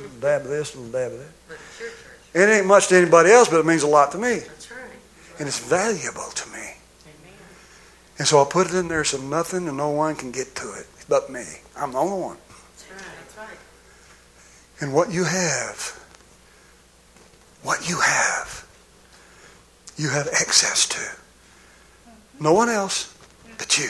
A 0.05 0.21
dab 0.21 0.41
of 0.41 0.47
this, 0.47 0.75
a 0.75 0.77
dab 0.77 1.11
of 1.11 1.19
that. 1.19 1.27
But 1.47 1.57
it's 1.57 1.79
your 1.79 1.89
church. 1.89 1.99
It 2.33 2.57
ain't 2.57 2.65
much 2.65 2.87
to 2.87 2.97
anybody 2.97 3.31
else, 3.31 3.49
but 3.49 3.59
it 3.59 3.65
means 3.65 3.83
a 3.83 3.87
lot 3.87 4.11
to 4.13 4.17
me. 4.17 4.39
That's 4.39 4.71
right. 4.71 4.79
And 5.39 5.47
it's 5.47 5.59
valuable 5.59 6.29
to 6.29 6.49
me. 6.49 6.59
Amen. 6.59 6.75
And 8.19 8.27
so 8.27 8.41
I 8.41 8.45
put 8.49 8.67
it 8.67 8.75
in 8.75 8.87
there 8.87 9.03
so 9.03 9.17
nothing 9.17 9.67
and 9.67 9.77
no 9.77 9.89
one 9.89 10.15
can 10.15 10.31
get 10.31 10.55
to 10.55 10.73
it 10.73 10.87
but 11.11 11.29
me. 11.29 11.43
I'm 11.75 11.91
the 11.91 11.97
only 11.97 12.21
one. 12.21 12.37
That's 12.69 12.89
right. 12.89 13.15
That's 13.19 13.37
right. 13.37 13.57
And 14.79 14.93
what 14.93 15.11
you 15.11 15.25
have, 15.25 15.99
what 17.63 17.89
you 17.89 17.99
have, 17.99 18.65
you 19.97 20.09
have 20.09 20.27
access 20.29 20.87
to. 20.87 21.01
No 22.39 22.53
one 22.53 22.69
else 22.69 23.13
but 23.57 23.77
you. 23.77 23.89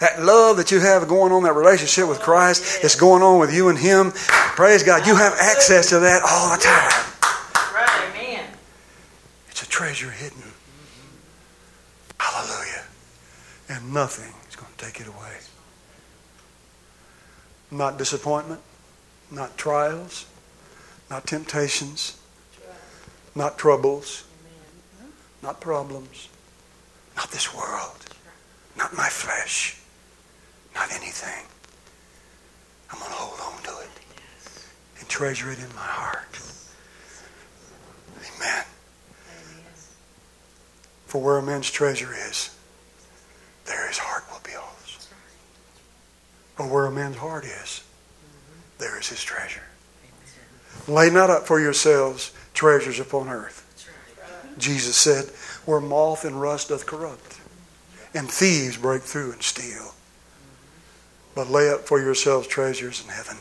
That 0.00 0.22
love 0.22 0.56
that 0.56 0.70
you 0.70 0.80
have 0.80 1.08
going 1.08 1.32
on, 1.32 1.42
that 1.44 1.54
relationship 1.54 2.08
with 2.08 2.20
Christ 2.20 2.82
that's 2.82 2.94
going 2.94 3.22
on 3.22 3.40
with 3.40 3.54
you 3.54 3.68
and 3.68 3.78
Him, 3.78 4.12
praise 4.12 4.82
God, 4.82 5.06
you 5.06 5.14
have 5.16 5.34
access 5.40 5.88
to 5.90 6.00
that 6.00 6.22
all 6.28 6.56
the 6.56 6.62
time. 6.62 7.72
Right. 7.74 8.10
Amen. 8.10 8.46
It's 9.50 9.62
a 9.62 9.68
treasure 9.68 10.10
hidden. 10.10 10.42
Hallelujah. 12.18 12.84
And 13.68 13.92
nothing 13.92 14.32
is 14.48 14.56
going 14.56 14.72
to 14.76 14.84
take 14.84 15.00
it 15.00 15.06
away. 15.06 15.36
Not 17.70 17.98
disappointment, 17.98 18.60
not 19.30 19.56
trials, 19.58 20.26
not 21.10 21.26
temptations, 21.26 22.18
not 23.34 23.58
troubles, 23.58 24.24
not 25.42 25.60
problems, 25.60 26.28
not 27.16 27.30
this 27.30 27.54
world, 27.54 27.96
not 28.78 28.96
my 28.96 29.08
flesh, 29.08 29.76
not 30.74 30.90
anything. 30.92 31.44
I'm 32.90 32.98
going 32.98 33.10
to 33.10 33.16
hold 33.16 33.54
on 33.54 33.62
to 33.64 33.80
it 33.82 33.90
and 35.00 35.08
treasure 35.08 35.50
it 35.50 35.58
in 35.58 35.68
my 35.74 35.82
heart. 35.82 36.40
Amen. 38.16 38.64
For 41.06 41.20
where 41.20 41.38
a 41.38 41.42
man's 41.42 41.70
treasure 41.70 42.14
is, 42.14 42.56
there 43.66 43.86
his 43.88 43.98
heart 43.98 44.24
will 44.30 44.40
be 44.44 44.54
also. 44.54 45.08
Or 46.58 46.66
where 46.72 46.86
a 46.86 46.92
man's 46.92 47.16
heart 47.16 47.44
is, 47.44 47.82
there 48.78 48.98
is 48.98 49.08
his 49.08 49.22
treasure. 49.22 49.62
Lay 50.86 51.10
not 51.10 51.28
up 51.30 51.46
for 51.46 51.60
yourselves 51.60 52.32
treasures 52.54 53.00
upon 53.00 53.28
earth. 53.28 53.64
Jesus 54.56 54.96
said, 54.96 55.26
where 55.66 55.80
moth 55.80 56.24
and 56.24 56.40
rust 56.40 56.70
doth 56.70 56.86
corrupt, 56.86 57.37
and 58.14 58.30
thieves 58.30 58.76
break 58.76 59.02
through 59.02 59.32
and 59.32 59.42
steal. 59.42 59.94
But 61.34 61.50
lay 61.50 61.70
up 61.70 61.82
for 61.82 62.00
yourselves 62.00 62.46
treasures 62.48 63.02
in 63.02 63.10
heaven. 63.10 63.36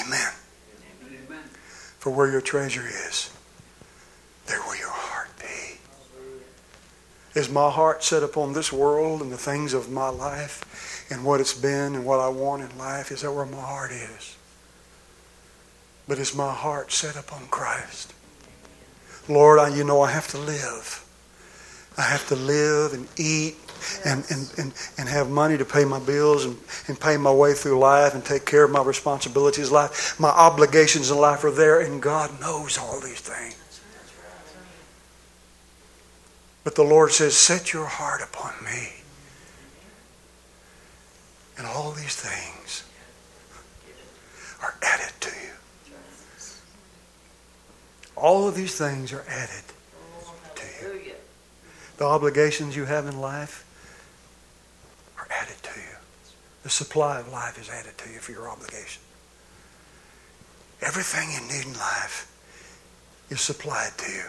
Amen. 0.00 0.32
For 1.98 2.10
where 2.10 2.30
your 2.30 2.40
treasure 2.40 2.86
is, 2.86 3.30
there 4.46 4.60
will 4.62 4.76
your 4.76 4.88
heart 4.88 5.28
be. 5.38 5.78
Is 7.38 7.50
my 7.50 7.70
heart 7.70 8.02
set 8.02 8.22
upon 8.22 8.54
this 8.54 8.72
world 8.72 9.20
and 9.20 9.30
the 9.30 9.36
things 9.36 9.74
of 9.74 9.90
my 9.90 10.08
life 10.08 11.06
and 11.10 11.24
what 11.24 11.40
it's 11.40 11.52
been 11.52 11.94
and 11.94 12.04
what 12.06 12.20
I 12.20 12.28
want 12.28 12.62
in 12.62 12.78
life? 12.78 13.12
Is 13.12 13.20
that 13.22 13.32
where 13.32 13.44
my 13.44 13.60
heart 13.60 13.92
is? 13.92 14.36
But 16.08 16.18
is 16.18 16.34
my 16.34 16.52
heart 16.52 16.90
set 16.90 17.16
upon 17.16 17.48
Christ? 17.48 18.14
Lord, 19.28 19.58
I, 19.58 19.68
you 19.68 19.84
know 19.84 20.00
I 20.00 20.10
have 20.10 20.28
to 20.28 20.38
live. 20.38 20.99
I 21.98 22.02
have 22.02 22.26
to 22.28 22.36
live 22.36 22.92
and 22.92 23.08
eat 23.18 23.56
and, 24.04 24.24
and, 24.30 24.52
and, 24.58 24.72
and 24.98 25.08
have 25.08 25.30
money 25.30 25.58
to 25.58 25.64
pay 25.64 25.84
my 25.84 25.98
bills 25.98 26.44
and, 26.44 26.56
and 26.88 27.00
pay 27.00 27.16
my 27.16 27.32
way 27.32 27.54
through 27.54 27.78
life 27.78 28.14
and 28.14 28.24
take 28.24 28.46
care 28.46 28.64
of 28.64 28.70
my 28.70 28.82
responsibilities 28.82 29.68
in 29.68 29.74
life. 29.74 30.18
My 30.20 30.28
obligations 30.28 31.10
in 31.10 31.18
life 31.18 31.44
are 31.44 31.50
there, 31.50 31.80
and 31.80 32.00
God 32.00 32.40
knows 32.40 32.78
all 32.78 33.00
these 33.00 33.20
things. 33.20 33.56
But 36.62 36.74
the 36.74 36.82
Lord 36.82 37.12
says, 37.12 37.36
Set 37.36 37.72
your 37.72 37.86
heart 37.86 38.20
upon 38.22 38.52
me. 38.64 38.92
And 41.56 41.66
all 41.66 41.90
these 41.92 42.16
things 42.16 42.84
are 44.62 44.74
added 44.82 45.12
to 45.20 45.30
you. 45.30 45.52
All 48.16 48.48
of 48.48 48.54
these 48.54 48.76
things 48.76 49.12
are 49.12 49.24
added 49.28 49.64
to 50.54 50.64
you. 50.82 51.12
The 52.00 52.06
obligations 52.06 52.74
you 52.74 52.86
have 52.86 53.06
in 53.06 53.20
life 53.20 53.62
are 55.18 55.28
added 55.30 55.62
to 55.62 55.78
you. 55.78 55.96
The 56.62 56.70
supply 56.70 57.20
of 57.20 57.30
life 57.30 57.60
is 57.60 57.68
added 57.68 57.98
to 57.98 58.10
you 58.10 58.20
for 58.20 58.32
your 58.32 58.48
obligation. 58.48 59.02
Everything 60.80 61.28
you 61.30 61.42
need 61.42 61.66
in 61.66 61.74
life 61.74 62.26
is 63.28 63.42
supplied 63.42 63.98
to 63.98 64.10
you. 64.10 64.24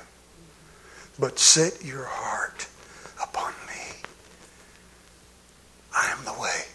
But 1.18 1.40
set 1.40 1.82
your 1.82 2.04
heart 2.04 2.68
upon 3.24 3.54
me. 3.68 4.02
I 5.96 6.12
am 6.12 6.26
the 6.26 6.34
way. 6.42 6.66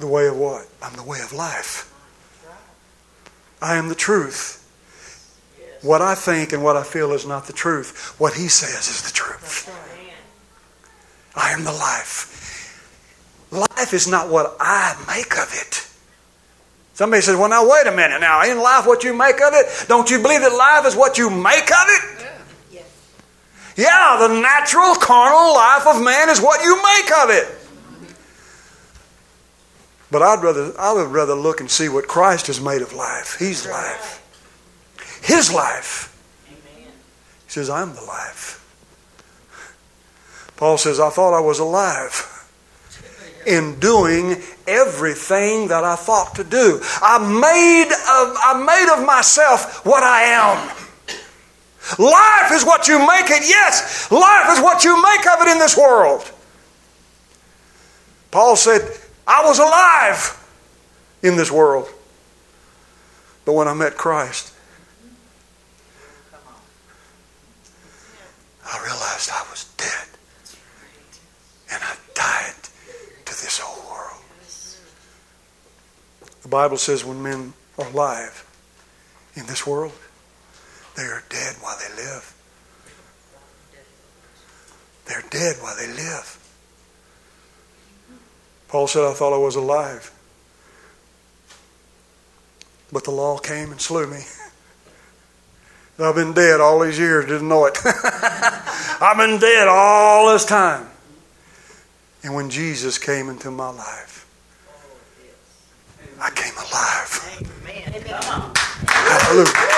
The 0.00 0.06
way 0.06 0.26
of 0.26 0.36
what? 0.36 0.68
I'm 0.82 0.96
the 0.96 1.02
way 1.02 1.20
of 1.20 1.32
life. 1.32 1.90
I 3.62 3.76
am 3.76 3.88
the 3.88 3.94
truth. 3.94 4.61
What 5.82 6.00
I 6.00 6.14
think 6.14 6.52
and 6.52 6.62
what 6.62 6.76
I 6.76 6.84
feel 6.84 7.12
is 7.12 7.26
not 7.26 7.46
the 7.46 7.52
truth. 7.52 8.14
What 8.18 8.34
he 8.34 8.48
says 8.48 8.88
is 8.88 9.02
the 9.02 9.12
truth. 9.12 9.68
I 11.34 11.50
am 11.50 11.64
the 11.64 11.72
life. 11.72 12.30
Life 13.50 13.92
is 13.92 14.06
not 14.06 14.30
what 14.30 14.56
I 14.60 14.94
make 15.08 15.36
of 15.36 15.50
it. 15.52 15.86
Somebody 16.94 17.22
says, 17.22 17.36
well, 17.36 17.48
now, 17.48 17.68
wait 17.68 17.86
a 17.86 17.90
minute. 17.90 18.20
Now, 18.20 18.42
in 18.44 18.58
life, 18.60 18.86
what 18.86 19.02
you 19.02 19.12
make 19.14 19.40
of 19.40 19.54
it, 19.54 19.66
don't 19.88 20.10
you 20.10 20.20
believe 20.20 20.40
that 20.42 20.54
life 20.54 20.86
is 20.86 20.94
what 20.94 21.18
you 21.18 21.30
make 21.30 21.70
of 21.70 21.86
it? 21.88 22.28
Yeah, 23.74 24.18
the 24.20 24.40
natural, 24.40 24.94
carnal 24.94 25.54
life 25.54 25.86
of 25.86 26.02
man 26.02 26.28
is 26.28 26.40
what 26.40 26.62
you 26.62 26.76
make 26.76 27.12
of 27.12 27.30
it. 27.30 27.58
But 30.10 30.22
I'd 30.22 30.42
rather, 30.42 30.78
I 30.78 30.92
would 30.92 31.08
rather 31.08 31.34
look 31.34 31.60
and 31.60 31.70
see 31.70 31.88
what 31.88 32.06
Christ 32.06 32.48
has 32.48 32.60
made 32.60 32.82
of 32.82 32.92
life. 32.92 33.36
He's 33.38 33.66
life. 33.66 34.21
His 35.22 35.52
life. 35.52 36.08
He 36.76 37.50
says, 37.50 37.70
I'm 37.70 37.94
the 37.94 38.02
life. 38.02 38.58
Paul 40.56 40.78
says, 40.78 41.00
I 41.00 41.10
thought 41.10 41.36
I 41.36 41.40
was 41.40 41.58
alive 41.58 42.28
in 43.46 43.78
doing 43.80 44.36
everything 44.66 45.68
that 45.68 45.84
I 45.84 45.96
thought 45.96 46.34
to 46.36 46.44
do. 46.44 46.80
I 47.02 47.18
made 47.18 47.90
of, 47.90 48.36
I 48.44 48.62
made 48.64 48.92
of 48.96 49.04
myself 49.04 49.84
what 49.84 50.02
I 50.02 50.22
am. 50.22 50.68
Life 51.98 52.52
is 52.52 52.64
what 52.64 52.86
you 52.86 52.98
make 52.98 53.28
it. 53.30 53.42
Yes, 53.48 54.10
life 54.10 54.56
is 54.56 54.62
what 54.62 54.84
you 54.84 55.02
make 55.02 55.26
of 55.26 55.40
it 55.46 55.48
in 55.48 55.58
this 55.58 55.76
world. 55.76 56.30
Paul 58.30 58.56
said, 58.56 58.82
I 59.26 59.44
was 59.44 59.58
alive 59.58 60.38
in 61.22 61.36
this 61.36 61.50
world. 61.50 61.88
But 63.44 63.54
when 63.54 63.68
I 63.68 63.74
met 63.74 63.96
Christ, 63.96 64.51
I 68.72 68.82
realized 68.82 69.30
I 69.30 69.44
was 69.50 69.64
dead. 69.76 70.08
And 71.70 71.82
I 71.82 71.94
died 72.14 72.54
to 73.26 73.32
this 73.32 73.60
old 73.60 73.84
world. 73.84 74.22
The 76.42 76.48
Bible 76.48 76.78
says 76.78 77.04
when 77.04 77.22
men 77.22 77.52
are 77.78 77.86
alive 77.86 78.46
in 79.34 79.46
this 79.46 79.66
world, 79.66 79.92
they 80.96 81.02
are 81.02 81.22
dead 81.28 81.56
while 81.60 81.76
they 81.78 82.02
live. 82.02 82.34
They're 85.06 85.24
dead 85.30 85.56
while 85.60 85.76
they 85.76 85.88
live. 85.88 86.38
Paul 88.68 88.86
said, 88.86 89.04
I 89.04 89.12
thought 89.12 89.34
I 89.34 89.38
was 89.38 89.56
alive. 89.56 90.10
But 92.90 93.04
the 93.04 93.10
law 93.10 93.38
came 93.38 93.70
and 93.70 93.80
slew 93.80 94.06
me. 94.06 94.20
I've 95.98 96.14
been 96.14 96.32
dead 96.32 96.60
all 96.60 96.80
these 96.80 96.98
years, 96.98 97.26
didn't 97.26 97.48
know 97.48 97.66
it. 97.66 97.78
I've 97.84 99.16
been 99.16 99.38
dead 99.38 99.68
all 99.68 100.32
this 100.32 100.44
time. 100.44 100.88
And 102.24 102.34
when 102.34 102.50
Jesus 102.50 102.98
came 102.98 103.28
into 103.28 103.50
my 103.50 103.70
life, 103.70 104.26
I 106.20 106.30
came 106.30 106.54
alive. 106.54 107.22
Hallelujah. 108.86 109.72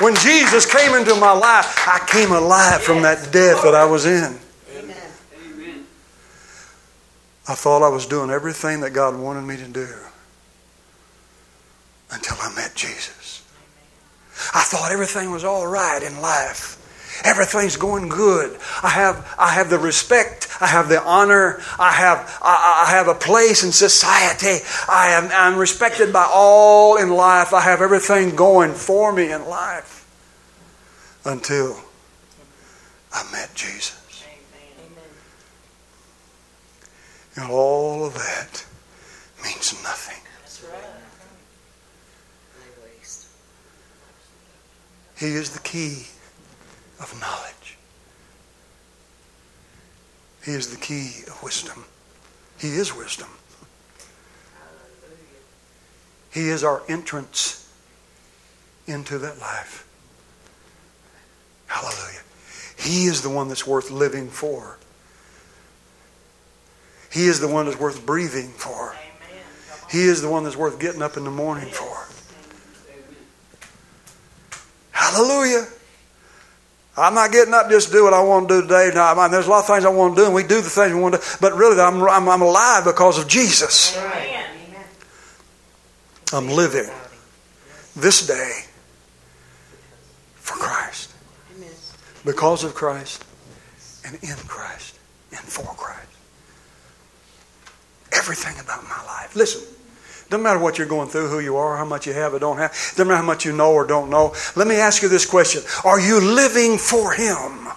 When 0.00 0.14
Jesus 0.16 0.66
came 0.66 0.94
into 0.94 1.14
my 1.14 1.32
life, 1.32 1.86
I 1.86 2.04
came 2.06 2.32
alive 2.32 2.82
from 2.82 3.02
that 3.02 3.32
death 3.32 3.62
that 3.62 3.74
I 3.74 3.84
was 3.84 4.06
in. 4.06 4.38
I 7.46 7.54
thought 7.54 7.82
I 7.82 7.88
was 7.88 8.06
doing 8.06 8.30
everything 8.30 8.80
that 8.80 8.90
God 8.90 9.16
wanted 9.16 9.42
me 9.42 9.56
to 9.58 9.68
do 9.68 9.88
until 12.10 12.36
I 12.40 12.54
met 12.54 12.74
Jesus. 12.74 13.23
I 14.52 14.62
thought 14.62 14.92
everything 14.92 15.30
was 15.30 15.44
all 15.44 15.66
right 15.66 16.02
in 16.02 16.20
life. 16.20 16.80
Everything's 17.22 17.76
going 17.76 18.08
good. 18.08 18.58
I 18.82 18.88
have, 18.88 19.34
I 19.38 19.52
have 19.52 19.70
the 19.70 19.78
respect. 19.78 20.48
I 20.60 20.66
have 20.66 20.88
the 20.88 21.00
honor. 21.02 21.60
I 21.78 21.92
have, 21.92 22.38
I, 22.42 22.86
I 22.86 22.90
have 22.90 23.06
a 23.06 23.14
place 23.14 23.62
in 23.62 23.70
society. 23.70 24.64
I 24.88 25.10
am, 25.10 25.30
I'm 25.32 25.58
respected 25.58 26.12
by 26.12 26.28
all 26.28 26.96
in 26.96 27.10
life. 27.10 27.54
I 27.54 27.60
have 27.60 27.80
everything 27.80 28.34
going 28.34 28.72
for 28.72 29.12
me 29.12 29.30
in 29.30 29.46
life 29.46 30.06
until 31.24 31.78
I 33.12 33.22
met 33.30 33.54
Jesus. 33.54 34.00
And 37.36 37.50
all 37.50 38.06
of 38.06 38.14
that 38.14 38.64
means 39.42 39.72
nothing. 39.82 40.23
He 45.24 45.36
is 45.36 45.48
the 45.48 45.60
key 45.60 46.04
of 47.00 47.18
knowledge. 47.18 47.78
He 50.44 50.52
is 50.52 50.68
the 50.68 50.76
key 50.76 51.22
of 51.26 51.42
wisdom. 51.42 51.86
He 52.58 52.68
is 52.68 52.94
wisdom. 52.94 53.28
He 56.30 56.50
is 56.50 56.62
our 56.62 56.82
entrance 56.90 57.72
into 58.86 59.16
that 59.16 59.38
life. 59.38 59.88
Hallelujah. 61.68 62.20
He 62.76 63.06
is 63.06 63.22
the 63.22 63.30
one 63.30 63.48
that's 63.48 63.66
worth 63.66 63.90
living 63.90 64.28
for. 64.28 64.76
He 67.10 67.28
is 67.28 67.40
the 67.40 67.48
one 67.48 67.64
that's 67.64 67.80
worth 67.80 68.04
breathing 68.04 68.50
for. 68.50 68.94
He 69.90 70.02
is 70.02 70.20
the 70.20 70.28
one 70.28 70.44
that's 70.44 70.56
worth 70.56 70.78
getting 70.78 71.00
up 71.00 71.16
in 71.16 71.24
the 71.24 71.30
morning 71.30 71.70
for. 71.70 72.13
Hallelujah. 75.14 75.66
I'm 76.96 77.14
not 77.14 77.32
getting 77.32 77.54
up 77.54 77.68
just 77.70 77.88
to 77.88 77.92
do 77.92 78.04
what 78.04 78.14
I 78.14 78.22
want 78.22 78.48
to 78.48 78.60
do 78.60 78.62
today. 78.62 78.90
No, 78.94 79.02
I 79.02 79.14
mean, 79.14 79.30
there's 79.30 79.46
a 79.46 79.50
lot 79.50 79.60
of 79.60 79.66
things 79.66 79.84
I 79.84 79.88
want 79.88 80.16
to 80.16 80.22
do, 80.22 80.26
and 80.26 80.34
we 80.34 80.42
do 80.42 80.60
the 80.60 80.70
things 80.70 80.92
we 80.92 81.00
want 81.00 81.14
to 81.14 81.20
do. 81.20 81.26
But 81.40 81.54
really, 81.54 81.80
I'm, 81.80 82.02
I'm, 82.02 82.28
I'm 82.28 82.42
alive 82.42 82.84
because 82.84 83.18
of 83.18 83.28
Jesus. 83.28 83.96
I'm 86.32 86.48
living 86.48 86.90
this 87.96 88.26
day 88.26 88.62
for 90.34 90.54
Christ. 90.54 91.12
Because 92.24 92.64
of 92.64 92.74
Christ, 92.74 93.24
and 94.06 94.14
in 94.22 94.36
Christ, 94.48 94.98
and 95.30 95.40
for 95.40 95.74
Christ. 95.74 96.08
Everything 98.12 98.58
about 98.58 98.82
my 98.84 99.04
life. 99.04 99.36
Listen. 99.36 99.62
Doesn't 100.30 100.42
matter 100.42 100.58
what 100.58 100.78
you're 100.78 100.86
going 100.86 101.08
through, 101.08 101.28
who 101.28 101.40
you 101.40 101.56
are, 101.56 101.76
how 101.76 101.84
much 101.84 102.06
you 102.06 102.12
have 102.14 102.32
or 102.34 102.38
don't 102.38 102.56
have. 102.56 102.72
Doesn't 102.72 103.06
matter 103.06 103.18
how 103.18 103.26
much 103.26 103.44
you 103.44 103.52
know 103.52 103.72
or 103.72 103.86
don't 103.86 104.08
know. 104.08 104.34
Let 104.56 104.66
me 104.66 104.76
ask 104.76 105.02
you 105.02 105.08
this 105.08 105.26
question: 105.26 105.62
Are 105.84 106.00
you 106.00 106.20
living 106.20 106.78
for 106.78 107.12
Him? 107.12 107.68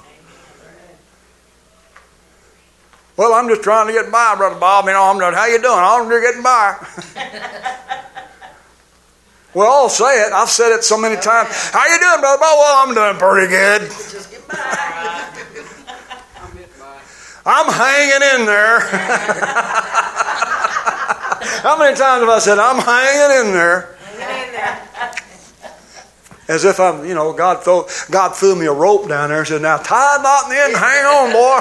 Well, 3.18 3.34
I'm 3.34 3.50
just 3.50 3.64
trying 3.64 3.88
to 3.88 3.94
get 3.94 4.12
by, 4.12 4.36
brother 4.36 4.60
Bob. 4.60 4.86
You 4.86 4.94
know, 4.94 5.04
I'm 5.04 5.20
just, 5.20 5.36
how 5.36 5.48
you 5.48 5.60
doing? 5.60 5.80
I'm 5.80 6.08
just 6.08 6.24
getting 6.24 6.44
by. 6.44 6.76
well, 9.56 9.72
I'll 9.72 9.90
say 9.90 10.22
it. 10.22 10.32
I've 10.32 10.50
said 10.50 10.72
it 10.72 10.84
so 10.84 11.00
many 11.00 11.18
oh, 11.18 11.22
times. 11.22 11.50
How 11.72 11.88
you 11.88 12.00
doing, 12.00 12.22
brother 12.22 12.40
Bob? 12.40 12.58
Well, 12.60 12.88
I'm 12.88 12.94
doing 12.94 13.18
pretty 13.18 13.48
good. 13.50 13.82
Just 13.90 14.30
get 14.32 14.48
by. 14.48 14.88
I'm 17.50 17.72
hanging 17.72 18.42
in 18.42 18.46
there. 18.46 18.80
How 21.68 21.78
many 21.78 21.98
times 21.98 22.22
have 22.22 22.30
I 22.30 22.40
said, 22.40 22.60
I'm 22.60 22.78
hanging 22.78 23.46
in 23.46 23.54
there? 23.54 23.98
As 26.48 26.64
if 26.64 26.80
I'm, 26.80 27.06
you 27.06 27.14
know, 27.14 27.34
God 27.34 27.62
throw, 27.62 27.86
God 28.10 28.30
threw 28.38 28.56
me 28.56 28.68
a 28.68 28.72
rope 28.72 29.10
down 29.10 29.28
there 29.28 29.40
and 29.40 29.48
said, 29.50 29.62
now 29.62 29.76
tie 29.76 30.16
a 30.18 30.24
knot 30.24 30.46
in 30.46 30.52
the 30.52 30.64
end 30.64 30.74
and 30.76 30.82
hang 30.82 31.04
on, 31.04 31.34
boy. 31.34 31.60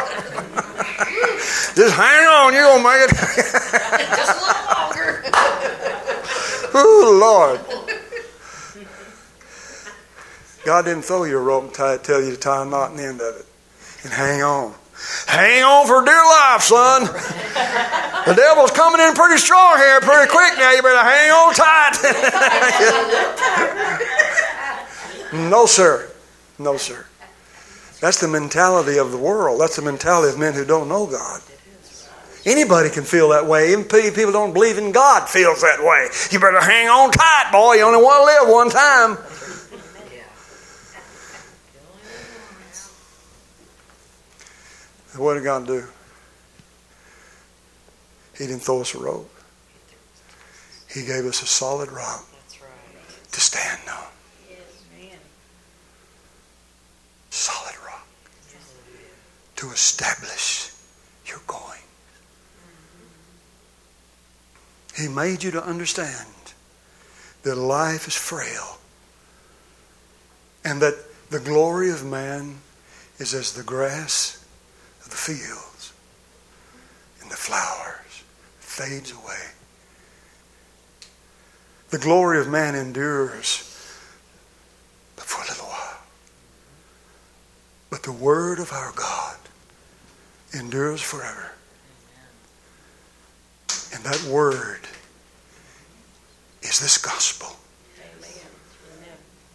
Just 1.75 1.97
hang 1.97 2.25
on, 2.29 2.55
you're 2.55 2.63
going 2.63 2.83
to 2.83 2.89
make 2.89 3.03
it. 3.03 3.17
Just 4.17 4.31
a 4.31 4.47
little 4.47 4.79
longer. 4.79 5.23
oh, 6.75 7.59
Lord. 8.77 8.85
God 10.65 10.85
didn't 10.85 11.03
throw 11.03 11.25
you 11.25 11.37
a 11.37 11.41
rope 11.41 11.65
and 11.65 11.75
tie, 11.75 11.97
tell 11.97 12.23
you 12.23 12.31
to 12.31 12.37
tie 12.37 12.63
a 12.63 12.65
knot 12.65 12.93
in 12.93 12.97
the 12.97 13.07
end 13.07 13.21
of 13.21 13.35
it 13.35 13.47
and 14.05 14.13
hang 14.13 14.41
on. 14.41 14.73
Hang 15.27 15.63
on 15.63 15.87
for 15.87 16.05
dear 16.05 16.25
life, 16.25 16.63
son. 16.63 17.05
The 18.27 18.35
devil's 18.35 18.71
coming 18.71 19.01
in 19.01 19.15
pretty 19.15 19.39
strong 19.39 19.77
here, 19.79 20.01
pretty 20.01 20.31
quick 20.31 20.57
now. 20.57 20.73
You 20.73 20.83
better 20.83 20.99
hang 20.99 21.31
on 21.31 21.55
tight. 21.55 21.97
no, 25.51 25.67
sir. 25.67 26.09
No, 26.59 26.77
sir. 26.77 27.05
That's 28.01 28.21
the 28.21 28.29
mentality 28.29 28.99
of 28.99 29.11
the 29.11 29.19
world. 29.19 29.61
That's 29.61 29.77
the 29.77 29.83
mentality 29.83 30.33
of 30.33 30.39
men 30.39 30.55
who 30.55 30.65
don't 30.65 30.89
know 30.89 31.07
God. 31.07 31.41
Anybody 32.45 32.91
can 32.91 33.03
feel 33.03 33.31
that 33.31 33.47
way. 33.47 33.73
Even 33.73 33.85
people 33.85 34.31
don't 34.31 34.53
believe 34.53 34.79
in 34.79 34.93
God 34.93 35.29
feels 35.29 35.63
that 35.63 35.83
way. 35.83 36.09
You 36.31 36.39
better 36.39 36.61
hang 36.61 36.89
on 36.89 37.11
tight, 37.11 37.51
boy. 37.51 37.75
You 37.75 37.83
only 37.83 38.01
want 38.01 38.23
to 38.23 38.27
live 38.27 38.49
one 38.55 38.71
time. 38.71 39.19
What 45.17 45.35
did 45.35 45.45
God 45.45 45.67
do? 45.67 45.85
He 48.37 48.47
didn't 48.47 48.63
throw 48.63 48.81
us 48.83 48.95
a 48.95 48.99
rope. 48.99 49.31
He 50.93 51.05
gave 51.07 51.25
us 51.25 51.43
a 51.43 51.47
solid 51.47 51.91
rock 51.91 52.27
to 53.33 53.41
stand 53.41 53.81
on. 53.89 54.05
Yes, 54.49 54.59
Solid 57.31 57.75
rock 57.87 58.07
to 59.57 59.71
establish 59.71 60.73
your 61.27 61.41
going. 61.47 61.81
Mm-hmm. 64.97 65.03
He 65.03 65.09
made 65.09 65.43
you 65.43 65.51
to 65.53 65.65
understand 65.65 66.29
that 67.43 67.57
life 67.57 68.07
is 68.09 68.15
frail 68.15 68.79
and 70.65 70.81
that 70.83 70.95
the 71.31 71.41
glory 71.41 71.91
of 71.91 72.05
man 72.05 72.59
is 73.19 73.35
as 73.35 73.53
the 73.53 73.63
grass 73.63 74.46
fields 75.27 75.93
and 77.21 77.29
the 77.29 77.37
flowers 77.37 78.23
fades 78.61 79.11
away. 79.11 79.51
The 81.91 81.99
glory 81.99 82.39
of 82.39 82.49
man 82.49 82.77
endures 82.77 83.63
but 85.17 85.25
for 85.25 85.43
a 85.43 85.49
little 85.49 85.67
while. 85.67 85.99
But 87.91 88.05
the 88.05 88.13
word 88.13 88.61
of 88.61 88.71
our 88.73 88.93
God 88.93 89.37
endures 90.55 91.01
forever. 91.01 91.53
And 93.93 94.05
that 94.05 94.23
word 94.31 94.83
is 96.63 96.79
this 96.79 96.99
gospel, 96.99 97.57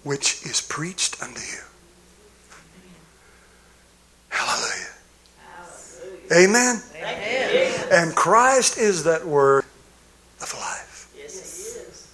which 0.04 0.46
is 0.46 0.60
preached 0.60 1.22
unto 1.24 1.40
you. 1.40 1.64
Hallelujah. 4.30 4.92
Amen. 6.32 6.82
Amen. 6.96 7.88
And 7.92 8.16
Christ 8.16 8.78
is 8.78 9.04
that 9.04 9.26
word 9.26 9.66
of 10.42 10.54
life. 10.54 11.12
Yes, 11.18 11.36
he 11.36 11.64
is. 11.82 12.08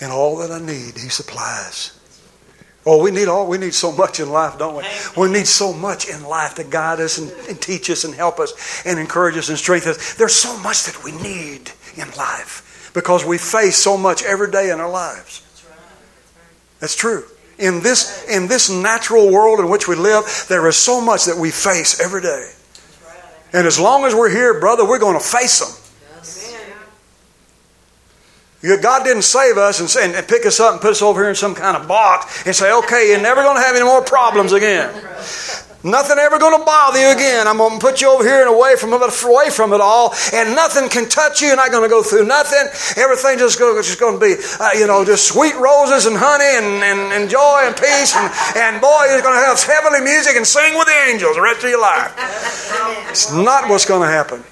And 0.00 0.12
all 0.12 0.36
that 0.38 0.50
I 0.50 0.58
need, 0.58 0.98
He 0.98 1.08
supplies. 1.08 1.92
Oh, 2.88 3.02
we 3.02 3.10
need 3.10 3.26
all 3.26 3.48
we 3.48 3.58
need 3.58 3.74
so 3.74 3.90
much 3.90 4.20
in 4.20 4.30
life, 4.30 4.58
don't 4.58 4.76
we? 4.76 4.84
We 5.16 5.28
need 5.30 5.48
so 5.48 5.72
much 5.72 6.08
in 6.08 6.22
life 6.22 6.54
to 6.54 6.64
guide 6.64 7.00
us 7.00 7.18
and, 7.18 7.32
and 7.48 7.60
teach 7.60 7.90
us 7.90 8.04
and 8.04 8.14
help 8.14 8.38
us 8.38 8.82
and 8.86 8.98
encourage 8.98 9.36
us 9.36 9.48
and 9.48 9.58
strengthen 9.58 9.90
us. 9.92 10.14
There's 10.14 10.36
so 10.36 10.56
much 10.58 10.84
that 10.84 11.02
we 11.02 11.10
need 11.10 11.72
in 11.96 12.08
life 12.12 12.90
because 12.94 13.24
we 13.24 13.38
face 13.38 13.76
so 13.76 13.96
much 13.96 14.22
every 14.22 14.52
day 14.52 14.70
in 14.70 14.78
our 14.78 14.90
lives. 14.90 15.42
That's 15.42 15.64
right. 15.68 15.78
That's 16.78 16.96
true. 16.96 17.24
In 17.58 17.82
this 17.82 18.24
in 18.28 18.46
this 18.46 18.70
natural 18.70 19.32
world 19.32 19.58
in 19.58 19.68
which 19.68 19.88
we 19.88 19.96
live, 19.96 20.46
there 20.48 20.66
is 20.68 20.76
so 20.76 21.00
much 21.00 21.24
that 21.24 21.36
we 21.36 21.50
face 21.50 22.00
every 22.00 22.22
day. 22.22 22.50
And 23.52 23.66
as 23.66 23.78
long 23.78 24.04
as 24.04 24.14
we're 24.14 24.30
here, 24.30 24.58
brother, 24.60 24.86
we're 24.86 24.98
going 24.98 25.18
to 25.18 25.24
face 25.24 25.60
them. 25.60 25.68
You- 28.62 28.78
God 28.78 29.04
didn't 29.04 29.22
save 29.22 29.56
us 29.58 29.80
and, 29.80 29.88
say, 29.88 30.12
and 30.12 30.26
pick 30.28 30.44
us 30.46 30.58
up 30.60 30.72
and 30.72 30.80
put 30.80 30.90
us 30.90 31.02
over 31.02 31.20
here 31.20 31.30
in 31.30 31.36
some 31.36 31.54
kind 31.54 31.76
of 31.76 31.86
box 31.86 32.46
and 32.46 32.54
say, 32.54 32.72
okay, 32.72 33.10
you're 33.10 33.20
never 33.20 33.42
going 33.42 33.56
to 33.56 33.62
have 33.62 33.76
any 33.76 33.84
more 33.84 34.02
problems 34.02 34.52
again. 34.52 34.92
Nothing 35.86 36.18
ever 36.18 36.36
going 36.40 36.58
to 36.58 36.64
bother 36.64 36.98
you 36.98 37.14
again. 37.14 37.46
I'm 37.46 37.58
going 37.58 37.78
to 37.78 37.86
put 37.86 38.00
you 38.00 38.10
over 38.10 38.24
here 38.24 38.40
and 38.40 38.50
away 38.50 38.74
from 38.74 38.92
it, 38.92 38.98
away 38.98 39.50
from 39.50 39.72
it 39.72 39.80
all, 39.80 40.12
and 40.32 40.56
nothing 40.56 40.88
can 40.88 41.08
touch 41.08 41.40
you. 41.40 41.46
You're 41.46 41.56
not 41.56 41.70
going 41.70 41.84
to 41.84 41.88
go 41.88 42.02
through 42.02 42.26
nothing. 42.26 42.66
Everything 43.00 43.38
just 43.38 43.56
going, 43.56 43.80
just 43.80 44.00
going 44.00 44.18
to 44.18 44.20
be, 44.20 44.34
uh, 44.58 44.70
you 44.74 44.88
know, 44.88 45.04
just 45.04 45.28
sweet 45.28 45.54
roses 45.54 46.06
and 46.06 46.16
honey 46.18 46.58
and, 46.58 46.82
and, 46.82 47.12
and 47.12 47.30
joy 47.30 47.62
and 47.62 47.76
peace. 47.76 48.16
And, 48.16 48.32
and 48.56 48.80
boy, 48.82 49.14
you're 49.14 49.22
going 49.22 49.38
to 49.38 49.46
have 49.46 49.62
heavenly 49.62 50.00
music 50.00 50.34
and 50.34 50.44
sing 50.44 50.76
with 50.76 50.88
the 50.88 50.98
angels 51.06 51.36
the 51.36 51.42
rest 51.42 51.62
of 51.62 51.70
your 51.70 51.80
life. 51.80 52.10
It's 53.08 53.32
not 53.32 53.70
what's 53.70 53.86
going 53.86 54.02
to 54.02 54.10
happen. 54.10 54.42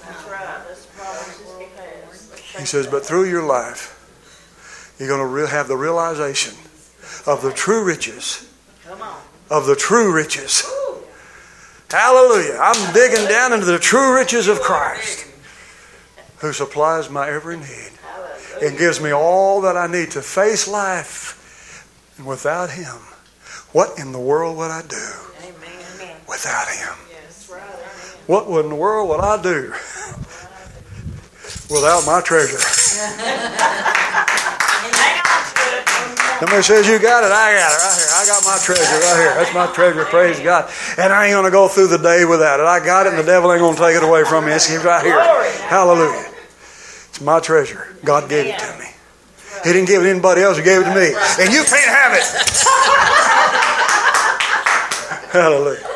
He 2.61 2.65
says, 2.65 2.87
but 2.87 3.05
through 3.05 3.29
your 3.29 3.43
life, 3.43 3.91
you're 5.01 5.09
going 5.09 5.19
to 5.19 5.27
re- 5.27 5.49
have 5.49 5.67
the 5.67 5.77
realization 5.77 6.55
of 7.27 7.43
the 7.43 7.51
true 7.51 7.83
riches, 7.83 8.49
of 9.51 9.67
the 9.67 9.75
true 9.75 10.15
riches. 10.15 10.63
Hallelujah. 11.95 12.59
I'm 12.61 12.93
digging 12.93 13.25
down 13.29 13.53
into 13.53 13.67
the 13.67 13.79
true 13.79 14.17
riches 14.17 14.49
of 14.49 14.61
Christ 14.61 15.29
who 16.39 16.53
supplies 16.53 17.09
my 17.09 17.31
every 17.31 17.57
need 17.57 17.93
and 18.61 18.77
gives 18.77 19.01
me 19.01 19.13
all 19.13 19.61
that 19.61 19.77
I 19.77 19.87
need 19.87 20.11
to 20.11 20.21
face 20.21 20.67
life. 20.67 21.87
And 22.19 22.27
without 22.27 22.71
Him, 22.71 22.97
what 23.71 23.97
in 23.97 24.11
the 24.11 24.19
world 24.19 24.57
would 24.57 24.73
I 24.73 24.83
do 24.83 25.13
Amen. 25.45 26.17
without 26.29 26.67
Him? 26.67 26.95
That's 27.13 27.49
right. 27.49 27.63
What 28.27 28.49
in 28.65 28.71
the 28.71 28.75
world 28.75 29.09
would 29.11 29.21
I 29.21 29.41
do 29.41 29.71
without 31.71 32.05
my 32.07 32.21
treasure? 32.25 32.59
Hang 34.83 35.23
on 35.23 35.55
to 35.55 36.19
it. 36.19 36.24
Somebody 36.41 36.63
says 36.63 36.89
you 36.89 36.99
got 36.99 37.23
it, 37.23 37.31
I 37.31 37.55
got 37.55 37.71
it 37.71 37.79
right 37.79 37.99
here. 37.99 38.11
I 38.11 38.27
got 38.27 38.43
my 38.45 38.59
treasure 38.59 38.83
right 38.83 39.19
here. 39.23 39.35
That's 39.39 39.55
my 39.55 39.67
treasure, 39.73 40.05
praise 40.05 40.41
God. 40.41 40.69
And 40.99 41.13
I 41.13 41.27
ain't 41.27 41.35
gonna 41.35 41.51
go 41.51 41.69
through 41.69 41.87
the 41.89 41.99
day 41.99 42.25
without 42.25 42.61
it. 42.61 42.67
I 42.67 42.81
got 42.85 43.07
it 43.07 43.11
and 43.11 43.19
the 43.19 43.27
devil 43.27 43.53
ain't 43.53 43.61
gonna 43.61 43.77
take 43.77 43.97
it 43.97 44.03
away 44.03 44.25
from 44.25 44.47
me. 44.47 44.53
It's 44.53 44.71
right 44.85 45.05
here. 45.05 45.21
Hallelujah. 45.69 46.31
It's 47.09 47.21
my 47.21 47.41
treasure. 47.41 47.95
God 48.05 48.29
gave 48.29 48.47
it 48.47 48.59
to 48.59 48.79
me. 48.79 48.87
He 49.63 49.73
didn't 49.73 49.87
give 49.87 50.03
it 50.03 50.05
to 50.05 50.11
anybody 50.11 50.43
else, 50.43 50.57
he 50.59 50.65
gave 50.65 50.83
it 50.83 50.85
to 50.85 50.95
me. 50.95 51.15
And 51.41 51.53
you 51.55 51.65
can't 51.65 51.89
have 51.89 52.13
it. 52.13 52.25
Hallelujah. 55.33 55.95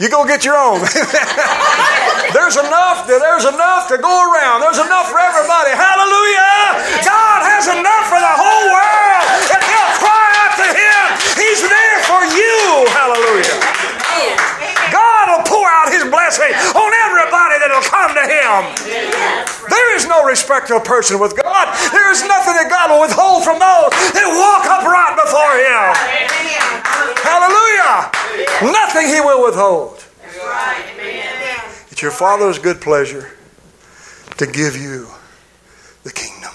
You 0.00 0.08
go 0.08 0.24
get 0.24 0.44
your 0.44 0.56
own. 0.56 0.80
there's 2.32 2.56
enough. 2.56 3.04
There's 3.04 3.44
enough 3.44 3.84
to 3.92 4.00
go 4.00 4.08
around. 4.08 4.64
There's 4.64 4.80
enough 4.80 5.12
for 5.12 5.20
everybody. 5.20 5.76
Hallelujah. 5.76 7.04
God 7.04 7.44
has 7.44 7.68
enough 7.68 8.08
for 8.08 8.16
the 8.16 8.34
whole 8.40 8.66
world. 8.72 9.49
Out 16.10 16.30
blessing 16.30 16.52
on 16.74 16.90
everybody 17.06 17.58
that'll 17.58 17.86
come 17.86 18.14
to 18.14 18.24
Him. 18.26 18.60
There 19.68 19.96
is 19.96 20.06
no 20.06 20.24
respect 20.24 20.70
of 20.70 20.84
person 20.84 21.18
with 21.18 21.36
God. 21.36 21.66
There 21.92 22.10
is 22.12 22.22
nothing 22.26 22.54
that 22.54 22.68
God 22.68 22.90
will 22.90 23.00
withhold 23.00 23.44
from 23.44 23.58
those 23.58 23.90
that 24.14 24.26
walk 24.26 24.66
upright 24.66 25.14
before 25.16 25.54
Him. 25.58 25.94
Hallelujah. 27.22 28.10
Nothing 28.72 29.06
He 29.08 29.20
will 29.20 29.44
withhold. 29.44 30.04
It's 31.90 32.02
your 32.02 32.12
Father's 32.12 32.58
good 32.58 32.80
pleasure 32.80 33.36
to 34.38 34.46
give 34.46 34.76
you 34.76 35.08
the 36.02 36.12
kingdom. 36.12 36.52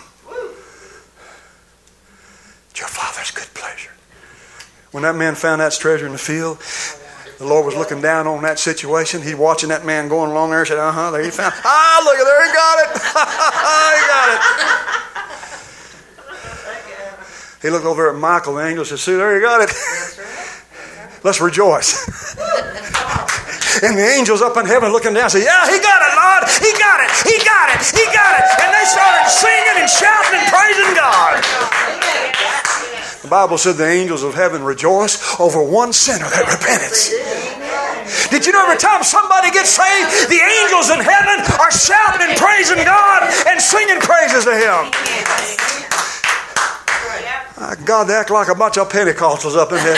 It's 2.71 2.79
your 2.79 2.89
Father's 2.89 3.31
good 3.31 3.53
pleasure. 3.53 3.91
When 4.91 5.03
that 5.03 5.15
man 5.15 5.35
found 5.35 5.61
that 5.61 5.73
treasure 5.73 6.05
in 6.05 6.13
the 6.13 6.17
field, 6.17 6.59
the 7.37 7.45
Lord 7.45 7.65
was 7.65 7.75
looking 7.75 8.01
down 8.01 8.27
on 8.27 8.41
that 8.43 8.59
situation. 8.59 9.21
He's 9.21 9.35
watching 9.35 9.69
that 9.69 9.85
man 9.85 10.07
going 10.07 10.31
along 10.31 10.51
there. 10.51 10.63
He 10.63 10.67
said, 10.67 10.77
"Uh 10.77 10.91
huh." 10.91 11.11
There 11.11 11.23
he 11.23 11.31
found. 11.31 11.53
Ah, 11.63 12.01
look 12.03 12.17
at 12.17 12.23
there. 12.23 12.45
He 12.45 12.53
got 12.53 12.79
it. 12.79 12.89
he 13.99 14.03
got 14.07 14.29
it. 14.33 14.41
He 17.61 17.69
looked 17.69 17.85
over 17.85 18.09
at 18.09 18.15
Michael, 18.15 18.55
the 18.55 18.65
angel, 18.65 18.85
said, 18.85 18.99
"See, 18.99 19.15
there 19.15 19.35
you 19.35 19.41
got 19.41 19.61
it. 19.61 19.71
Let's 21.23 21.41
rejoice." 21.41 22.05
And 23.83 23.97
the 23.99 24.07
angels 24.07 24.41
up 24.41 24.55
in 24.55 24.65
heaven 24.65 24.93
looking 24.93 25.13
down 25.13 25.29
say, 25.29 25.43
Yeah, 25.43 25.67
he 25.67 25.83
got 25.83 25.99
it, 25.99 26.13
Lord. 26.15 26.47
He 26.63 26.71
got 26.79 27.03
it. 27.03 27.11
He 27.27 27.35
got 27.43 27.67
it. 27.75 27.83
He 27.83 28.05
got 28.15 28.39
it. 28.39 28.47
And 28.63 28.71
they 28.71 28.85
started 28.87 29.27
singing 29.27 29.83
and 29.83 29.89
shouting 29.91 30.39
and 30.39 30.47
praising 30.47 30.95
God. 30.95 31.43
The 33.25 33.31
Bible 33.31 33.57
said 33.57 33.81
the 33.81 33.89
angels 33.89 34.21
of 34.21 34.35
heaven 34.35 34.61
rejoice 34.61 35.17
over 35.39 35.57
one 35.57 35.93
sinner 35.93 36.29
that 36.29 36.45
repents. 36.45 37.09
Did 38.29 38.45
you 38.45 38.53
know 38.53 38.61
every 38.61 38.77
time 38.77 39.01
somebody 39.01 39.49
gets 39.49 39.73
saved, 39.73 40.29
the 40.29 40.37
angels 40.37 40.93
in 40.93 41.01
heaven 41.01 41.41
are 41.57 41.73
shouting 41.73 42.21
and 42.21 42.37
praising 42.37 42.85
God 42.85 43.25
and 43.49 43.57
singing 43.57 43.97
praises 43.97 44.45
to 44.45 44.53
Him? 44.53 44.93
Uh, 47.57 47.73
God, 47.81 48.05
they 48.05 48.13
act 48.13 48.29
like 48.29 48.47
a 48.47 48.53
bunch 48.53 48.77
of 48.77 48.93
Pentecostals 48.93 49.57
up 49.57 49.73
in 49.73 49.81
there. 49.81 49.97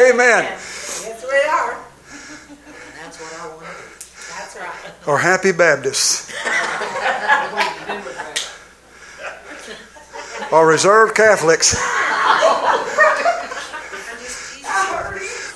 Amen. 0.00 0.48
That's 0.48 1.20
the 1.20 1.28
they 1.28 1.44
are. 1.44 1.76
That's 3.04 3.20
what 3.20 3.36
I 3.36 3.52
want. 3.52 3.68
That's 4.32 4.56
right. 4.56 5.04
Or 5.04 5.20
happy 5.20 5.52
Baptists. 5.52 6.32
Or 10.54 10.68
reserved 10.68 11.16
Catholics. 11.16 11.74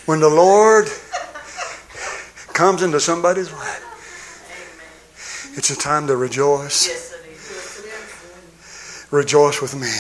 When 0.07 0.19
the 0.19 0.29
Lord 0.29 0.89
comes 2.53 2.83
into 2.83 2.99
somebody's 2.99 3.53
life, 3.53 3.85
it's 5.57 5.71
a 5.71 5.77
time 5.77 6.09
to 6.09 6.17
rejoice. 6.17 7.15
Rejoice 9.13 9.63
with 9.63 9.77
me. 9.77 9.95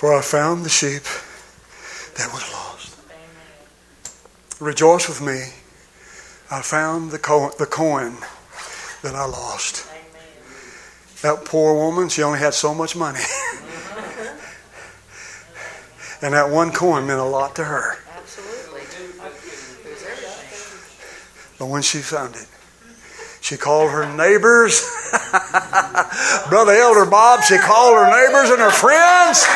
For 0.00 0.16
I 0.16 0.22
found 0.22 0.64
the 0.64 0.70
sheep 0.70 1.02
that 2.16 2.32
was 2.32 2.50
lost. 2.52 2.96
Rejoice 4.60 5.08
with 5.08 5.20
me. 5.20 5.52
I 6.50 6.62
found 6.62 7.10
the 7.10 7.18
the 7.58 7.66
coin 7.66 8.16
that 9.02 9.14
I 9.14 9.26
lost. 9.26 9.91
That 11.22 11.44
poor 11.44 11.74
woman, 11.74 12.08
she 12.08 12.22
only 12.24 12.40
had 12.40 12.52
so 12.52 12.74
much 12.74 12.96
money. 12.96 13.20
and 16.20 16.34
that 16.34 16.50
one 16.50 16.72
coin 16.72 17.06
meant 17.06 17.20
a 17.20 17.24
lot 17.24 17.54
to 17.56 17.64
her. 17.64 17.98
Absolutely. 18.16 18.82
But 21.60 21.66
when 21.66 21.82
she 21.82 21.98
found 21.98 22.34
it, 22.34 22.48
she 23.40 23.56
called 23.56 23.92
her 23.92 24.04
neighbors. 24.16 24.82
Brother 26.48 26.72
Elder 26.72 27.08
Bob, 27.08 27.44
she 27.44 27.56
called 27.56 27.94
her 27.94 28.10
neighbors 28.10 28.50
and 28.50 28.60
her 28.60 28.72
friends. 28.72 29.46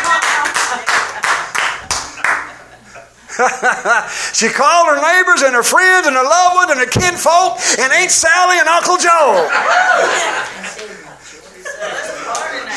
she 4.34 4.48
called 4.48 4.86
her 4.88 5.02
neighbors 5.02 5.42
and 5.42 5.52
her 5.54 5.64
friends 5.64 6.06
and 6.06 6.14
her 6.14 6.22
loved 6.22 6.54
ones 6.54 6.70
and 6.70 6.78
her 6.78 6.86
kinfolk 6.86 7.58
and 7.78 7.92
Aunt 7.92 8.10
Sally 8.12 8.58
and 8.60 8.68
Uncle 8.68 8.96
Joe. 8.98 9.50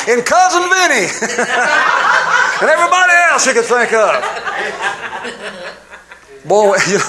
And 0.09 0.25
Cousin 0.25 0.63
Vinny. 0.63 1.05
and 2.61 2.69
everybody 2.69 3.13
else 3.29 3.45
you 3.45 3.53
could 3.53 3.65
think 3.65 3.93
of. 3.93 4.23
Boy, 6.45 6.77
you 6.87 6.97
know. 6.97 7.03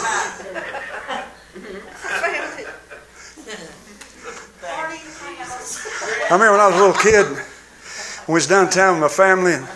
I 6.22 6.34
remember 6.34 6.52
when 6.52 6.60
I 6.60 6.66
was 6.68 6.76
a 6.76 6.78
little 6.78 6.94
kid, 6.94 7.26
we 8.28 8.34
was 8.34 8.46
downtown 8.46 9.00
with 9.00 9.02
my 9.02 9.08
family, 9.08 9.54
and 9.54 9.66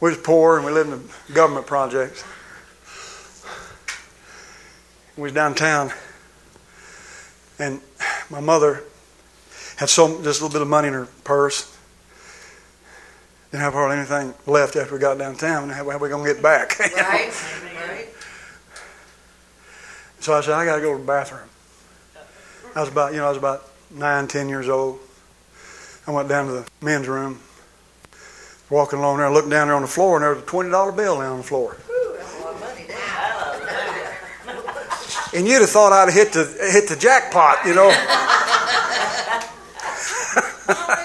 we 0.00 0.10
was 0.10 0.18
poor, 0.18 0.56
and 0.56 0.66
we 0.66 0.72
lived 0.72 0.92
in 0.92 0.98
a 0.98 1.32
government 1.32 1.66
project. 1.66 2.22
We 5.16 5.22
was 5.22 5.32
downtown, 5.32 5.92
and 7.58 7.80
my 8.28 8.40
mother 8.40 8.82
had 9.76 9.88
so 9.88 10.22
just 10.22 10.40
a 10.40 10.44
little 10.44 10.50
bit 10.50 10.62
of 10.62 10.68
money 10.68 10.88
in 10.88 10.94
her 10.94 11.06
purse. 11.24 11.75
Didn't 13.50 13.62
have 13.62 13.74
hardly 13.74 13.98
anything 13.98 14.34
left 14.46 14.76
after 14.76 14.94
we 14.94 15.00
got 15.00 15.18
downtown. 15.18 15.70
How 15.70 15.88
are 15.88 15.98
we 15.98 16.08
gonna 16.08 16.24
get 16.24 16.42
back? 16.42 16.78
Right? 16.96 17.30
Right? 17.88 18.08
So 20.20 20.34
I 20.34 20.40
said, 20.40 20.54
I 20.54 20.64
got 20.64 20.76
to 20.76 20.82
go 20.82 20.92
to 20.92 20.98
the 20.98 21.06
bathroom. 21.06 21.48
I 22.74 22.80
was 22.80 22.88
about, 22.88 23.12
you 23.12 23.18
know, 23.18 23.26
I 23.26 23.28
was 23.28 23.38
about 23.38 23.68
nine, 23.90 24.26
ten 24.26 24.48
years 24.48 24.68
old. 24.68 24.98
I 26.06 26.10
went 26.10 26.28
down 26.28 26.46
to 26.46 26.52
the 26.52 26.66
men's 26.80 27.06
room, 27.06 27.38
walking 28.68 28.98
along 28.98 29.18
there, 29.18 29.30
looked 29.30 29.50
down 29.50 29.68
there 29.68 29.76
on 29.76 29.82
the 29.82 29.88
floor, 29.88 30.16
and 30.16 30.24
there 30.24 30.34
was 30.34 30.42
a 30.42 30.46
twenty 30.46 30.70
dollar 30.70 30.90
bill 30.90 31.20
down 31.20 31.32
on 31.32 31.38
the 31.38 31.44
floor. 31.44 31.76
Ooh, 31.88 32.14
that's 32.16 32.40
a 32.40 32.42
lot 32.42 32.54
of 32.54 32.60
money. 32.60 32.86
And 35.38 35.46
you'd 35.46 35.60
have 35.60 35.70
thought 35.70 35.92
I'd 35.92 36.12
have 36.12 36.14
hit 36.14 36.32
the 36.32 36.44
hit 36.72 36.88
the 36.88 36.96
jackpot, 36.96 37.58
you 37.64 37.74
know. 37.74 37.90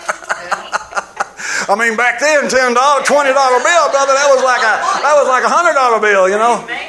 I 1.71 1.75
mean, 1.79 1.95
back 1.95 2.19
then, 2.19 2.49
ten 2.49 2.73
dollar, 2.73 3.01
twenty 3.03 3.31
dollar 3.31 3.63
bill, 3.63 3.89
brother, 3.95 4.11
that 4.11 4.27
was 4.27 4.43
like 4.43 4.59
a 4.59 4.75
that 4.99 5.15
was 5.15 5.23
like 5.31 5.47
a 5.47 5.51
hundred 5.51 5.71
dollar 5.71 6.03
bill, 6.03 6.27
you 6.27 6.35
know. 6.35 6.67
Man, 6.67 6.83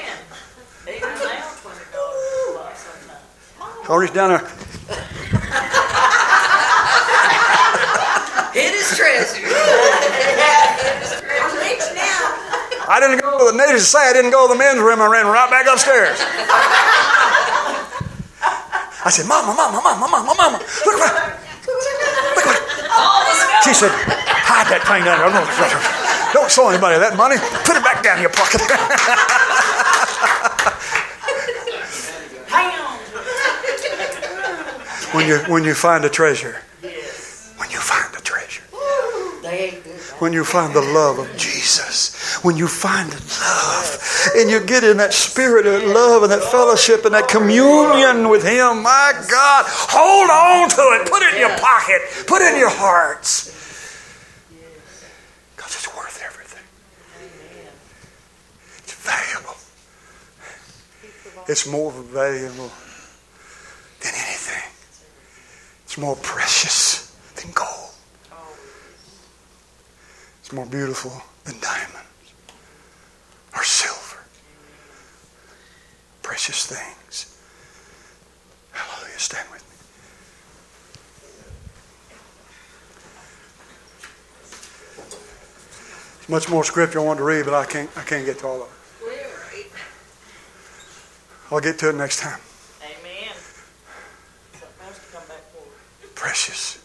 even 0.90 1.06
now, 1.22 1.38
twenty 1.62 1.86
dollars 1.94 2.18
is 2.18 2.34
a 2.42 2.50
lot 2.58 2.74
sometimes. 2.74 3.22
I 3.86 3.94
reached 3.94 4.18
down 4.18 4.34
there. 4.34 4.42
Hit 8.58 8.74
his 8.74 8.90
treasure. 8.98 9.46
I'm 9.54 9.54
now. 11.94 12.90
I 12.90 12.98
didn't 12.98 13.22
go 13.22 13.38
to 13.38 13.54
the 13.54 13.56
needless 13.56 13.86
to 13.86 13.90
say, 13.94 14.02
I 14.02 14.10
didn't 14.12 14.34
go 14.34 14.50
to 14.50 14.52
the 14.52 14.58
men's 14.58 14.82
room. 14.82 14.98
I 14.98 15.06
ran 15.06 15.30
right 15.30 15.46
back 15.46 15.70
upstairs. 15.70 16.18
I 19.06 19.14
said, 19.14 19.30
Mama, 19.30 19.54
Mama, 19.54 19.78
Mama, 19.78 20.10
Mama, 20.10 20.34
Mama, 20.34 20.58
look 20.58 20.98
what, 20.98 21.38
look 22.34 22.50
what. 22.50 22.58
She 23.62 23.70
said, 23.74 23.90
hide 23.94 24.01
that 24.72 24.80
thing 24.88 25.04
down 25.04 25.20
there. 25.20 25.28
Don't, 26.32 26.34
don't 26.34 26.48
show 26.50 26.68
anybody 26.72 26.96
that 26.98 27.12
money. 27.16 27.36
Put 27.68 27.76
it 27.76 27.84
back 27.84 28.00
down 28.02 28.16
in 28.16 28.22
your 28.24 28.32
pocket. 28.32 28.62
When 35.12 35.28
you 35.28 35.38
when 35.40 35.62
you 35.64 35.74
find 35.74 36.02
a 36.06 36.08
treasure, 36.08 36.56
when 36.80 37.70
you 37.70 37.78
find 37.78 38.14
a 38.16 38.20
treasure, 38.22 38.62
They 39.42 39.58
ain't 39.74 39.84
good. 39.84 39.92
when 40.20 40.32
you 40.32 40.42
find 40.42 40.72
the 40.72 40.80
love 40.80 41.18
of 41.18 41.28
Jesus, 41.36 42.38
when 42.42 42.56
you 42.56 42.66
find 42.66 43.12
the 43.12 43.20
love, 43.20 44.32
and 44.36 44.50
you 44.50 44.60
get 44.64 44.84
in 44.84 44.96
that 44.96 45.12
spirit 45.12 45.66
of 45.66 45.82
love 45.84 46.22
and 46.22 46.32
that 46.32 46.42
fellowship 46.44 47.04
and 47.04 47.14
that 47.14 47.28
communion 47.28 48.30
with 48.30 48.42
Him, 48.42 48.82
my 48.82 49.12
God, 49.30 49.64
hold 49.68 50.30
on 50.30 50.70
to 50.70 50.82
it. 51.02 51.10
Put 51.10 51.22
it 51.22 51.34
in 51.34 51.40
your 51.40 51.58
pocket. 51.58 52.00
Put 52.26 52.40
it 52.40 52.54
in 52.54 52.58
your 52.58 52.70
hearts. 52.72 53.50
Because 55.56 55.74
it's 55.74 55.94
worth 55.94 56.22
everything. 56.24 56.64
It's 58.78 58.94
valuable. 58.94 59.56
It's 61.48 61.66
more 61.66 61.90
valuable 61.90 62.70
than 64.00 64.12
anything. 64.14 64.62
It's 65.84 65.98
more 65.98 66.16
precious 66.16 67.14
than 67.36 67.50
gold. 67.52 67.90
It's 70.40 70.52
more 70.52 70.66
beautiful 70.66 71.22
than 71.44 71.60
diamonds 71.60 71.98
or 73.54 73.64
silver. 73.64 74.24
Precious 76.22 76.66
things. 76.66 77.36
Hallelujah. 78.72 79.18
Stand 79.18 79.48
with 79.50 79.62
me. 79.68 79.76
There's 86.18 86.28
much 86.28 86.48
more 86.48 86.64
scripture 86.64 87.00
I 87.00 87.04
want 87.04 87.18
to 87.18 87.24
read, 87.24 87.44
but 87.44 87.54
I 87.54 87.66
can't 87.66 87.90
I 87.96 88.02
can't 88.02 88.24
get 88.24 88.38
to 88.38 88.46
all 88.46 88.62
of 88.62 88.68
it. 88.68 88.81
I'll 91.52 91.60
get 91.60 91.78
to 91.80 91.90
it 91.90 91.94
next 91.96 92.20
time. 92.20 92.40
Amen. 92.80 93.34
Something 94.54 95.12
come 95.12 95.28
back 95.28 95.44
for. 95.52 96.08
Precious. 96.14 96.82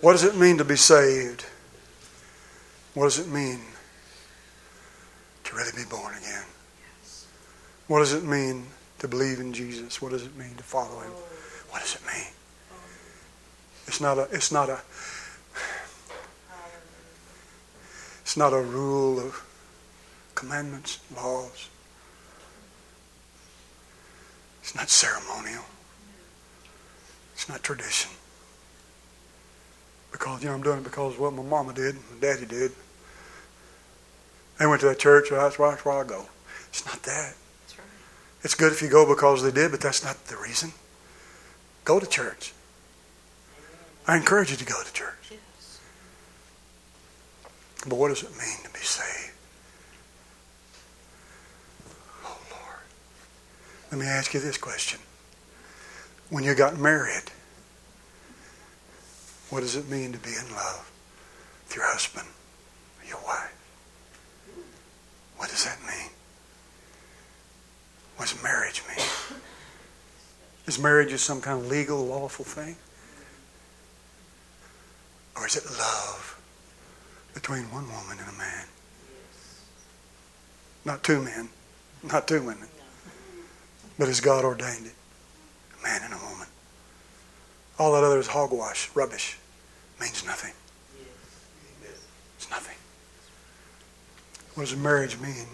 What 0.03 0.13
does 0.13 0.25
it 0.25 0.37
mean 0.37 0.59
to 0.59 0.65
be 0.65 0.77
saved? 0.77 1.47
What 2.93 3.05
does 3.05 3.19
it 3.19 3.29
mean 3.29 3.61
to 5.45 5.57
really 5.57 5.73
be 5.75 5.85
born 5.89 6.15
again? 6.15 6.45
What 7.87 8.01
does 8.01 8.13
it 8.13 8.25
mean 8.25 8.67
to 8.99 9.09
believe 9.09 9.41
in 9.41 9.55
Jesus? 9.55 10.03
What 10.03 10.13
does 10.13 10.27
it 10.27 10.37
mean 10.37 10.55
to 10.57 10.63
follow 10.63 11.01
him? 11.01 11.13
What 11.71 11.81
does 11.81 11.95
it 11.95 12.03
mean? 12.07 12.33
It's 13.87 14.03
not 14.03 14.19
a 14.19 14.29
it's 14.31 14.53
not 14.53 14.69
a 14.69 14.81
it's 18.29 18.37
not 18.37 18.53
a 18.53 18.61
rule 18.61 19.19
of 19.19 19.43
commandments, 20.35 20.99
laws. 21.17 21.71
It's 24.61 24.75
not 24.75 24.91
ceremonial. 24.91 25.65
It's 27.33 27.49
not 27.49 27.63
tradition. 27.63 28.11
Because, 30.13 30.43
you 30.43 30.51
know, 30.51 30.57
I'm 30.57 30.63
doing 30.63 30.77
it 30.77 30.85
because 30.85 31.15
of 31.15 31.21
what 31.21 31.33
my 31.33 31.43
mama 31.43 31.73
did, 31.73 31.95
my 31.95 32.21
daddy 32.21 32.45
did. 32.45 32.73
They 34.59 34.67
went 34.67 34.83
to 34.83 34.89
that 34.89 34.99
church, 34.99 35.31
that's 35.31 35.59
where, 35.59 35.71
that's 35.71 35.87
where 35.87 35.99
I 35.99 36.05
go. 36.05 36.27
It's 36.69 36.85
not 36.85 37.03
that. 37.05 37.35
That's 37.63 37.79
right. 37.79 37.87
It's 38.43 38.55
good 38.55 38.73
if 38.73 38.83
you 38.83 38.91
go 38.91 39.09
because 39.09 39.43
they 39.43 39.53
did, 39.53 39.71
but 39.71 39.81
that's 39.81 40.05
not 40.05 40.23
the 40.27 40.37
reason. 40.37 40.75
Go 41.87 41.99
to 41.99 42.07
church. 42.07 42.53
I 44.07 44.19
encourage 44.19 44.51
you 44.51 44.59
to 44.59 44.67
go 44.67 44.83
to 44.83 44.93
church. 44.93 45.33
But 47.87 47.95
what 47.97 48.09
does 48.09 48.23
it 48.23 48.31
mean 48.31 48.65
to 48.65 48.71
be 48.71 48.81
saved? 48.81 49.33
Oh, 52.25 52.39
Lord. 52.51 52.83
Let 53.93 54.01
me 54.01 54.07
ask 54.07 54.35
you 54.35 54.41
this 54.41 54.59
question. 54.59 55.01
When 56.31 56.45
you 56.45 56.55
got 56.55 56.79
married, 56.79 57.31
what 59.51 59.61
does 59.61 59.77
it 59.77 59.89
mean 59.89 60.13
to 60.13 60.19
be 60.19 60.31
in 60.31 60.55
love 60.55 60.91
with 61.67 61.77
your 61.77 61.87
husband 61.87 62.29
your 63.09 63.19
wife? 63.27 63.55
What 65.37 65.49
does 65.51 65.65
that 65.65 65.79
mean? 65.87 66.11
What 68.17 68.29
does 68.29 68.43
marriage 68.43 68.83
mean? 68.89 69.07
Is 70.67 70.79
marriage 70.79 71.11
just 71.11 71.25
some 71.25 71.41
kind 71.41 71.61
of 71.61 71.69
legal, 71.69 72.05
lawful 72.05 72.45
thing? 72.45 72.77
Or 75.37 75.47
is 75.47 75.57
it 75.57 75.65
love 75.65 76.38
between 77.35 77.65
one 77.71 77.87
woman 77.89 78.19
and 78.19 78.29
a 78.29 78.39
man? 78.39 78.65
Not 80.85 81.03
two 81.03 81.21
men, 81.23 81.49
not 82.03 82.27
two 82.27 82.43
women, 82.43 82.69
but 83.99 84.09
as 84.09 84.21
God 84.21 84.45
ordained 84.45 84.87
it 84.87 84.95
a 85.79 85.83
man 85.83 86.01
and 86.05 86.15
a 86.15 86.17
woman. 86.17 86.47
All 87.79 87.93
that 87.93 88.05
other 88.05 88.19
is 88.19 88.29
hogwash, 88.29 88.91
rubbish, 88.95 89.39
means 90.01 90.25
nothing. 90.25 90.53
It's 92.37 92.51
nothing. 92.51 92.77
What 94.55 94.67
does 94.67 94.77
marriage 94.77 95.19
mean? 95.19 95.47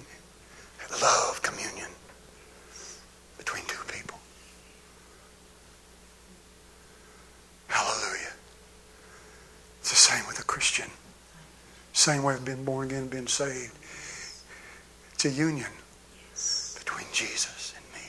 Love, 1.02 1.42
communion 1.42 1.88
between 3.36 3.64
two 3.66 3.82
people. 3.92 4.18
Hallelujah. 7.66 8.32
It's 9.80 9.90
the 9.90 9.96
same 9.96 10.24
with 10.26 10.38
a 10.38 10.44
Christian. 10.44 10.88
Same 11.94 12.24
way 12.24 12.34
of 12.34 12.44
being 12.44 12.64
born 12.64 12.88
again, 12.88 13.08
being 13.08 13.28
saved. 13.28 13.72
It's 15.14 15.24
a 15.24 15.30
union 15.30 15.70
between 16.78 17.06
Jesus 17.12 17.72
and 17.76 17.84
me. 17.94 18.08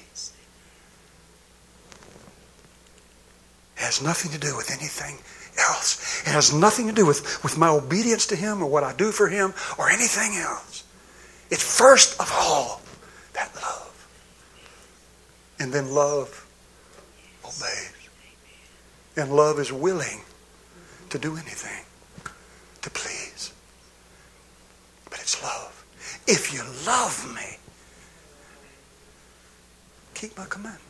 It 3.77 3.83
has 3.83 4.01
nothing 4.01 4.31
to 4.31 4.39
do 4.39 4.57
with 4.57 4.71
anything 4.71 5.19
else. 5.69 6.21
It 6.27 6.31
has 6.31 6.51
nothing 6.51 6.87
to 6.87 6.93
do 6.93 7.05
with, 7.05 7.43
with 7.43 7.57
my 7.57 7.69
obedience 7.69 8.25
to 8.27 8.35
Him 8.35 8.61
or 8.61 8.69
what 8.69 8.83
I 8.83 8.93
do 8.93 9.11
for 9.11 9.29
Him 9.29 9.53
or 9.77 9.89
anything 9.89 10.35
else. 10.35 10.83
It's 11.51 11.63
first 11.77 12.19
of 12.19 12.29
all 12.33 12.81
that 13.33 13.53
love. 13.55 14.07
And 15.59 15.71
then 15.71 15.93
love 15.93 16.47
obeys. 17.45 17.91
And 19.15 19.31
love 19.33 19.59
is 19.59 19.71
willing 19.71 20.21
to 21.11 21.19
do 21.19 21.37
anything 21.37 21.85
to 22.81 22.89
please. 22.89 23.24
Love. 25.41 25.83
If 26.27 26.53
you 26.53 26.61
love 26.85 27.33
me, 27.35 27.57
keep 30.13 30.37
my 30.37 30.45
commandment. 30.45 30.83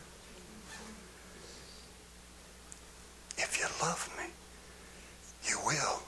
If 3.38 3.58
you 3.58 3.66
love 3.84 4.10
me, 4.18 4.24
you 5.48 5.58
will. 5.64 6.02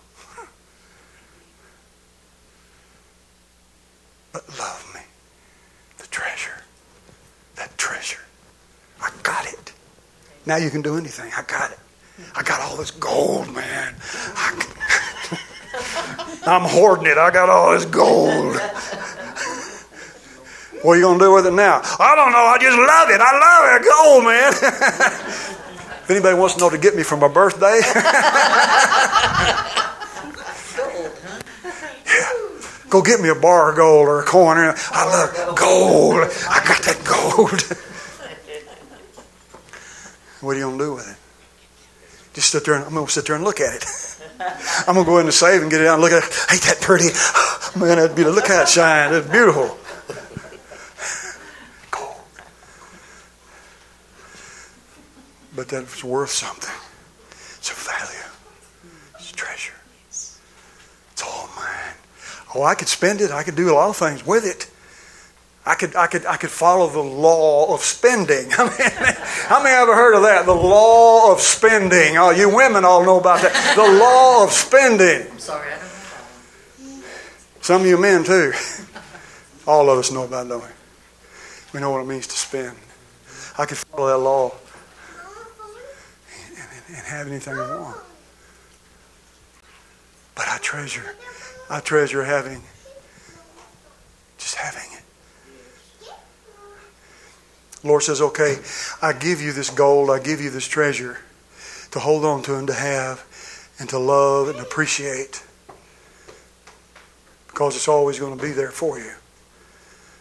But 4.33 4.47
love 4.59 4.93
me, 4.95 5.01
the 5.97 6.07
treasure, 6.09 6.63
that 7.57 7.77
treasure. 7.79 8.21
I 9.01 9.11
got 9.23 9.47
it. 9.47 9.73
Now 10.45 10.57
you 10.57 10.69
can 10.69 10.83
do 10.83 10.97
anything. 10.97 11.33
I 11.35 11.43
got 11.43 11.71
it. 11.71 11.79
I 12.35 12.43
got 12.43 12.61
all 12.61 12.77
this 12.77 12.91
gold, 12.91 13.53
man. 13.55 13.95
I, 16.47 16.57
am 16.57 16.63
hoarding 16.63 17.07
it. 17.07 17.19
I 17.19 17.31
got 17.31 17.49
all 17.49 17.73
this 17.73 17.85
gold. 17.85 18.57
What 20.83 20.93
are 20.93 20.97
you 20.97 21.03
going 21.03 21.19
to 21.19 21.25
do 21.25 21.35
with 21.35 21.47
it 21.47 21.53
now? 21.53 21.81
I 21.99 22.15
don't 22.15 22.31
know. 22.31 22.39
I 22.39 22.57
just 22.61 22.79
love 22.79 23.11
it. 23.11 23.21
I 23.21 23.33
love 23.39 23.69
it. 23.75 23.83
Gold, 23.85 24.25
man. 24.25 24.53
if 26.03 26.11
anybody 26.11 26.39
wants 26.39 26.55
to 26.55 26.61
know 26.61 26.71
to 26.71 26.79
get 26.79 26.95
me 26.95 27.03
for 27.03 27.17
my 27.17 27.27
birthday. 27.29 27.81
Go 32.89 33.03
get 33.03 33.21
me 33.21 33.29
a 33.29 33.35
bar 33.35 33.71
of 33.71 33.77
gold 33.77 34.09
or 34.09 34.23
a 34.23 34.25
coin. 34.25 34.57
I 34.57 35.05
love 35.05 35.57
gold. 35.57 36.23
I 36.49 36.65
got 36.67 36.83
that 36.85 37.05
gold. 37.05 37.61
what 40.41 40.57
are 40.57 40.59
you 40.59 40.65
going 40.65 40.79
to 40.79 40.85
do 40.85 40.95
with 40.95 41.11
it? 41.11 41.17
Just 42.35 42.51
sit 42.51 42.65
there 42.65 42.73
and 42.75 42.85
I'm 42.85 42.95
going 42.95 43.07
to 43.07 43.13
sit 43.13 43.27
there 43.27 43.37
and 43.37 43.45
look 43.45 43.61
at 43.61 43.75
it. 43.75 43.85
I'm 44.89 44.95
going 44.95 45.05
to 45.05 45.11
go 45.11 45.19
in 45.19 45.27
the 45.27 45.33
safe 45.33 45.61
and 45.61 45.71
get 45.71 45.83
it 45.83 45.87
out 45.87 45.95
and 45.95 46.03
look 46.03 46.13
at 46.13 46.23
it. 46.23 46.47
Ain't 46.51 46.63
that 46.63 46.81
pretty? 46.81 47.05
Man, 47.79 47.99
that'd 47.99 48.17
be, 48.17 48.25
look 48.25 48.49
how 48.49 48.63
it 48.63 48.69
shines. 48.71 49.15
It's 49.15 49.29
beautiful. 49.29 49.77
But 55.55 55.69
that's 55.69 56.03
worth 56.03 56.31
something. 56.31 56.75
It's 57.59 57.71
a 57.71 57.75
value. 57.75 58.31
It's 59.17 59.33
a 59.33 59.35
treasure. 59.35 59.75
It's 60.07 60.41
all 61.23 61.51
mine. 61.55 61.95
Oh, 62.55 62.63
I 62.63 62.75
could 62.75 62.89
spend 62.89 63.21
it. 63.21 63.31
I 63.31 63.43
could 63.43 63.57
do 63.57 63.71
a 63.71 63.75
lot 63.75 63.91
of 63.91 63.97
things 63.97 64.25
with 64.25 64.47
it. 64.47 64.71
I 65.69 65.75
could, 65.75 65.95
I 65.95 66.07
could, 66.07 66.25
I 66.25 66.39
could 66.39 66.51
follow 66.51 66.89
the 66.89 67.03
law 67.03 67.75
of 67.75 67.83
spending. 67.83 68.51
I 68.59 68.65
mean, 68.65 69.15
how 69.49 69.63
many 69.63 69.77
ever 69.77 69.95
heard 69.95 70.15
of 70.15 70.23
that? 70.23 70.47
The 70.47 70.55
law 70.55 71.31
of 71.31 71.43
spending. 71.43 72.17
Oh, 72.17 72.31
you 72.31 72.49
women 72.49 72.87
all 72.87 73.05
know 73.05 73.21
about 73.21 73.43
that. 73.43 73.75
The 73.77 73.83
law 73.83 74.45
of 74.45 74.51
spending. 74.51 75.31
I'm 75.31 75.39
sorry, 75.39 75.71
I 75.71 75.77
don't 75.77 77.01
know. 77.01 77.05
Some 77.61 77.83
of 77.83 77.87
you 77.87 78.01
men 78.01 78.25
too. 78.25 78.55
All 79.67 79.91
of 79.91 79.99
us 79.99 80.11
know 80.11 80.25
about 80.25 80.47
it, 80.47 80.49
don't 80.49 80.63
we? 80.63 80.69
We 81.75 81.81
know 81.81 81.91
what 81.91 82.01
it 82.01 82.07
means 82.07 82.27
to 82.29 82.37
spend. 82.39 82.75
I 83.59 83.67
could 83.67 83.77
follow 83.77 84.09
that 84.09 84.17
law 84.17 84.55
and, 86.49 86.57
and, 86.57 86.97
and 86.97 87.07
have 87.09 87.29
anything 87.29 87.59
I 87.59 87.77
want. 87.77 88.01
But 90.35 90.49
I 90.49 90.57
treasure, 90.63 91.15
I 91.69 91.81
treasure 91.81 92.25
having, 92.25 92.63
just 94.39 94.55
having 94.55 94.98
Lord 97.89 98.03
says, 98.03 98.21
okay, 98.21 98.57
I 99.03 99.13
give 99.13 99.41
you 99.41 99.53
this 99.53 99.71
gold, 99.71 100.11
I 100.11 100.19
give 100.19 100.41
you 100.41 100.51
this 100.51 100.69
treasure 100.69 101.19
to 101.91 101.99
hold 101.99 102.25
on 102.25 102.43
to 102.43 102.57
and 102.57 102.67
to 102.69 102.75
have 102.75 103.25
and 103.79 103.89
to 103.89 103.99
love 103.99 104.49
and 104.49 104.59
appreciate 104.61 105.43
because 107.49 107.75
it's 107.75 107.89
always 107.89 108.19
going 108.19 108.37
to 108.37 108.43
be 108.43 108.53
there 108.53 108.71
for 108.71 108.99
you. 108.99 109.13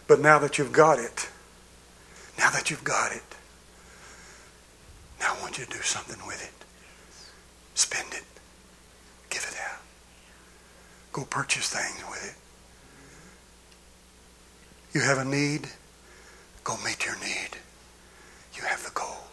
But 0.08 0.20
now 0.20 0.38
that 0.38 0.58
you've 0.58 0.72
got 0.72 0.98
it, 0.98 1.28
now 2.38 2.50
that 2.50 2.70
you've 2.70 2.84
got 2.84 3.12
it, 3.12 3.22
now 5.20 5.34
I 5.36 5.42
want 5.42 5.58
you 5.58 5.64
to 5.64 5.70
do 5.70 5.82
something 5.82 6.18
with 6.26 6.42
it. 6.42 6.64
Spend 7.74 8.12
it. 8.12 8.24
Give 9.30 9.42
it 9.42 9.56
out. 9.70 9.80
Go 11.12 11.24
purchase 11.24 11.68
things 11.68 12.02
with 12.08 12.24
it. 14.92 14.96
You 14.96 15.02
have 15.02 15.18
a 15.18 15.24
need, 15.24 15.68
go 16.68 16.76
meet 16.84 17.06
your 17.06 17.18
need. 17.20 17.56
You 18.54 18.62
have 18.64 18.84
the 18.84 18.90
gold. 18.92 19.24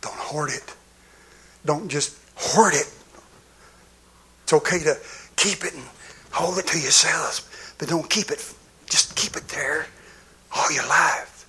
Don't 0.00 0.16
hoard 0.16 0.50
it. 0.50 0.74
Don't 1.64 1.88
just 1.88 2.18
hoard 2.34 2.74
it. 2.74 2.92
It's 4.42 4.52
okay 4.52 4.80
to 4.80 4.96
keep 5.36 5.64
it 5.64 5.74
and 5.74 5.84
hold 6.32 6.58
it 6.58 6.66
to 6.66 6.80
yourselves, 6.80 7.48
but 7.78 7.88
don't 7.88 8.10
keep 8.10 8.32
it. 8.32 8.44
Just 8.90 9.14
keep 9.14 9.36
it 9.36 9.46
there 9.48 9.86
all 10.52 10.72
your 10.72 10.86
life. 10.88 11.46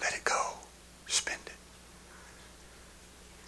Let 0.00 0.14
it 0.14 0.24
go. 0.24 0.54
Spend 1.08 1.42
it. 1.44 1.52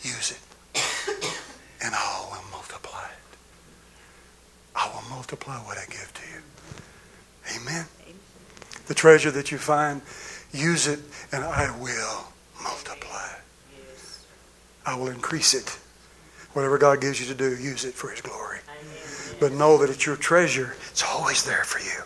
Use 0.06 0.32
it. 0.32 0.40
And 1.84 1.94
I 1.94 2.26
will 2.30 2.42
multiply 2.50 3.04
it. 3.04 3.36
I 4.74 4.88
will 4.88 5.06
multiply 5.10 5.56
what 5.66 5.76
I 5.76 5.84
give 5.84 6.10
to 6.14 6.22
you. 6.32 6.40
Amen. 7.60 7.84
The 8.86 8.94
treasure 8.94 9.30
that 9.30 9.50
you 9.50 9.58
find, 9.58 10.02
use 10.52 10.86
it, 10.86 11.00
and 11.32 11.44
I 11.44 11.70
will 11.78 12.32
multiply. 12.62 13.28
I 14.86 14.96
will 14.96 15.08
increase 15.08 15.54
it. 15.54 15.78
Whatever 16.52 16.78
God 16.78 17.00
gives 17.00 17.20
you 17.20 17.26
to 17.26 17.34
do, 17.34 17.56
use 17.56 17.84
it 17.84 17.94
for 17.94 18.10
His 18.10 18.20
glory. 18.20 18.58
But 19.40 19.52
know 19.52 19.78
that 19.78 19.90
it's 19.90 20.06
your 20.06 20.16
treasure. 20.16 20.76
It's 20.90 21.02
always 21.02 21.44
there 21.44 21.64
for 21.64 21.80
you. 21.80 22.04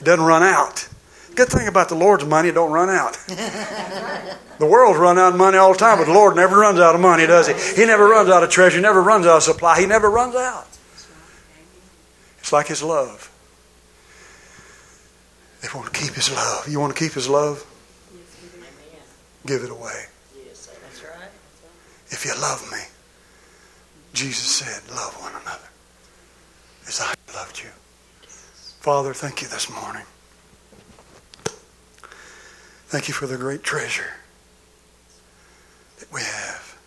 It 0.00 0.04
doesn't 0.04 0.24
run 0.24 0.42
out. 0.42 0.88
Good 1.34 1.48
thing 1.48 1.66
about 1.66 1.88
the 1.88 1.96
Lord's 1.96 2.24
money, 2.24 2.50
it 2.50 2.54
don't 2.54 2.70
run 2.70 2.88
out. 2.88 3.14
the 3.26 4.66
world's 4.66 4.98
run 4.98 5.18
out 5.18 5.32
of 5.32 5.38
money 5.38 5.58
all 5.58 5.72
the 5.72 5.78
time, 5.78 5.98
but 5.98 6.04
the 6.04 6.12
Lord 6.12 6.36
never 6.36 6.58
runs 6.58 6.78
out 6.78 6.94
of 6.94 7.00
money, 7.00 7.26
does 7.26 7.48
He? 7.48 7.80
He 7.80 7.86
never 7.86 8.06
runs 8.06 8.30
out 8.30 8.44
of 8.44 8.50
treasure. 8.50 8.80
Never 8.80 9.02
runs 9.02 9.26
out 9.26 9.38
of 9.38 9.42
supply. 9.42 9.80
He 9.80 9.86
never 9.86 10.08
runs 10.08 10.36
out. 10.36 10.68
It's 12.38 12.52
like 12.52 12.68
His 12.68 12.82
love. 12.82 13.33
They 15.64 15.70
want 15.72 15.90
to 15.94 15.98
keep 15.98 16.12
His 16.12 16.30
love. 16.30 16.68
You 16.68 16.78
want 16.78 16.94
to 16.94 16.98
keep 17.02 17.14
His 17.14 17.26
love? 17.26 17.64
give 19.46 19.62
it 19.62 19.70
away. 19.70 20.04
Yes. 20.46 20.66
That's 20.82 21.02
right. 21.02 21.30
If 22.08 22.26
you 22.26 22.32
love 22.38 22.70
me, 22.70 22.78
Jesus 24.12 24.44
said, 24.44 24.94
love 24.94 25.14
one 25.20 25.32
another 25.32 25.68
as 26.86 27.00
I 27.00 27.14
loved 27.34 27.62
you. 27.62 27.70
Father, 28.80 29.14
thank 29.14 29.40
you 29.40 29.48
this 29.48 29.70
morning. 29.70 30.04
Thank 32.88 33.08
you 33.08 33.14
for 33.14 33.26
the 33.26 33.38
great 33.38 33.62
treasure 33.62 34.12
that 35.98 36.12
we 36.12 36.20
have. 36.20 36.78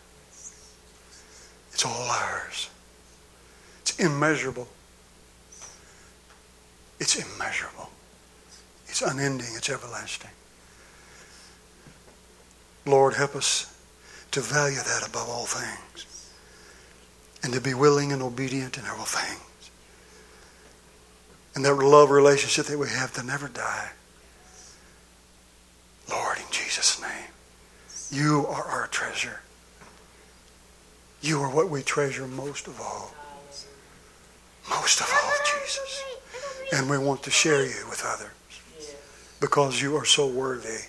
It's 1.73 1.83
all 1.83 2.09
ours. 2.11 2.69
It's 3.81 3.99
immeasurable. 3.99 4.67
It's 6.99 7.15
immeasurable. 7.15 7.89
It's 8.99 9.11
unending. 9.11 9.49
It's 9.51 9.69
everlasting. 9.69 10.31
Lord, 12.87 13.13
help 13.13 13.35
us 13.35 13.79
to 14.31 14.41
value 14.41 14.77
that 14.77 15.07
above 15.07 15.29
all 15.29 15.45
things 15.45 16.31
and 17.43 17.53
to 17.53 17.61
be 17.61 17.75
willing 17.75 18.11
and 18.11 18.23
obedient 18.23 18.79
in 18.79 18.85
all 18.87 19.05
things. 19.05 19.69
And 21.53 21.63
that 21.63 21.75
love 21.75 22.09
relationship 22.09 22.65
that 22.65 22.79
we 22.79 22.89
have 22.89 23.13
to 23.13 23.23
never 23.23 23.47
die. 23.47 23.91
Lord, 26.09 26.39
in 26.39 26.45
Jesus' 26.49 26.99
name, 26.99 27.29
you 28.09 28.47
are 28.47 28.63
our 28.63 28.87
treasure. 28.87 29.41
You 31.21 31.39
are 31.41 31.53
what 31.53 31.69
we 31.69 31.83
treasure 31.83 32.25
most 32.25 32.65
of 32.65 32.81
all. 32.81 33.13
Most 34.71 35.01
of 35.01 35.13
all, 35.13 35.33
Jesus. 35.61 36.03
And 36.73 36.89
we 36.89 36.97
want 36.97 37.21
to 37.23 37.29
share 37.29 37.63
you 37.63 37.85
with 37.87 38.03
others 38.03 38.31
because 39.39 39.81
you 39.81 39.95
are 39.95 40.05
so 40.05 40.27
worthy 40.27 40.87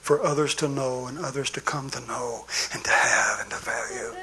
for 0.00 0.22
others 0.22 0.54
to 0.56 0.68
know 0.68 1.06
and 1.06 1.18
others 1.18 1.50
to 1.50 1.60
come 1.60 1.90
to 1.90 2.00
know 2.06 2.46
and 2.72 2.84
to 2.84 2.90
have 2.90 3.40
and 3.40 3.50
to 3.50 3.56
value 3.56 4.14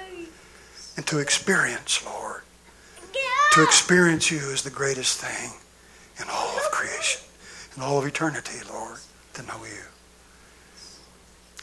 and 0.96 1.06
to 1.08 1.20
experience, 1.20 2.06
Lord. 2.06 2.42
To 3.54 3.64
experience 3.64 4.32
you 4.32 4.40
is 4.40 4.64
the 4.64 4.72
greatest 4.72 5.20
thing 5.20 5.52
in 6.20 6.26
all 6.32 6.58
of 6.58 6.64
creation, 6.72 7.22
in 7.76 7.84
all 7.84 8.00
of 8.00 8.06
eternity, 8.06 8.60
Lord, 8.68 8.98
to 9.36 9.44
know 9.44 9.64
you. 9.64 9.84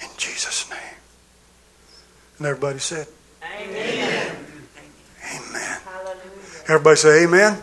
In 0.03 0.09
Jesus' 0.17 0.71
name. 0.71 0.79
And 2.39 2.47
everybody 2.47 2.79
said, 2.79 3.09
Amen. 3.43 4.37
Amen. 5.35 5.81
Hallelujah. 5.85 6.21
Everybody 6.69 6.97
say, 6.97 7.25
Amen. 7.25 7.61